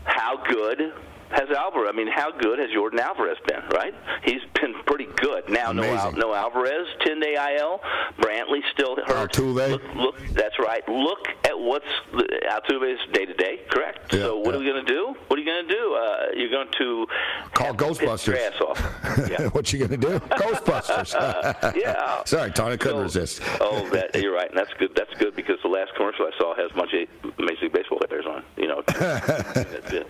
How 0.05 0.43
good 0.49 0.93
has 1.37 1.51
Alvarez? 1.57 1.89
I 1.93 1.97
mean, 1.97 2.09
how 2.09 2.31
good 2.33 2.59
has 2.59 2.71
Yordan 2.71 2.99
Alvarez 3.01 3.39
been? 3.47 3.63
Right? 3.71 3.95
He's 4.25 4.41
been 4.61 4.75
pretty 4.87 5.07
good. 5.17 5.49
Now, 5.49 5.73
no, 5.73 5.85
Al, 5.85 6.13
no 6.13 6.35
Alvarez, 6.35 6.87
ten 7.01 7.21
day 7.21 7.35
IL. 7.35 7.81
Brantley 8.19 8.61
still 8.73 8.97
hurt. 8.97 9.33
Altuve. 9.33 9.71
Look, 9.71 9.83
look, 9.95 10.15
that's 10.33 10.59
right. 10.59 10.87
Look 10.89 11.29
at 11.45 11.59
what's 11.59 11.85
Altuve's 12.13 13.01
day 13.13 13.27
to 13.27 13.35
day. 13.35 13.61
Correct. 13.71 14.13
Yeah, 14.13 14.21
so, 14.21 14.39
what 14.39 14.55
are 14.55 14.59
we 14.59 14.65
going 14.65 14.85
to 14.85 14.93
do? 14.93 15.15
What 15.29 15.39
are 15.39 15.43
you 15.43 15.47
going 15.47 15.69
to 15.69 15.75
do? 15.75 15.95
Uh, 15.95 16.27
you're 16.35 16.51
going 16.51 16.69
to 16.79 17.07
Call 17.55 17.75
to 17.75 17.85
Ghostbusters. 17.85 18.27
your 18.27 18.39
ass 18.39 18.61
off. 18.61 18.83
Yeah. 19.31 19.49
what 19.49 19.73
you 19.73 19.79
gonna 19.79 19.97
do? 19.97 20.19
Ghostbusters. 20.19 21.15
yeah. 21.77 22.23
Sorry, 22.27 22.51
Tony, 22.51 22.75
I 22.75 22.77
couldn't 22.77 23.03
resist. 23.03 23.41
Oh, 23.61 23.89
that 23.91 24.15
you're 24.15 24.35
right, 24.35 24.49
and 24.49 24.59
that's 24.59 24.73
good. 24.79 24.91
That's 24.95 25.13
good 25.19 25.35
because 25.35 25.57
the 25.63 25.69
last 25.69 25.95
commercial 25.97 26.27
I 26.27 26.39
saw 26.39 26.55
has 26.55 26.71
a 26.71 26.75
bunch 26.75 26.93
of 26.93 27.39
Major 27.39 27.63
League 27.63 27.73
Baseball 27.73 27.99
players 28.07 28.27
on. 28.27 28.45
You 28.57 28.69
know, 28.69 28.83
that's 28.87 29.93
it. 29.93 30.07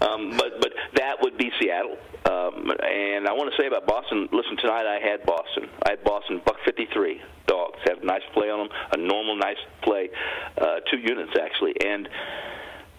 Um, 0.00 0.36
but 0.36 0.60
but 0.60 0.72
that 0.96 1.16
would 1.20 1.36
be 1.36 1.50
Seattle. 1.60 1.96
Um, 2.24 2.70
and 2.70 3.26
I 3.26 3.32
want 3.32 3.50
to 3.50 3.56
say 3.60 3.66
about 3.66 3.86
Boston. 3.86 4.28
Listen, 4.32 4.56
tonight 4.56 4.86
I 4.86 4.98
had 5.00 5.24
Boston. 5.24 5.68
I 5.84 5.90
had 5.90 6.04
Boston 6.04 6.40
buck 6.44 6.56
53 6.64 7.20
dogs. 7.46 7.78
Had 7.84 7.98
a 7.98 8.06
nice 8.06 8.22
play 8.32 8.50
on 8.50 8.58
them, 8.58 8.68
a 8.92 8.96
normal 8.96 9.36
nice 9.36 9.58
play, 9.82 10.10
uh, 10.58 10.80
two 10.90 10.98
units 10.98 11.32
actually, 11.40 11.74
and 11.84 12.08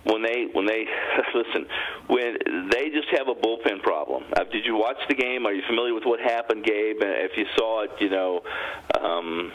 when 0.04 0.24
they 0.24 0.48
when 0.54 0.66
they 0.66 0.86
listen 1.36 1.68
when 2.08 2.38
they 2.72 2.90
just 2.90 3.10
have 3.18 3.28
a 3.28 3.36
bullpen 3.36 3.82
problem. 3.84 4.24
Uh, 4.36 4.44
did 4.46 4.66
you 4.66 4.76
watch 4.76 4.98
the 5.08 5.16
game? 5.16 5.46
Are 5.46 5.54
you 5.54 5.64
familiar 5.68 5.94
with 5.94 6.06
what 6.06 6.20
happened, 6.20 6.66
Gabe? 6.66 6.98
If 7.02 7.38
you 7.38 7.46
saw 7.56 7.84
it, 7.84 7.92
you 8.00 8.10
know. 8.10 8.42
Um, 9.00 9.52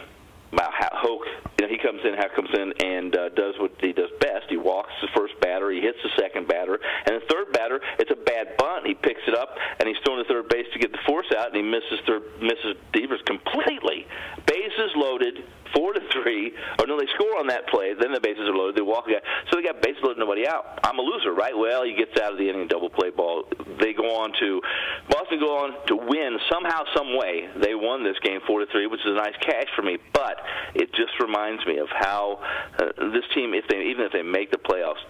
about 0.52 0.72
how 0.72 0.88
Houck, 0.92 1.26
you 1.58 1.66
know, 1.66 1.68
he 1.68 1.78
comes 1.78 2.00
in, 2.04 2.14
Houck 2.14 2.34
comes 2.34 2.50
in, 2.54 2.72
and 2.84 3.16
uh, 3.16 3.28
does 3.30 3.54
what 3.58 3.72
he 3.80 3.92
does 3.92 4.10
best. 4.20 4.46
He 4.48 4.56
walks 4.56 4.92
the 5.02 5.08
first 5.14 5.38
batter, 5.40 5.70
he 5.70 5.80
hits 5.80 5.98
the 6.02 6.10
second 6.18 6.48
batter, 6.48 6.78
and 7.06 7.16
the 7.16 7.26
third 7.28 7.52
batter, 7.52 7.80
it's 7.98 8.10
a 8.10 8.16
bad 8.16 8.56
bunt. 8.56 8.86
He 8.86 8.94
picks 8.94 9.22
it 9.26 9.34
up, 9.34 9.56
and 9.78 9.88
he's 9.88 9.98
throwing 10.04 10.22
to 10.22 10.28
third 10.28 10.48
base 10.48 10.66
to 10.72 10.78
get 10.78 10.92
the 10.92 11.02
force 11.06 11.26
out, 11.36 11.48
and 11.48 11.56
he 11.56 11.62
misses 11.62 12.00
third, 12.06 12.22
misses 12.40 12.76
Devers 12.92 13.22
completely. 13.26 14.06
Bases 14.46 14.92
loaded, 14.94 15.44
four 15.74 15.92
to 15.92 16.00
three. 16.12 16.52
Or 16.78 16.86
no, 16.86 16.98
they 16.98 17.06
score 17.14 17.38
on 17.38 17.46
that 17.48 17.68
play. 17.68 17.94
Then 17.98 18.12
the 18.12 18.20
bases 18.20 18.48
are 18.48 18.54
loaded. 18.54 18.76
They 18.76 18.82
walk 18.82 19.06
again. 19.06 19.22
So 19.50 19.56
they 19.56 19.62
got 19.62 19.82
bases 19.82 20.02
loaded, 20.02 20.18
nobody 20.18 20.46
out. 20.46 20.78
I'm 20.84 20.98
a 20.98 21.02
loser, 21.02 21.32
right? 21.32 21.56
Well, 21.56 21.84
he 21.84 21.94
gets 21.94 22.18
out 22.20 22.32
of 22.32 22.38
the 22.38 22.48
inning, 22.48 22.68
double 22.68 22.90
play 22.90 23.10
ball. 23.10 23.44
They 23.80 23.92
go 23.92 24.16
on 24.20 24.32
to 24.40 24.60
Boston 25.08 25.40
go 25.40 25.58
on 25.58 25.86
to 25.86 25.96
win 25.96 26.38
somehow, 26.50 26.84
some 26.94 27.16
way. 27.16 27.48
They 27.62 27.74
won 27.74 28.04
this 28.04 28.16
game 28.22 28.40
four 28.46 28.60
to 28.60 28.66
three, 28.72 28.86
which 28.86 29.00
is 29.00 29.12
a 29.12 29.14
nice 29.14 29.36
cash 29.40 29.68
for 29.74 29.82
me. 29.82 29.98
But 30.12 30.40
it 30.74 30.92
just 30.92 31.18
reminds 31.20 31.64
me 31.66 31.78
of 31.78 31.88
how 31.90 32.40
uh, 32.78 33.10
this 33.12 33.24
team, 33.34 33.54
if 33.54 33.66
they 33.68 33.90
even 33.90 34.04
if 34.04 34.12
they 34.12 34.22
make 34.22 34.50
the 34.50 34.58
playoffs, 34.58 35.02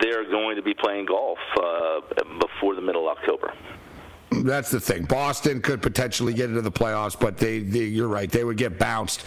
they're 0.00 0.28
going 0.30 0.56
to 0.56 0.62
be 0.62 0.74
playing 0.74 1.06
golf 1.06 1.38
uh, 1.56 2.00
before 2.40 2.74
the 2.74 2.82
middle 2.82 3.08
of 3.08 3.16
October. 3.18 3.52
That's 4.42 4.70
the 4.70 4.80
thing. 4.80 5.04
Boston 5.04 5.60
could 5.60 5.80
potentially 5.80 6.34
get 6.34 6.50
into 6.50 6.62
the 6.62 6.72
playoffs, 6.72 7.18
but 7.18 7.38
they, 7.38 7.60
they 7.60 7.84
you're 7.84 8.08
right. 8.08 8.30
They 8.30 8.44
would 8.44 8.56
get 8.56 8.78
bounced 8.78 9.24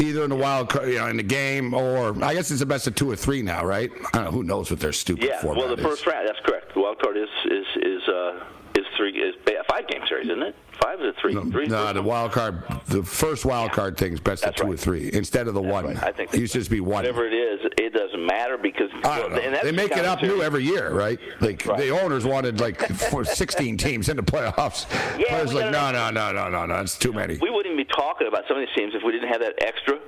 either 0.00 0.24
in 0.24 0.30
the 0.30 0.36
wild 0.36 0.70
card, 0.70 0.88
you 0.88 0.98
know, 0.98 1.06
in 1.08 1.18
the 1.18 1.22
game, 1.22 1.74
or 1.74 2.22
I 2.24 2.34
guess 2.34 2.50
it's 2.50 2.60
the 2.60 2.66
best 2.66 2.86
of 2.86 2.94
two 2.94 3.10
or 3.10 3.16
three 3.16 3.42
now, 3.42 3.64
right? 3.64 3.90
I 4.12 4.18
don't 4.18 4.24
know. 4.24 4.30
Who 4.30 4.42
knows 4.42 4.70
what 4.70 4.80
their 4.80 4.92
stupid 4.92 5.24
for? 5.40 5.54
Yeah, 5.54 5.60
well, 5.60 5.68
the 5.68 5.74
is. 5.74 5.86
first 5.86 6.06
round. 6.06 6.26
That's 6.26 6.40
correct. 6.40 6.55
Wild 6.86 7.02
card 7.02 7.16
is 7.16 7.28
is 7.46 7.66
is 7.82 8.08
uh, 8.08 8.44
is 8.76 8.86
three 8.96 9.10
is 9.18 9.34
a 9.48 9.64
five 9.68 9.88
game 9.88 10.02
series, 10.08 10.28
isn't 10.28 10.40
it? 10.40 10.54
Five 10.80 11.00
is 11.00 11.16
three? 11.20 11.34
three 11.50 11.66
No, 11.66 11.92
the 11.92 12.00
wild 12.00 12.30
card, 12.30 12.62
the 12.86 13.02
first 13.02 13.44
wild 13.44 13.72
card 13.72 13.96
thing 13.96 14.12
is 14.12 14.20
best 14.20 14.44
of 14.44 14.54
two 14.54 14.70
or 14.70 14.76
three 14.76 15.10
instead 15.12 15.48
of 15.48 15.54
the 15.54 15.62
one. 15.62 15.96
I 15.96 16.12
think 16.12 16.32
it 16.32 16.38
used 16.38 16.52
to 16.52 16.60
just 16.60 16.70
be 16.70 16.80
one. 16.80 16.92
Whatever 17.02 17.26
it 17.26 17.34
is, 17.34 17.58
it 17.76 17.92
doesn't 17.92 18.24
matter 18.24 18.56
because 18.56 18.88
I 19.02 19.18
don't 19.18 19.32
know. 19.32 19.38
and 19.40 19.52
that's 19.52 19.64
They 19.64 19.72
make 19.72 19.94
the 19.94 19.98
it 19.98 20.04
up 20.04 20.22
new 20.22 20.42
every 20.42 20.62
year, 20.62 20.92
right? 20.92 21.18
Like 21.40 21.64
the 21.64 21.88
owners 21.88 22.24
wanted 22.24 22.60
like 22.60 22.78
four- 23.10 23.24
16 23.24 23.78
teams 23.78 24.08
in 24.08 24.16
the 24.16 24.22
playoffs. 24.22 24.86
Yeah, 25.18 25.30
Players 25.30 25.54
like, 25.54 25.72
no, 25.72 25.90
no, 25.90 26.10
no, 26.10 26.30
no, 26.30 26.48
no, 26.48 26.66
no, 26.66 26.80
it's 26.82 26.96
too 26.96 27.12
many. 27.12 27.36
We 27.38 27.50
wouldn't 27.50 27.76
be 27.76 27.86
talking 27.86 28.28
about 28.28 28.44
some 28.46 28.58
of 28.58 28.60
these 28.64 28.76
teams 28.76 28.94
if 28.94 29.02
we 29.04 29.10
didn't 29.10 29.30
have 29.30 29.40
that 29.40 29.60
extra 29.60 29.98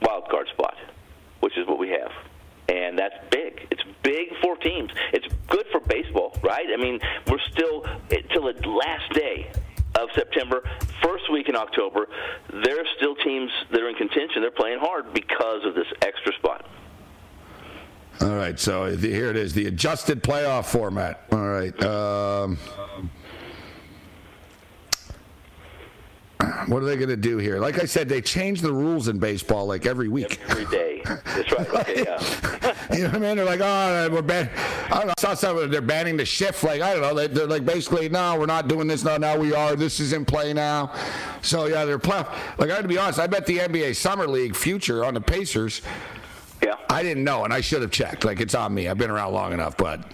wild 0.00 0.30
card 0.30 0.48
spot, 0.48 0.76
which 1.40 1.58
is 1.58 1.66
what 1.66 1.78
we 1.78 1.90
have. 1.90 2.10
And 2.68 2.98
that's 2.98 3.14
big. 3.30 3.66
It's 3.70 3.82
big 4.02 4.28
for 4.40 4.56
teams. 4.56 4.90
It's 5.12 5.26
good 5.48 5.66
for 5.70 5.80
baseball, 5.80 6.36
right? 6.42 6.66
I 6.72 6.76
mean, 6.76 7.00
we're 7.28 7.38
still 7.50 7.84
till 8.32 8.42
the 8.42 8.68
last 8.68 9.12
day 9.12 9.50
of 9.98 10.08
September. 10.14 10.62
First 11.02 11.30
week 11.30 11.48
in 11.48 11.56
October, 11.56 12.08
there 12.64 12.80
are 12.80 12.86
still 12.96 13.14
teams 13.16 13.50
that 13.70 13.80
are 13.80 13.88
in 13.88 13.96
contention. 13.96 14.42
They're 14.42 14.50
playing 14.50 14.78
hard 14.80 15.12
because 15.12 15.64
of 15.64 15.74
this 15.74 15.86
extra 16.02 16.32
spot. 16.34 16.66
All 18.20 18.36
right, 18.36 18.58
so 18.60 18.94
here 18.96 19.30
it 19.30 19.36
is, 19.36 19.52
the 19.52 19.66
adjusted 19.66 20.22
playoff 20.22 20.66
format. 20.66 21.24
All 21.32 21.48
right. 21.48 21.82
Um, 21.82 22.58
what 26.66 26.82
are 26.82 26.86
they 26.86 26.96
going 26.96 27.08
to 27.08 27.16
do 27.16 27.38
here? 27.38 27.58
Like 27.58 27.80
I 27.80 27.84
said, 27.84 28.08
they 28.08 28.20
change 28.20 28.60
the 28.60 28.72
rules 28.72 29.08
in 29.08 29.18
baseball 29.18 29.66
like 29.66 29.86
every 29.86 30.08
week. 30.08 30.40
Every 30.48 30.64
day. 30.66 31.02
That's 31.04 31.52
right. 31.52 31.68
Okay, 31.82 32.04
yeah. 32.04 32.74
you 32.92 33.04
know 33.04 33.06
what 33.06 33.16
I 33.16 33.18
mean? 33.18 33.36
They're 33.36 33.44
like, 33.44 33.60
oh, 33.60 34.08
we're 34.12 34.22
ban. 34.22 34.50
I 34.86 34.98
don't 34.98 35.06
know. 35.06 35.14
I 35.16 35.20
saw 35.20 35.34
something. 35.34 35.70
They're 35.70 35.80
banning 35.80 36.16
the 36.16 36.24
shift. 36.24 36.62
Like 36.62 36.82
I 36.82 36.92
don't 36.92 37.02
know. 37.02 37.26
They, 37.26 37.42
are 37.42 37.46
like 37.46 37.64
basically, 37.64 38.08
no, 38.08 38.38
we're 38.38 38.46
not 38.46 38.68
doing 38.68 38.86
this. 38.86 39.02
No, 39.02 39.16
now 39.16 39.36
we 39.36 39.54
are. 39.54 39.74
This 39.74 40.00
is 40.00 40.12
in 40.12 40.24
play 40.24 40.52
now. 40.52 40.92
So 41.40 41.66
yeah, 41.66 41.84
they're 41.84 41.98
play. 41.98 42.18
Like 42.58 42.60
I 42.60 42.66
got 42.66 42.82
to 42.82 42.88
be 42.88 42.98
honest. 42.98 43.18
I 43.18 43.26
bet 43.26 43.46
the 43.46 43.58
NBA 43.58 43.96
Summer 43.96 44.26
League 44.26 44.54
future 44.54 45.04
on 45.04 45.14
the 45.14 45.20
Pacers. 45.20 45.82
Yeah. 46.62 46.76
I 46.90 47.02
didn't 47.02 47.24
know, 47.24 47.44
and 47.44 47.52
I 47.52 47.60
should 47.60 47.82
have 47.82 47.90
checked. 47.90 48.24
Like 48.24 48.40
it's 48.40 48.54
on 48.54 48.74
me. 48.74 48.88
I've 48.88 48.98
been 48.98 49.10
around 49.10 49.32
long 49.32 49.52
enough, 49.52 49.76
but 49.76 50.04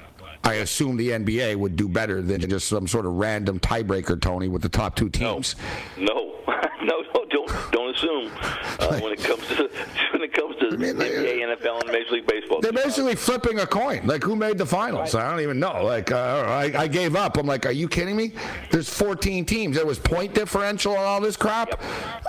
I 0.48 0.54
assume 0.54 0.96
the 0.96 1.10
NBA 1.10 1.56
would 1.56 1.76
do 1.76 1.90
better 1.90 2.22
than 2.22 2.40
just 2.48 2.68
some 2.68 2.88
sort 2.88 3.04
of 3.04 3.12
random 3.12 3.60
tiebreaker, 3.60 4.18
Tony, 4.18 4.48
with 4.48 4.62
the 4.62 4.70
top 4.70 4.96
two 4.96 5.10
teams. 5.10 5.56
No, 5.98 6.36
no, 6.48 7.04
no, 7.14 7.24
don't 7.28 7.70
don't 7.70 7.94
assume 7.94 8.32
uh, 8.80 8.98
when 9.00 9.12
it 9.12 9.22
comes 9.22 9.46
to 9.48 9.70
when 10.12 10.22
it 10.22 10.32
comes 10.32 10.56
to 10.56 10.68
I 10.68 10.76
mean, 10.76 10.96
NBA, 10.96 11.54
NFL, 11.54 11.82
and 11.82 11.92
Major 11.92 12.12
League 12.12 12.26
Baseball. 12.26 12.62
They're 12.62 12.72
basically 12.72 13.14
flipping 13.14 13.58
a 13.60 13.66
coin. 13.66 14.06
Like 14.06 14.22
who 14.22 14.36
made 14.36 14.56
the 14.56 14.64
finals? 14.64 15.12
Right. 15.12 15.22
I 15.22 15.30
don't 15.30 15.40
even 15.40 15.60
know. 15.60 15.84
Like 15.84 16.12
uh, 16.12 16.46
I, 16.48 16.72
I, 16.74 16.88
gave 16.88 17.14
up. 17.14 17.36
I'm 17.36 17.46
like, 17.46 17.66
are 17.66 17.72
you 17.72 17.86
kidding 17.86 18.16
me? 18.16 18.32
There's 18.70 18.88
14 18.88 19.44
teams. 19.44 19.76
There 19.76 19.84
was 19.84 19.98
point 19.98 20.32
differential 20.32 20.92
and 20.92 21.02
all 21.02 21.20
this 21.20 21.36
crap. 21.36 21.68
Yep. 21.68 21.82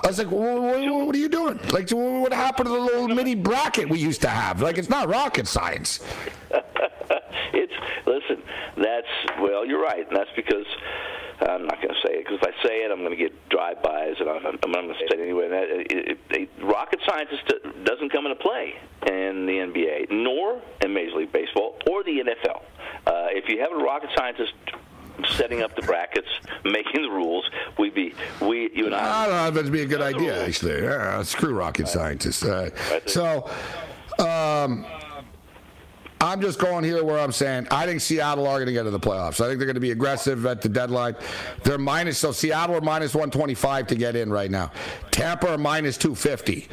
I 0.04 0.06
was 0.08 0.18
like, 0.18 0.30
what, 0.30 0.60
what, 0.60 1.06
what, 1.06 1.14
are 1.14 1.18
you 1.18 1.30
doing? 1.30 1.58
Like, 1.72 1.88
what 1.90 2.34
happened 2.34 2.66
to 2.66 2.72
the 2.72 2.80
little 2.80 3.08
mini 3.08 3.34
bracket 3.34 3.88
we 3.88 3.98
used 3.98 4.20
to 4.20 4.28
have? 4.28 4.60
Like, 4.60 4.76
it's 4.76 4.90
not 4.90 5.08
rocket 5.08 5.46
science. 5.46 6.00
it's 7.52 7.72
listen. 8.06 8.42
That's 8.76 9.40
well, 9.40 9.66
you're 9.66 9.82
right, 9.82 10.06
and 10.06 10.16
that's 10.16 10.30
because 10.36 10.66
I'm 11.40 11.66
not 11.66 11.80
going 11.80 11.94
to 11.94 12.00
say 12.06 12.14
it 12.14 12.26
because 12.26 12.38
if 12.42 12.54
I 12.54 12.66
say 12.66 12.84
it, 12.84 12.90
I'm 12.90 12.98
going 12.98 13.10
to 13.10 13.16
get 13.16 13.48
drive-bys, 13.48 14.16
and 14.20 14.28
I'm, 14.28 14.46
I'm 14.46 14.72
going 14.72 14.88
to 14.88 14.94
say 14.94 15.16
it 15.16 15.20
anyway. 15.20 15.48
That, 15.48 15.70
it, 15.70 15.92
it, 15.92 16.18
it, 16.30 16.50
rocket 16.62 17.00
scientist 17.06 17.42
doesn't 17.84 18.10
come 18.10 18.26
into 18.26 18.36
play 18.36 18.74
in 19.06 19.46
the 19.46 19.52
NBA, 19.52 20.10
nor 20.10 20.60
in 20.82 20.92
Major 20.92 21.16
League 21.16 21.32
Baseball 21.32 21.78
or 21.88 22.04
the 22.04 22.20
NFL. 22.20 22.62
Uh, 23.06 23.28
if 23.30 23.48
you 23.48 23.60
have 23.60 23.72
a 23.72 23.82
rocket 23.82 24.10
scientist 24.16 24.52
setting 25.28 25.62
up 25.62 25.74
the 25.76 25.82
brackets, 25.82 26.28
making 26.64 27.02
the 27.02 27.10
rules. 27.10 27.48
We'd 27.78 27.94
be 27.94 28.14
we 28.40 28.70
you 28.74 28.86
and 28.86 28.94
I. 28.94 29.24
I 29.24 29.26
don't 29.26 29.36
know. 29.36 29.50
That'd 29.50 29.72
be 29.72 29.82
a 29.82 29.86
good 29.86 30.02
idea, 30.02 30.44
actually. 30.44 30.82
Yeah, 30.82 31.22
screw 31.22 31.54
rocket 31.54 31.84
right. 31.84 31.92
scientists. 31.92 32.42
Uh, 32.42 32.70
right. 32.90 33.08
So. 33.08 33.50
Um, 34.18 34.84
I'm 36.20 36.40
just 36.40 36.58
going 36.58 36.84
here 36.84 37.02
where 37.02 37.18
I'm 37.18 37.32
saying 37.32 37.66
I 37.70 37.86
think 37.86 38.00
Seattle 38.00 38.46
are 38.46 38.56
going 38.56 38.66
to 38.66 38.72
get 38.72 38.82
to 38.82 38.90
the 38.90 39.00
playoffs. 39.00 39.40
I 39.40 39.48
think 39.48 39.58
they're 39.58 39.66
going 39.66 39.74
to 39.74 39.80
be 39.80 39.90
aggressive 39.90 40.44
at 40.44 40.60
the 40.60 40.68
deadline. 40.68 41.16
They're 41.62 41.78
minus 41.78 42.18
so 42.18 42.32
Seattle 42.32 42.76
are 42.76 42.80
minus 42.82 43.14
125 43.14 43.86
to 43.88 43.94
get 43.94 44.16
in 44.16 44.30
right 44.30 44.50
now. 44.50 44.70
Tampa 45.10 45.52
are 45.52 45.58
minus 45.58 45.96
250. 45.96 46.68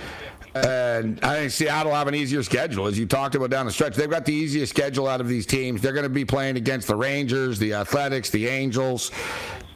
And 0.55 1.19
I 1.23 1.35
think 1.35 1.51
Seattle 1.51 1.93
have 1.93 2.07
an 2.07 2.15
easier 2.15 2.41
schedule, 2.41 2.87
as 2.87 2.97
you 2.97 3.05
talked 3.05 3.35
about 3.35 3.49
down 3.49 3.65
the 3.65 3.71
stretch. 3.71 3.95
They've 3.95 4.09
got 4.09 4.25
the 4.25 4.33
easiest 4.33 4.73
schedule 4.73 5.07
out 5.07 5.21
of 5.21 5.27
these 5.27 5.45
teams. 5.45 5.81
They're 5.81 5.93
going 5.93 6.03
to 6.03 6.09
be 6.09 6.25
playing 6.25 6.57
against 6.57 6.87
the 6.87 6.95
Rangers, 6.95 7.59
the 7.59 7.73
Athletics, 7.73 8.29
the 8.31 8.47
Angels. 8.47 9.11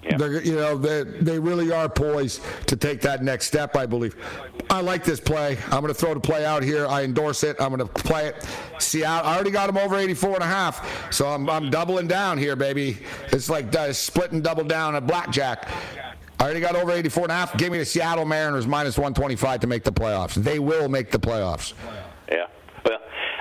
Yeah. 0.04 0.18
They're, 0.18 0.44
you 0.44 0.56
know, 0.56 0.78
they, 0.78 1.04
they 1.04 1.38
really 1.38 1.72
are 1.72 1.88
poised 1.88 2.42
to 2.68 2.76
take 2.76 3.02
that 3.02 3.24
next 3.24 3.46
step, 3.46 3.76
I 3.76 3.86
believe. 3.86 4.16
I 4.72 4.80
like 4.80 5.04
this 5.04 5.20
play. 5.20 5.58
I'm 5.66 5.82
going 5.82 5.88
to 5.88 5.94
throw 5.94 6.14
the 6.14 6.22
play 6.22 6.46
out 6.46 6.64
here. 6.64 6.88
I 6.88 7.04
endorse 7.04 7.44
it. 7.44 7.58
I'm 7.60 7.76
going 7.76 7.86
to 7.86 7.94
play 7.94 8.28
it. 8.28 8.48
See, 8.80 9.04
I 9.04 9.36
already 9.36 9.52
got 9.52 9.68
them 9.68 9.76
over 9.76 9.98
84 9.98 10.36
and 10.36 10.44
a 10.44 10.48
half, 10.48 11.14
so 11.14 11.28
I'm, 11.28 11.50
I'm 11.50 11.70
doubling 11.70 12.08
down 12.08 12.38
here, 12.38 12.56
baby. 12.56 12.98
It's 13.34 13.50
like 13.50 13.76
uh, 13.76 13.92
splitting 13.92 14.42
double 14.42 14.64
down 14.64 14.96
at 14.96 15.06
blackjack. 15.06 15.68
I 16.40 16.46
already 16.46 16.62
got 16.62 16.78
over 16.78 16.94
84 16.94 17.24
and 17.24 17.32
a 17.34 17.36
half. 17.36 17.58
Give 17.58 17.70
me 17.70 17.80
the 17.80 17.86
Seattle 17.86 18.24
Mariners 18.24 18.66
minus 18.66 18.98
125 18.98 19.60
to 19.60 19.68
make 19.68 19.84
the 19.84 19.92
playoffs. 19.92 20.36
They 20.36 20.58
will 20.58 20.88
make 20.88 21.12
the 21.12 21.20
playoffs. 21.20 21.74
Yeah. 22.32 22.48
Well, 22.86 23.00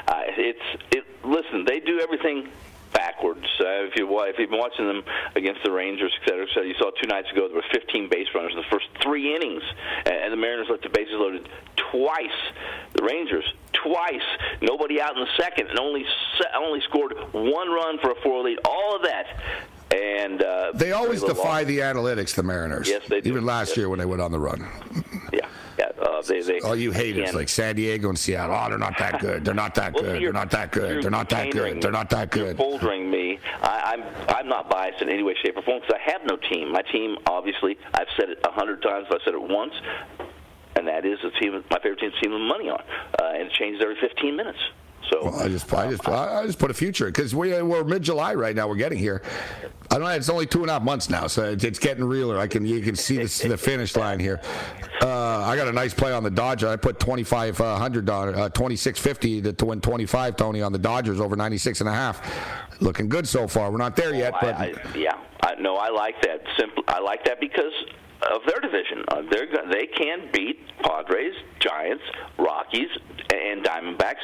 uh, 0.09 0.23
it's 0.37 0.83
it. 0.91 1.05
Listen, 1.25 1.65
they 1.65 1.79
do 1.79 2.01
everything 2.01 2.51
backwards. 2.93 3.47
Uh, 3.59 3.89
if 3.89 3.97
you 3.97 4.07
if 4.25 4.39
you've 4.39 4.51
been 4.51 4.59
watching 4.59 4.87
them 4.87 5.03
against 5.35 5.63
the 5.65 5.71
Rangers, 5.71 6.13
et 6.23 6.29
cetera, 6.29 6.45
et 6.45 6.49
cetera, 6.55 6.69
you 6.69 6.75
saw 6.79 6.91
two 6.91 7.07
nights 7.07 7.31
ago 7.31 7.49
there 7.49 7.57
were 7.57 7.65
15 7.73 8.09
base 8.09 8.29
runners 8.35 8.53
in 8.53 8.59
the 8.59 8.71
first 8.71 8.87
three 9.03 9.35
innings, 9.35 9.63
and 10.07 10.33
the 10.33 10.37
Mariners 10.37 10.69
left 10.71 10.83
the 10.83 10.89
bases 10.89 11.15
loaded 11.15 11.49
twice. 11.77 12.41
The 12.95 13.05
Rangers 13.05 13.45
twice, 13.73 14.27
nobody 14.61 15.01
out 15.01 15.17
in 15.17 15.23
the 15.23 15.31
second, 15.37 15.69
and 15.69 15.79
only 15.79 16.05
only 16.57 16.81
scored 16.83 17.15
one 17.33 17.69
run 17.69 17.99
for 17.99 18.13
a 18.13 18.15
four 18.23 18.43
lead. 18.43 18.59
All 18.65 18.97
of 18.97 19.03
that. 19.03 19.27
And 19.93 20.41
uh, 20.41 20.71
they 20.73 20.93
always 20.93 21.21
defy 21.21 21.65
the 21.65 21.79
analytics, 21.79 22.37
the 22.37 22.45
Mariners. 22.45 22.89
Yes, 22.89 23.03
they 23.09 23.21
do. 23.21 23.31
Even 23.31 23.45
last 23.45 23.71
yes. 23.71 23.79
year 23.79 23.89
when 23.89 23.99
they 23.99 24.05
went 24.05 24.23
on 24.23 24.31
the 24.31 24.39
run. 24.39 24.69
Yeah, 26.29 26.39
uh, 26.39 26.43
they, 26.43 26.53
they, 26.53 26.61
oh, 26.61 26.73
you 26.73 26.93
hate 26.93 27.17
it. 27.17 27.35
like 27.35 27.49
San 27.49 27.77
Diego 27.77 28.09
and 28.09 28.19
Seattle. 28.19 28.57
Oh, 28.57 28.69
they're 28.69 28.79
not 28.79 28.99
that 28.99 29.21
good. 29.21 29.45
They're 29.45 29.55
not 29.55 29.75
that 29.77 29.95
well, 29.95 30.05
good. 30.05 30.23
They're 30.23 30.33
not 30.33 30.51
that 30.51 30.73
good. 30.73 31.03
They're 31.03 31.11
not 31.11 31.29
that 31.31 31.51
good. 31.51 31.83
They're 31.83 31.91
not 31.93 32.11
that 32.11 32.31
good. 32.31 32.57
Bouldering 32.57 33.11
me. 33.11 33.39
I, 33.63 33.95
I'm 33.95 34.27
I'm 34.29 34.49
not 34.49 34.69
biased 34.69 35.03
in 35.03 35.09
any 35.09 35.23
way, 35.23 35.35
shape, 35.43 35.57
or 35.57 35.63
form 35.63 35.81
because 35.81 35.97
I 35.97 36.11
have 36.11 36.23
no 36.25 36.37
team. 36.37 36.73
My 36.73 36.83
team, 36.83 37.17
obviously, 37.27 37.79
I've 37.95 38.09
said 38.19 38.31
it 38.31 38.39
a 38.45 38.51
hundred 38.51 38.83
times. 38.83 39.07
I've 39.11 39.21
said 39.25 39.35
it 39.35 39.43
once, 39.43 39.75
and 40.77 40.87
that 40.89 41.05
is 41.05 41.19
the 41.23 41.31
team. 41.41 41.53
My 41.71 41.79
favorite 41.79 42.01
team, 42.01 42.13
team 42.21 42.33
with 42.33 42.43
money 42.43 42.69
on, 42.69 42.81
uh, 43.21 43.33
and 43.35 43.43
it 43.49 43.53
changes 43.53 43.83
every 43.83 43.97
15 44.01 44.37
minutes. 44.37 44.59
So 45.11 45.25
well, 45.25 45.41
I 45.41 45.49
just 45.49 45.73
I 45.73 45.91
just 45.91 46.09
I 46.09 46.45
just 46.47 46.59
put 46.59 46.71
a 46.71 46.75
future 46.75 47.07
because 47.07 47.35
we 47.35 47.61
we're 47.63 47.85
mid 47.85 48.03
July 48.03 48.35
right 48.35 48.55
now. 48.55 48.69
We're 48.69 48.77
getting 48.77 48.99
here. 48.99 49.23
I 49.91 49.95
don't 49.95 50.05
know. 50.05 50.11
It's 50.11 50.29
only 50.29 50.47
two 50.47 50.61
and 50.61 50.71
a 50.71 50.75
half 50.75 50.83
months 50.83 51.11
now, 51.11 51.27
so 51.27 51.45
it's, 51.45 51.79
getting 51.81 52.05
realer. 52.05 52.39
I 52.39 52.47
can 52.47 52.65
you 52.65 52.81
can 52.81 52.95
see 52.95 53.17
the, 53.17 53.49
the 53.49 53.57
finish 53.59 53.97
line 53.97 54.21
here. 54.21 54.41
Uh, 55.03 55.41
I 55.41 55.57
got 55.57 55.67
a 55.67 55.73
nice 55.73 55.93
play 55.93 56.13
on 56.13 56.23
the 56.23 56.31
Dodger. 56.31 56.69
I 56.69 56.77
put 56.77 57.01
twenty 57.01 57.25
five 57.25 57.57
hundred 57.59 58.05
dollar, 58.05 58.37
uh, 58.37 58.49
twenty 58.51 58.77
six 58.77 59.01
fifty 59.01 59.41
to 59.41 59.65
win 59.65 59.81
twenty 59.81 60.07
five. 60.07 60.37
Tony 60.37 60.63
on 60.63 60.73
the 60.73 60.79
Dodgers 60.79 61.19
over 61.19 61.35
ninety 61.35 61.59
six 61.59 61.81
and 61.81 61.89
a 61.89 61.93
half. 61.93 62.21
Looking 62.81 63.09
good 63.09 63.27
so 63.27 63.49
far. 63.49 63.71
We're 63.71 63.79
not 63.79 63.97
there 63.97 64.15
yet, 64.15 64.35
but 64.41 64.55
I, 64.55 64.67
I, 64.67 64.97
yeah, 64.97 65.19
I, 65.43 65.55
no, 65.57 65.77
I 65.77 65.91
like 65.91 66.23
that. 66.23 66.41
Simple. 66.59 66.85
I 66.87 67.01
like 67.01 67.25
that 67.25 67.41
because 67.41 67.73
of 68.31 68.43
their 68.47 68.61
division. 68.61 69.05
Uh, 69.09 69.23
they're 69.31 69.47
they 69.73 69.87
can 69.87 70.29
beat 70.33 70.61
Padres, 70.83 71.35
Giants, 71.59 72.05
Rockies, 72.39 72.91
and 73.35 73.65
Diamondbacks 73.65 74.23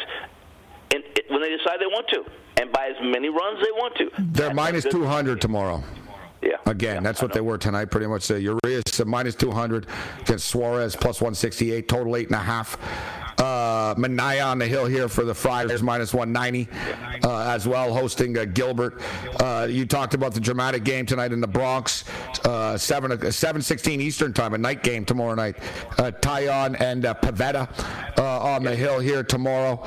and 0.97 1.05
it, 1.17 1.31
when 1.31 1.41
they 1.41 1.51
decide 1.51 1.79
they 1.81 1.87
want 1.87 2.09
to, 2.09 2.25
and 2.61 2.73
by 2.73 2.87
as 2.87 2.97
many 3.03 3.29
runs 3.29 3.61
they 3.63 3.73
want 3.73 3.95
to. 3.97 4.11
They're 4.19 4.55
minus 4.55 4.85
200 4.85 5.41
tomorrow. 5.41 5.83
Yeah. 6.43 6.57
Again, 6.67 6.97
yeah, 6.97 7.01
that's 7.01 7.23
what 7.23 7.33
they 7.33 7.41
were 7.41 7.59
tonight, 7.59 7.87
pretty 7.87 8.07
much. 8.07 8.31
Uh, 8.31 8.37
Urias 8.37 9.01
uh, 9.01 9.05
minus 9.05 9.35
200 9.35 9.87
against 10.21 10.47
Suarez, 10.47 10.95
plus 10.95 11.21
168, 11.21 11.89
total 11.89 12.13
8.5. 12.13 12.79
Uh, 13.39 13.95
Manaea 13.97 14.47
on 14.47 14.59
the 14.59 14.67
hill 14.67 14.87
here 14.87 15.09
for 15.09 15.25
the 15.25 15.35
Friars, 15.35 15.83
minus 15.83 16.15
190 16.15 16.69
uh, 17.23 17.41
as 17.55 17.67
well, 17.69 17.93
hosting 17.93 18.37
uh, 18.39 18.47
Gilbert. 18.47 19.03
Uh, 19.41 19.67
you 19.69 19.85
talked 19.85 20.15
about 20.15 20.33
the 20.33 20.41
dramatic 20.41 20.85
game 20.85 21.05
tonight 21.05 21.33
in 21.33 21.41
the 21.41 21.47
Bronx, 21.47 22.05
uh, 22.45 22.79
7 22.79 23.13
uh, 23.13 23.17
7:16 23.17 24.01
Eastern 24.01 24.33
time, 24.33 24.55
a 24.55 24.59
night 24.59 24.83
game 24.83 25.05
tomorrow 25.05 25.35
night. 25.35 25.57
Uh, 25.99 26.11
Taillon 26.21 26.81
and 26.81 27.05
uh, 27.05 27.13
Pivetta 27.15 27.69
on 28.19 28.63
the 28.63 28.75
hill 28.75 29.01
here 29.01 29.23
tomorrow. 29.23 29.87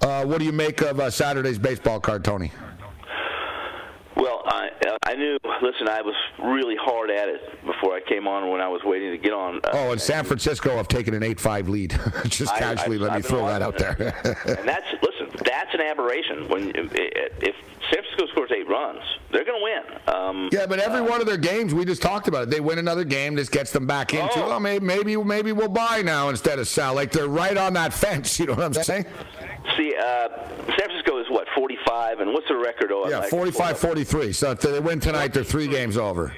Uh, 0.00 0.24
what 0.24 0.38
do 0.38 0.44
you 0.44 0.52
make 0.52 0.80
of 0.80 0.98
uh, 1.00 1.10
Saturday's 1.10 1.58
baseball 1.58 2.00
card, 2.00 2.24
Tony? 2.24 2.52
Well, 4.16 4.42
I 4.46 4.70
I 5.06 5.14
knew. 5.14 5.38
Listen, 5.62 5.88
I 5.88 6.02
was 6.02 6.14
really 6.38 6.76
hard 6.80 7.10
at 7.10 7.28
it 7.28 7.64
before 7.64 7.94
I 7.94 8.00
came 8.00 8.28
on. 8.28 8.48
When 8.50 8.60
I 8.60 8.68
was 8.68 8.80
waiting 8.84 9.10
to 9.10 9.18
get 9.18 9.32
on. 9.32 9.56
Uh, 9.56 9.70
oh, 9.72 9.92
and 9.92 10.00
San 10.00 10.24
Francisco 10.24 10.76
have 10.76 10.88
taken 10.88 11.14
an 11.14 11.22
eight-five 11.22 11.68
lead. 11.68 11.98
Just 12.24 12.54
casually, 12.54 12.96
I, 12.96 13.00
let 13.00 13.16
me 13.16 13.22
throw 13.22 13.46
that 13.46 13.62
out 13.62 13.76
there. 13.76 14.14
and 14.24 14.68
that's 14.68 14.86
listen. 15.02 15.30
That's 15.44 15.74
an 15.74 15.80
aberration. 15.80 16.48
When 16.48 16.72
if 16.74 17.54
San 17.90 18.02
Francisco 18.04 18.26
scores 18.32 18.50
eight 18.52 18.68
runs, 18.68 19.02
they're 19.32 19.44
going 19.44 19.58
to 19.58 19.64
win. 19.64 20.14
Um, 20.14 20.48
yeah, 20.52 20.66
but 20.66 20.78
every 20.78 21.00
uh, 21.00 21.10
one 21.10 21.20
of 21.20 21.26
their 21.26 21.36
games, 21.36 21.74
we 21.74 21.84
just 21.84 22.02
talked 22.02 22.28
about 22.28 22.44
it. 22.44 22.50
They 22.50 22.60
win 22.60 22.78
another 22.78 23.04
game, 23.04 23.34
this 23.34 23.48
gets 23.48 23.72
them 23.72 23.86
back 23.86 24.14
into. 24.14 24.44
Oh, 24.44 24.52
oh 24.52 24.60
maybe, 24.60 24.84
maybe 24.84 25.16
maybe 25.16 25.52
we'll 25.52 25.68
buy 25.68 26.02
now 26.02 26.28
instead 26.28 26.58
of 26.58 26.68
sell. 26.68 26.94
Like 26.94 27.10
they're 27.10 27.26
right 27.26 27.56
on 27.56 27.72
that 27.74 27.92
fence. 28.04 28.38
You 28.38 28.46
know 28.46 28.54
what 28.54 28.64
I'm 28.64 28.74
saying? 28.74 29.06
See, 29.76 29.94
uh, 29.96 30.28
San 30.28 30.88
Francisco 30.88 31.18
is 31.20 31.26
what 31.30 31.46
45, 31.54 32.20
and 32.20 32.32
what's 32.32 32.48
the 32.48 32.56
record? 32.56 32.92
Oh, 32.92 33.08
yeah, 33.08 33.20
like 33.20 33.30
45, 33.30 33.78
43. 33.78 34.32
So 34.32 34.50
if 34.52 34.60
they 34.60 34.80
win 34.80 35.00
tonight, 35.00 35.32
they're 35.32 35.44
three 35.44 35.68
games 35.68 35.96
over. 35.96 36.32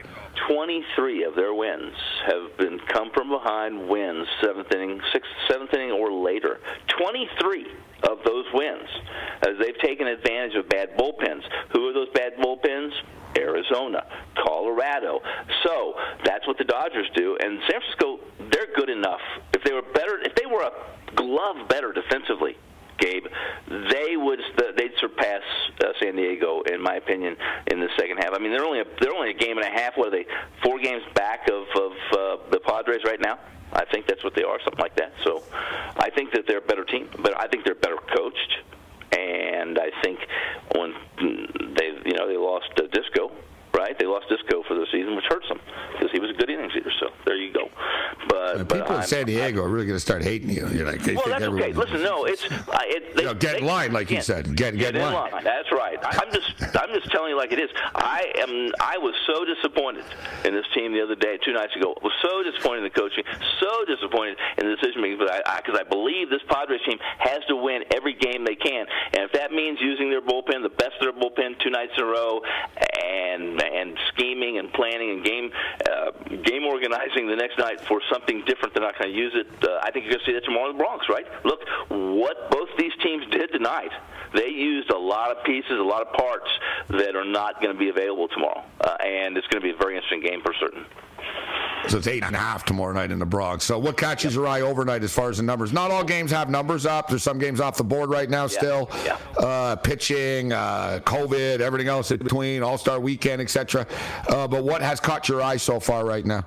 23 0.49 1.25
of 1.25 1.35
their 1.35 1.55
wins 1.55 1.95
have 2.27 2.57
been 2.59 2.79
come 2.89 3.11
from 3.15 3.31
behind 3.31 3.89
wins, 3.89 4.27
seventh 4.43 4.73
inning, 4.73 5.01
sixth, 5.13 5.31
seventh 5.49 5.73
inning, 5.73 5.93
or 5.93 6.13
later. 6.13 6.61
23 6.99 7.67
of 8.05 8.19
those 8.25 8.45
wins, 8.53 8.89
as 9.43 9.55
they've 9.61 9.79
taken 9.79 10.07
advantage 10.07 10.57
of 10.57 10.69
bad 10.69 10.97
bullpens. 10.97 11.43
Who 11.73 11.89
are 11.89 11.93
those 11.93 12.09
bad 12.15 12.33
bullpens? 12.39 12.91
Arizona. 13.39 14.05
Colorado. 14.45 15.21
So 15.65 15.95
that's 16.25 16.47
what 16.47 16.59
the 16.59 16.65
Dodgers 16.65 17.09
do, 17.15 17.37
and 17.41 17.59
San 17.71 17.81
Francisco 17.81 18.21
they're 18.51 18.75
good 18.75 18.91
enough. 18.91 19.21
If 19.55 19.63
they 19.65 19.73
were 19.73 19.83
better, 19.83 20.19
if 20.23 20.35
they 20.35 20.47
were 20.47 20.63
a 20.63 20.73
glove 21.15 21.69
better 21.69 21.93
defensively, 21.93 22.57
Gabe, 22.99 23.27
they 23.69 24.17
would 24.17 24.41
they'd 24.77 24.93
surpass 25.01 25.43
uh, 25.81 25.93
San 26.01 26.17
Diego 26.17 26.63
in 26.63 26.81
my 26.81 26.97
opinion 26.97 27.37
in 27.69 27.81
the 27.81 27.89
second 27.99 28.19
half. 28.19 28.31
I 28.33 28.39
mean 28.39 28.53
they're 28.53 28.65
only 28.65 28.81
a, 28.81 28.85
they're 29.01 29.15
only 29.15 29.31
a 29.31 29.35
game 29.35 29.59
and 29.59 29.67
a 29.67 29.71
half. 29.71 29.97
What 29.97 30.09
are 30.09 30.11
they? 30.11 30.27
Four 30.63 30.79
games 30.79 31.03
back 31.15 31.49
of 31.51 31.65
of 31.77 31.93
uh, 32.13 32.51
the 32.51 32.61
Padres 32.65 33.03
right 33.05 33.21
now. 33.21 33.39
I 33.73 33.85
think 33.87 34.07
that's 34.07 34.23
what 34.23 34.35
they 34.35 34.43
are, 34.43 34.59
something 34.65 34.81
like 34.81 34.97
that. 34.97 35.13
So 35.25 35.43
I 35.97 36.11
think 36.11 36.33
that 36.33 36.47
they're 36.47 36.59
a 36.59 36.61
better 36.61 36.85
team, 36.85 37.09
but 37.19 37.39
I 37.41 37.47
think 37.49 37.65
they're 37.65 37.75
better 37.75 37.97
coached. 38.15 38.59
And 39.13 39.79
I 39.79 39.91
think 40.03 40.19
when 40.75 40.95
they, 41.77 41.99
you 42.05 42.15
know, 42.15 42.27
they 42.27 42.37
lost 42.37 42.71
uh, 42.79 42.87
Disco, 42.93 43.33
right? 43.83 43.99
They 43.99 44.07
lost 44.07 44.29
Disco 44.29 44.63
for 44.69 44.75
the 44.75 44.87
season, 44.93 45.17
which 45.17 45.25
hurts 45.29 45.49
them 45.49 45.59
because 45.93 46.11
he 46.13 46.21
was 46.21 46.31
a 46.31 46.35
good 46.35 46.51
innings 46.51 46.73
eater. 46.77 46.93
So 47.01 47.11
there 47.27 47.37
you 47.37 47.53
go. 47.53 47.69
But, 48.29 48.69
but 48.69 48.69
people 48.69 48.95
in 48.95 49.03
I'm- 49.03 49.07
San 49.07 49.27
Diego 49.27 49.63
are 49.65 49.69
really 49.69 49.87
going 49.87 49.97
to 49.97 50.01
start 50.01 50.23
hating 50.23 50.51
you. 50.51 50.69
You're 50.69 50.87
like, 50.87 51.03
they 51.03 51.15
well, 51.15 51.25
think 51.25 51.39
that's 51.39 51.51
okay. 51.51 51.73
Listen, 51.73 52.03
no, 52.03 52.25
it's 52.25 52.45
uh, 52.45 52.79
it, 52.83 53.17
they, 53.17 53.23
You 53.23 53.29
know, 53.29 53.35
get 53.35 53.59
in 53.59 53.67
line, 53.67 53.93
like 53.93 54.11
you 54.11 54.21
said. 54.21 54.55
Get- 54.55 54.79
get 54.79 54.95
in 54.95 55.03
line. 55.03 55.33
That's 55.43 55.71
right. 55.73 55.99
I'm 56.03 56.33
just 56.33 56.77
I'm 56.77 56.95
just 56.95 57.11
telling 57.11 57.31
you 57.31 57.37
like 57.37 57.53
it 57.53 57.59
is. 57.59 57.71
I 57.95 58.33
am 58.39 58.73
I 58.81 58.99
was 58.99 59.15
so 59.27 59.45
disappointed 59.45 60.05
in 60.45 60.55
this 60.55 60.67
team 60.75 60.93
the 60.93 61.03
other 61.03 61.15
day, 61.17 61.39
two 61.45 61.53
nights 61.53 61.75
ago. 61.77 61.95
Was 62.03 62.13
so 62.23 62.43
disappointed 62.43 62.79
in 62.79 62.85
the 62.85 62.97
coaching, 62.99 63.25
so 63.61 63.85
disappointed 63.87 64.39
in 64.59 64.69
the 64.69 64.77
decision 64.77 65.03
making. 65.03 65.19
But 65.19 65.47
I 65.47 65.61
because 65.61 65.79
I, 65.79 65.83
believe 65.83 66.31
this 66.31 66.43
Padres 66.49 66.81
team 66.87 66.99
has 67.19 67.45
to 67.49 67.57
win 67.57 67.83
every 67.95 68.15
game 68.15 68.45
they 68.45 68.57
can, 68.57 68.87
and 69.13 69.25
if 69.25 69.33
that 69.33 69.53
means 69.53 69.79
using 69.81 70.11
their 70.11 70.23
bullpen, 70.23 70.63
the 70.63 70.75
best 70.75 70.95
of 71.01 71.07
their 71.07 71.13
bullpen, 71.13 71.59
two 71.61 71.71
nights 71.71 71.93
in 71.97 72.05
a 72.05 72.07
row, 72.07 72.41
and 72.77 72.92
and 72.92 72.92
scheming 72.92 72.92
game 75.23 75.51
uh, 75.91 76.11
game 76.43 76.65
organizing 76.65 77.27
the 77.29 77.37
next 77.37 77.59
night 77.59 77.81
for 77.81 78.01
something 78.11 78.45
different, 78.47 78.75
they're 78.75 78.83
not 78.83 78.99
going 78.99 79.13
to 79.13 79.17
use 79.17 79.33
it. 79.35 79.47
Uh, 79.63 79.79
I 79.83 79.91
think 79.91 80.05
you're 80.05 80.15
going 80.15 80.25
to 80.25 80.27
see 80.27 80.35
that 80.35 80.45
tomorrow 80.45 80.71
in 80.71 80.77
the 80.77 80.83
Bronx, 80.83 81.09
right? 81.09 81.27
Look 81.45 81.61
what 81.89 82.51
both 82.51 82.69
these 82.79 82.93
teams 83.03 83.27
did 83.31 83.53
tonight. 83.53 83.93
They 84.35 84.49
used 84.49 84.91
a 84.91 84.99
lot 84.99 85.31
of 85.31 85.45
pieces, 85.45 85.73
a 85.73 85.83
lot 85.83 86.03
of 86.07 86.13
parts 86.15 86.49
that 86.89 87.15
are 87.15 87.25
not 87.25 87.61
going 87.61 87.75
to 87.75 87.79
be 87.79 87.91
available 87.91 88.29
tomorrow, 88.29 88.65
uh, 88.81 88.97
and 89.01 89.37
it's 89.37 89.47
going 89.49 89.61
to 89.61 89.67
be 89.67 89.75
a 89.75 89.77
very 89.77 89.97
interesting 89.97 90.23
game 90.23 90.41
for 90.43 90.55
certain. 90.59 90.85
So 91.89 91.99
it's 91.99 92.07
eight 92.07 92.23
and 92.23 92.35
a 92.35 92.39
half 92.39 92.65
tomorrow 92.65 92.93
night 92.93 93.11
in 93.11 93.19
the 93.19 93.27
Bronx. 93.27 93.65
So 93.65 93.79
what 93.79 93.97
catches 93.97 94.35
your 94.35 94.47
eye 94.47 94.61
overnight 94.61 95.03
as 95.03 95.13
far 95.13 95.31
as 95.31 95.39
the 95.39 95.43
numbers? 95.43 95.73
Not 95.73 95.91
all 95.91 96.05
games 96.05 96.31
have 96.31 96.49
numbers 96.49 96.87
up. 96.87 97.09
There's 97.09 97.23
some 97.23 97.39
games 97.39 97.61
off 97.61 97.77
the 97.77 97.85
board 97.85 98.11
right 98.11 98.31
now 98.31 98.47
still. 98.47 98.91
Uh, 99.37 99.77
pitching, 99.77 100.53
uh, 100.53 101.01
COVID, 101.05 101.61
everything 101.61 101.89
else 101.89 102.11
in 102.11 102.19
between, 102.19 102.63
All 102.63 102.79
Star 102.79 103.01
Weekend, 103.01 103.43
etc. 103.43 103.87
Uh, 104.29 104.47
but 104.47 104.65
what 104.65 104.81
has 104.81 105.01
caught 105.01 105.29
your 105.29 105.43
eye 105.43 105.57
so 105.57 105.81
far 105.81 106.05
right 106.05 106.25
now? 106.25 106.45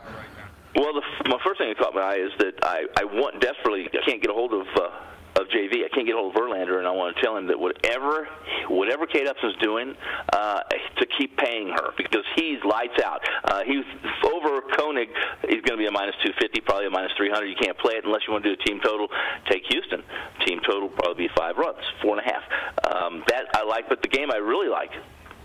Well, 0.75 0.93
the, 0.93 1.29
my 1.29 1.39
first 1.43 1.59
thing 1.59 1.69
that 1.69 1.77
caught 1.77 1.93
my 1.93 2.01
eye 2.01 2.17
is 2.17 2.31
that 2.39 2.53
I, 2.63 2.85
I 2.97 3.03
want 3.03 3.41
desperately. 3.41 3.87
I 3.93 4.05
can't 4.05 4.21
get 4.21 4.31
a 4.31 4.33
hold 4.33 4.53
of 4.53 4.67
uh, 4.75 4.89
of 5.35 5.47
JV. 5.47 5.85
I 5.85 5.89
can't 5.93 6.07
get 6.07 6.15
hold 6.15 6.35
of 6.35 6.41
Verlander, 6.41 6.77
and 6.77 6.87
I 6.87 6.91
want 6.91 7.15
to 7.15 7.21
tell 7.21 7.35
him 7.37 7.47
that 7.47 7.59
whatever 7.59 8.27
whatever 8.69 9.05
Kate 9.05 9.27
Upton's 9.27 9.55
doing, 9.61 9.95
uh, 10.33 10.61
to 10.97 11.05
keep 11.17 11.37
paying 11.37 11.69
her 11.69 11.91
because 11.97 12.23
he's 12.35 12.57
lights 12.63 12.99
out. 13.03 13.21
Uh, 13.43 13.61
he's 13.65 13.85
over 14.25 14.61
Koenig. 14.75 15.09
He's 15.47 15.61
going 15.61 15.77
to 15.77 15.81
be 15.81 15.87
a 15.87 15.91
minus 15.91 16.15
250, 16.23 16.61
probably 16.61 16.87
a 16.87 16.89
minus 16.89 17.11
300. 17.17 17.45
You 17.45 17.55
can't 17.59 17.77
play 17.77 17.93
it 17.93 18.05
unless 18.05 18.21
you 18.27 18.33
want 18.33 18.43
to 18.43 18.55
do 18.55 18.61
a 18.61 18.65
team 18.65 18.79
total. 18.83 19.07
Take 19.49 19.63
Houston. 19.69 20.03
Team 20.45 20.59
total 20.65 20.89
probably 20.89 21.27
be 21.27 21.33
five 21.37 21.57
runs, 21.57 21.83
four 22.01 22.17
and 22.17 22.25
a 22.25 22.29
half. 22.31 22.43
Um, 22.91 23.23
that 23.27 23.45
I 23.53 23.63
like, 23.63 23.89
but 23.89 24.01
the 24.01 24.09
game 24.09 24.31
I 24.31 24.37
really 24.37 24.69
like 24.69 24.91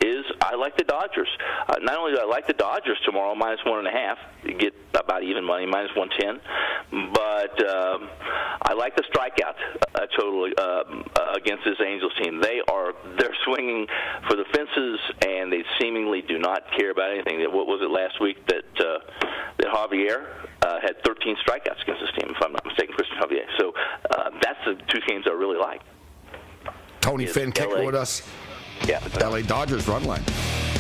is 0.03 0.25
I 0.41 0.55
like 0.57 0.77
the 0.77 0.85
Dodgers. 0.85 1.29
Uh, 1.69 1.77
not 1.83 1.99
only 1.99 2.13
do 2.13 2.19
I 2.19 2.25
like 2.25 2.47
the 2.47 2.55
Dodgers 2.55 2.99
tomorrow, 3.05 3.35
minus 3.35 3.61
one 3.65 3.79
and 3.79 3.89
a 3.89 3.91
half, 3.91 4.19
you 4.45 4.57
get 4.57 4.75
about 4.95 5.23
even 5.23 5.45
money, 5.45 5.67
minus 5.67 5.91
one 5.95 6.09
ten, 6.19 6.41
but 7.13 7.69
um, 7.69 8.09
I 8.63 8.75
like 8.75 8.97
the 8.97 9.05
strikeout 9.13 9.57
uh, 9.95 10.07
totally 10.19 10.57
um, 10.57 11.05
uh, 11.17 11.35
against 11.37 11.65
this 11.65 11.77
Angels 11.85 12.13
team. 12.23 12.41
They 12.41 12.61
are 12.71 12.95
they're 13.19 13.37
swinging 13.45 13.87
for 14.29 14.37
the 14.37 14.45
fences, 14.55 15.01
and 15.27 15.53
they 15.53 15.65
seemingly 15.81 16.23
do 16.23 16.39
not 16.39 16.63
care 16.77 16.91
about 16.91 17.11
anything. 17.11 17.41
What 17.53 17.67
was 17.67 17.81
it 17.83 17.91
last 17.91 18.21
week 18.21 18.45
that 18.47 18.65
uh, 18.79 18.99
that 19.59 19.69
Javier 19.69 20.27
uh, 20.63 20.81
had 20.81 21.03
13 21.05 21.37
strikeouts 21.47 21.83
against 21.83 22.01
this 22.01 22.11
team, 22.19 22.35
if 22.35 22.43
I'm 22.43 22.53
not 22.53 22.65
mistaken, 22.65 22.95
Cristian 22.95 23.21
Javier. 23.21 23.47
So 23.59 23.73
uh, 24.11 24.31
that's 24.43 24.59
the 24.65 24.75
two 24.89 25.01
teams 25.07 25.27
I 25.27 25.33
really 25.33 25.59
like. 25.59 25.83
Tony 27.01 27.27
Finn 27.27 27.51
kicking 27.53 27.85
with 27.85 27.95
us. 27.95 28.23
Yeah, 28.87 28.99
the 29.01 29.28
LA 29.28 29.43
Dodgers 29.43 29.87
run 29.87 30.05
line. 30.05 30.22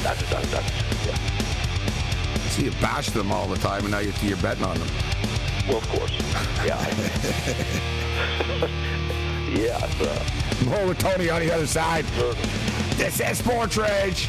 Dodgers, 0.02 0.30
Dodgers, 0.30 0.50
Dodgers. 0.50 0.72
Yeah. 1.06 1.16
See, 2.48 2.64
you 2.64 2.70
bash 2.80 3.10
them 3.10 3.30
all 3.30 3.46
the 3.46 3.58
time, 3.58 3.82
and 3.82 3.90
now 3.90 3.98
you're, 3.98 4.14
you're 4.22 4.38
betting 4.38 4.64
on 4.64 4.78
them. 4.78 4.88
Well, 5.68 5.78
of 5.78 5.88
course. 5.88 6.10
Yeah. 6.64 6.80
yeah. 9.50 9.88
Uh, 10.00 10.64
More 10.64 10.86
with 10.88 10.98
Tony 10.98 11.28
on 11.30 11.40
the 11.40 11.50
other 11.52 11.66
side. 11.66 12.04
This 12.96 13.20
is 13.20 13.38
Sports 13.38 13.76
Rage. 13.76 14.28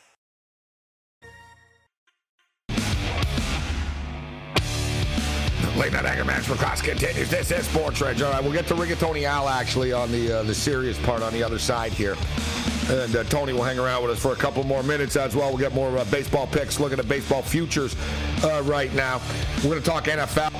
Late 5.81 5.93
night 5.93 6.05
anger 6.05 6.25
match 6.25 6.43
for 6.43 6.53
class 6.53 6.79
continues. 6.79 7.31
This 7.31 7.49
is 7.49 7.65
Sports 7.65 8.01
Rage. 8.01 8.21
All 8.21 8.31
right, 8.31 8.43
we'll 8.43 8.53
get 8.53 8.67
to 8.67 8.75
Rigatoni 8.75 9.23
Al 9.23 9.49
actually 9.49 9.91
on 9.91 10.11
the 10.11 10.31
uh, 10.31 10.43
the 10.43 10.53
serious 10.53 10.95
part 10.99 11.23
on 11.23 11.33
the 11.33 11.41
other 11.41 11.57
side 11.57 11.91
here. 11.91 12.15
And 12.91 13.15
uh, 13.15 13.23
Tony 13.23 13.53
will 13.53 13.63
hang 13.63 13.79
around 13.79 14.03
with 14.03 14.11
us 14.11 14.19
for 14.19 14.33
a 14.33 14.35
couple 14.35 14.63
more 14.65 14.83
minutes 14.83 15.15
as 15.15 15.35
well. 15.35 15.49
We'll 15.49 15.57
get 15.57 15.73
more 15.73 15.97
uh, 15.97 16.03
baseball 16.05 16.45
picks, 16.45 16.79
looking 16.79 16.99
at 16.99 17.07
baseball 17.07 17.41
futures 17.41 17.95
uh, 18.43 18.61
right 18.65 18.93
now. 18.93 19.21
We're 19.63 19.71
going 19.71 19.81
to 19.81 19.89
talk 19.89 20.03
NFL. 20.05 20.51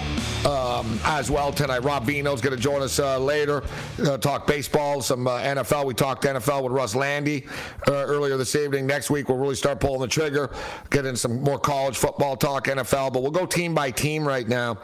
um, 0.46 1.00
as 1.06 1.30
well 1.30 1.52
tonight. 1.52 1.80
Rob 1.80 2.06
Vino's 2.06 2.42
going 2.42 2.56
to 2.56 2.62
join 2.62 2.82
us 2.82 3.00
uh, 3.00 3.20
later. 3.20 3.64
Uh, 4.04 4.18
talk 4.18 4.48
baseball, 4.48 5.02
some 5.02 5.28
uh, 5.28 5.40
NFL. 5.40 5.86
We 5.86 5.94
talked 5.94 6.24
NFL 6.24 6.64
with 6.64 6.72
Russ 6.72 6.96
Landy 6.96 7.46
uh, 7.88 7.92
earlier 7.94 8.38
this 8.38 8.56
evening. 8.56 8.88
Next 8.88 9.10
week, 9.10 9.30
we'll 9.30 9.38
really 9.38 9.56
start 9.56 9.80
pulling 9.80 10.02
the 10.02 10.08
trigger, 10.08 10.50
get 10.90 11.06
in 11.06 11.16
some 11.16 11.42
more 11.44 11.60
college 11.60 11.98
football 11.98 12.36
talk, 12.36 12.66
NFL. 12.66 13.14
But 13.14 13.22
we'll 13.22 13.32
go 13.32 13.46
team 13.46 13.76
by 13.76 13.92
team 13.92 14.28
right 14.28 14.48
now 14.48 14.78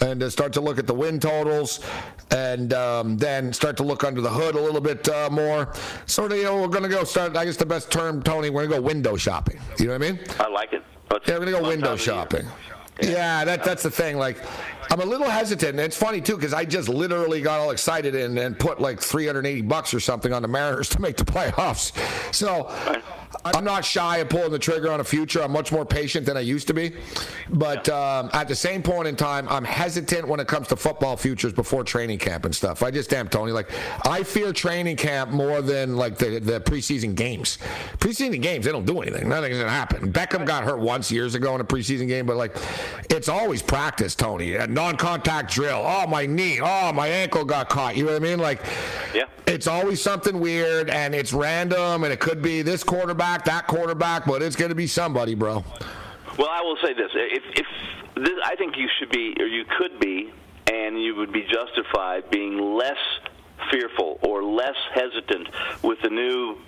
and 0.00 0.22
uh, 0.22 0.30
start 0.30 0.52
to 0.54 0.60
look 0.60 0.78
at 0.78 0.86
the 0.86 0.94
win 0.94 1.20
totals 1.20 1.80
and 2.30 2.72
um, 2.72 3.18
then 3.18 3.52
start 3.52 3.76
to 3.76 3.82
look 3.82 4.04
under 4.04 4.20
the 4.20 4.30
hood 4.30 4.54
a 4.54 4.60
little 4.60 4.80
bit 4.80 5.06
uh, 5.08 5.28
more. 5.30 5.72
Sort 6.06 6.32
of, 6.32 6.38
you 6.38 6.44
know, 6.44 6.60
we're 6.60 6.68
going 6.68 6.82
to 6.82 6.88
go 6.92 7.04
start, 7.04 7.36
I 7.36 7.44
guess 7.44 7.56
the 7.56 7.66
best 7.66 7.90
term, 7.90 8.22
Tony, 8.22 8.50
we're 8.50 8.62
to 8.62 8.68
go 8.68 8.80
window 8.80 9.16
shopping. 9.16 9.58
You 9.78 9.86
know 9.86 9.98
what 9.98 10.06
I 10.06 10.12
mean? 10.12 10.20
I 10.38 10.48
like 10.48 10.72
it. 10.72 10.82
yeah, 11.26 11.38
we're 11.38 11.46
to 11.46 11.50
go 11.52 11.62
window 11.62 11.96
shopping. 11.96 12.46
Yeah, 13.02 13.44
that, 13.44 13.64
that's 13.64 13.82
the 13.82 13.90
thing. 13.90 14.16
Like, 14.18 14.38
I'm 14.92 15.00
a 15.00 15.06
little 15.06 15.30
hesitant, 15.30 15.70
and 15.70 15.80
it's 15.80 15.96
funny 15.96 16.20
too 16.20 16.36
because 16.36 16.52
I 16.52 16.66
just 16.66 16.86
literally 16.86 17.40
got 17.40 17.60
all 17.60 17.70
excited 17.70 18.14
and, 18.14 18.38
and 18.38 18.58
put 18.58 18.78
like 18.78 19.00
380 19.00 19.62
bucks 19.62 19.94
or 19.94 20.00
something 20.00 20.34
on 20.34 20.42
the 20.42 20.48
Mariners 20.48 20.88
to 20.90 21.00
make 21.00 21.16
the 21.16 21.24
playoffs. 21.24 21.96
So 22.34 22.70
I'm 23.44 23.64
not 23.64 23.84
shy 23.84 24.18
of 24.18 24.28
pulling 24.28 24.50
the 24.50 24.58
trigger 24.58 24.90
on 24.92 25.00
a 25.00 25.04
future. 25.04 25.42
I'm 25.42 25.50
much 25.50 25.72
more 25.72 25.84
patient 25.84 26.26
than 26.26 26.36
I 26.36 26.40
used 26.40 26.68
to 26.68 26.74
be, 26.74 26.92
but 27.50 27.88
um, 27.88 28.30
at 28.32 28.48
the 28.48 28.54
same 28.54 28.82
point 28.82 29.08
in 29.08 29.16
time, 29.16 29.48
I'm 29.48 29.64
hesitant 29.64 30.28
when 30.28 30.40
it 30.40 30.46
comes 30.46 30.68
to 30.68 30.76
football 30.76 31.16
futures 31.16 31.52
before 31.52 31.84
training 31.84 32.18
camp 32.18 32.44
and 32.44 32.54
stuff. 32.54 32.82
I 32.82 32.90
just 32.90 33.12
am, 33.12 33.28
Tony. 33.28 33.52
Like, 33.52 33.70
I 34.06 34.22
fear 34.22 34.52
training 34.52 34.96
camp 34.96 35.30
more 35.30 35.62
than 35.62 35.96
like 35.96 36.18
the 36.18 36.38
the 36.38 36.60
preseason 36.60 37.14
games. 37.14 37.58
Preseason 37.98 38.40
games, 38.42 38.64
they 38.64 38.72
don't 38.72 38.86
do 38.86 39.00
anything. 39.00 39.28
Nothing's 39.28 39.58
gonna 39.58 39.70
happen. 39.70 40.12
Beckham 40.12 40.44
got 40.44 40.64
hurt 40.64 40.80
once 40.80 41.10
years 41.10 41.34
ago 41.34 41.54
in 41.54 41.60
a 41.60 41.64
preseason 41.64 42.08
game, 42.08 42.26
but 42.26 42.36
like, 42.36 42.56
it's 43.10 43.28
always 43.28 43.62
practice, 43.62 44.14
Tony. 44.14 44.54
A 44.54 44.66
non-contact 44.82 45.52
drill. 45.52 45.82
Oh, 45.84 46.06
my 46.06 46.26
knee. 46.26 46.60
Oh, 46.60 46.92
my 46.92 47.06
ankle 47.08 47.44
got 47.44 47.68
caught. 47.68 47.96
You 47.96 48.04
know 48.04 48.12
what 48.12 48.22
I 48.22 48.24
mean? 48.24 48.38
Like, 48.38 48.60
yeah. 49.14 49.24
It's 49.46 49.66
always 49.66 50.00
something 50.02 50.40
weird, 50.40 50.90
and 50.90 51.14
it's 51.14 51.32
random, 51.32 52.04
and 52.04 52.12
it 52.12 52.20
could 52.20 52.42
be 52.42 52.62
this 52.62 52.82
quarterback, 52.82 53.44
that 53.44 53.66
quarterback, 53.66 54.26
but 54.26 54.42
it's 54.42 54.56
going 54.56 54.70
to 54.70 54.74
be 54.74 54.86
somebody, 54.86 55.34
bro. 55.34 55.64
Well, 56.38 56.48
I 56.50 56.62
will 56.62 56.76
say 56.82 56.94
this: 56.94 57.10
if, 57.14 57.42
if 57.60 57.66
this, 58.16 58.34
I 58.44 58.56
think 58.56 58.76
you 58.76 58.88
should 58.98 59.10
be, 59.10 59.34
or 59.38 59.46
you 59.46 59.64
could 59.78 60.00
be, 60.00 60.32
and 60.72 61.00
you 61.00 61.14
would 61.16 61.32
be 61.32 61.42
justified 61.42 62.30
being 62.30 62.76
less 62.76 62.98
fearful 63.70 64.18
or 64.22 64.42
less 64.42 64.76
hesitant 64.94 65.48
with 65.82 66.00
the 66.02 66.10
new 66.10 66.58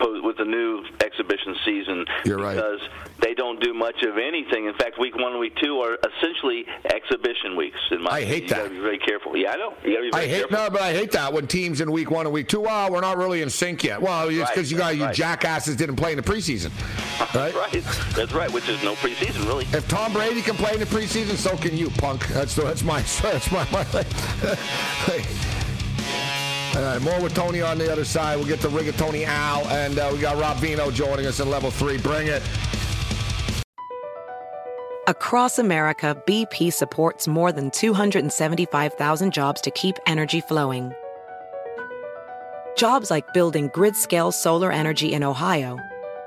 with 0.00 0.36
the 0.38 0.44
new 0.44 0.84
exhibition 1.00 1.54
season 1.64 2.04
You're 2.24 2.38
right. 2.38 2.54
because 2.56 2.80
they 3.20 3.32
don't 3.34 3.60
do 3.62 3.72
much 3.72 4.02
of 4.02 4.18
anything. 4.18 4.66
In 4.66 4.74
fact, 4.74 4.98
week 4.98 5.14
one 5.14 5.32
and 5.32 5.40
week 5.40 5.54
two 5.56 5.78
are 5.80 5.96
essentially 6.18 6.64
exhibition 6.84 7.56
weeks. 7.56 7.78
In 7.90 8.02
my 8.02 8.10
I 8.10 8.24
hate 8.24 8.44
you 8.44 8.48
that. 8.50 8.56
Gotta 8.58 8.70
be 8.70 8.80
very 8.80 8.98
careful. 8.98 9.36
Yeah, 9.36 9.52
I 9.52 9.56
know. 9.56 9.74
You 9.84 9.92
gotta 9.94 10.02
be 10.02 10.10
very 10.10 10.12
I 10.12 10.26
hate 10.26 10.48
careful. 10.48 10.56
no, 10.58 10.70
but 10.70 10.82
I 10.82 10.92
hate 10.92 11.12
that 11.12 11.32
when 11.32 11.46
teams 11.46 11.80
in 11.80 11.92
week 11.92 12.10
one 12.10 12.26
and 12.26 12.32
week 12.34 12.48
two, 12.48 12.64
oh, 12.68 12.90
we're 12.90 13.00
not 13.00 13.16
really 13.18 13.42
in 13.42 13.50
sync 13.50 13.84
yet. 13.84 14.00
Well, 14.02 14.28
it's 14.28 14.50
because 14.50 14.56
Right, 14.56 14.70
you 14.72 14.76
got 14.78 14.96
you 14.96 15.04
right. 15.04 15.14
jackasses 15.14 15.76
didn't 15.76 15.96
play 15.96 16.10
in 16.12 16.16
the 16.16 16.22
preseason, 16.22 16.70
right? 17.34 17.54
right. 17.54 17.84
That's 18.16 18.32
right. 18.32 18.50
Which 18.52 18.68
is 18.68 18.82
no 18.82 18.94
preseason, 18.96 19.46
really. 19.46 19.64
If 19.72 19.86
Tom 19.88 20.12
Brady 20.12 20.42
can 20.42 20.56
play 20.56 20.72
in 20.74 20.80
the 20.80 20.86
preseason, 20.86 21.36
so 21.36 21.56
can 21.56 21.76
you, 21.76 21.90
punk. 21.90 22.26
That's 22.28 22.52
so 22.52 22.62
that's 22.62 22.82
my 22.82 23.00
that's 23.22 23.50
my 23.52 23.66
my. 23.70 23.84
All 26.76 26.82
right, 26.82 27.00
more 27.02 27.22
with 27.22 27.34
Tony 27.34 27.62
on 27.62 27.78
the 27.78 27.90
other 27.92 28.04
side. 28.04 28.36
We'll 28.36 28.48
get 28.48 28.60
to 28.62 28.68
Rigatoni 28.68 29.24
Al, 29.26 29.64
and 29.68 29.96
uh, 29.96 30.10
we 30.12 30.18
got 30.18 30.36
Rob 30.40 30.56
Vino 30.56 30.90
joining 30.90 31.24
us 31.26 31.38
in 31.38 31.48
level 31.48 31.70
three. 31.70 31.98
Bring 31.98 32.26
it. 32.26 32.42
Across 35.06 35.60
America, 35.60 36.20
BP 36.26 36.72
supports 36.72 37.28
more 37.28 37.52
than 37.52 37.70
275,000 37.70 39.32
jobs 39.32 39.60
to 39.60 39.70
keep 39.70 39.96
energy 40.06 40.40
flowing. 40.40 40.92
Jobs 42.76 43.08
like 43.08 43.32
building 43.32 43.70
grid-scale 43.72 44.32
solar 44.32 44.72
energy 44.72 45.12
in 45.12 45.22
Ohio 45.22 45.78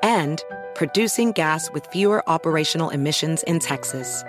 and 0.01 0.41
producing 0.75 1.33
gas 1.33 1.69
with 1.71 1.85
fewer 1.87 2.23
operational 2.29 2.89
emissions 2.89 3.43
in 3.43 3.59
Texas. 3.59 4.23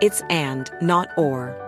It's 0.00 0.22
and, 0.28 0.68
not 0.80 1.08
or. 1.16 1.67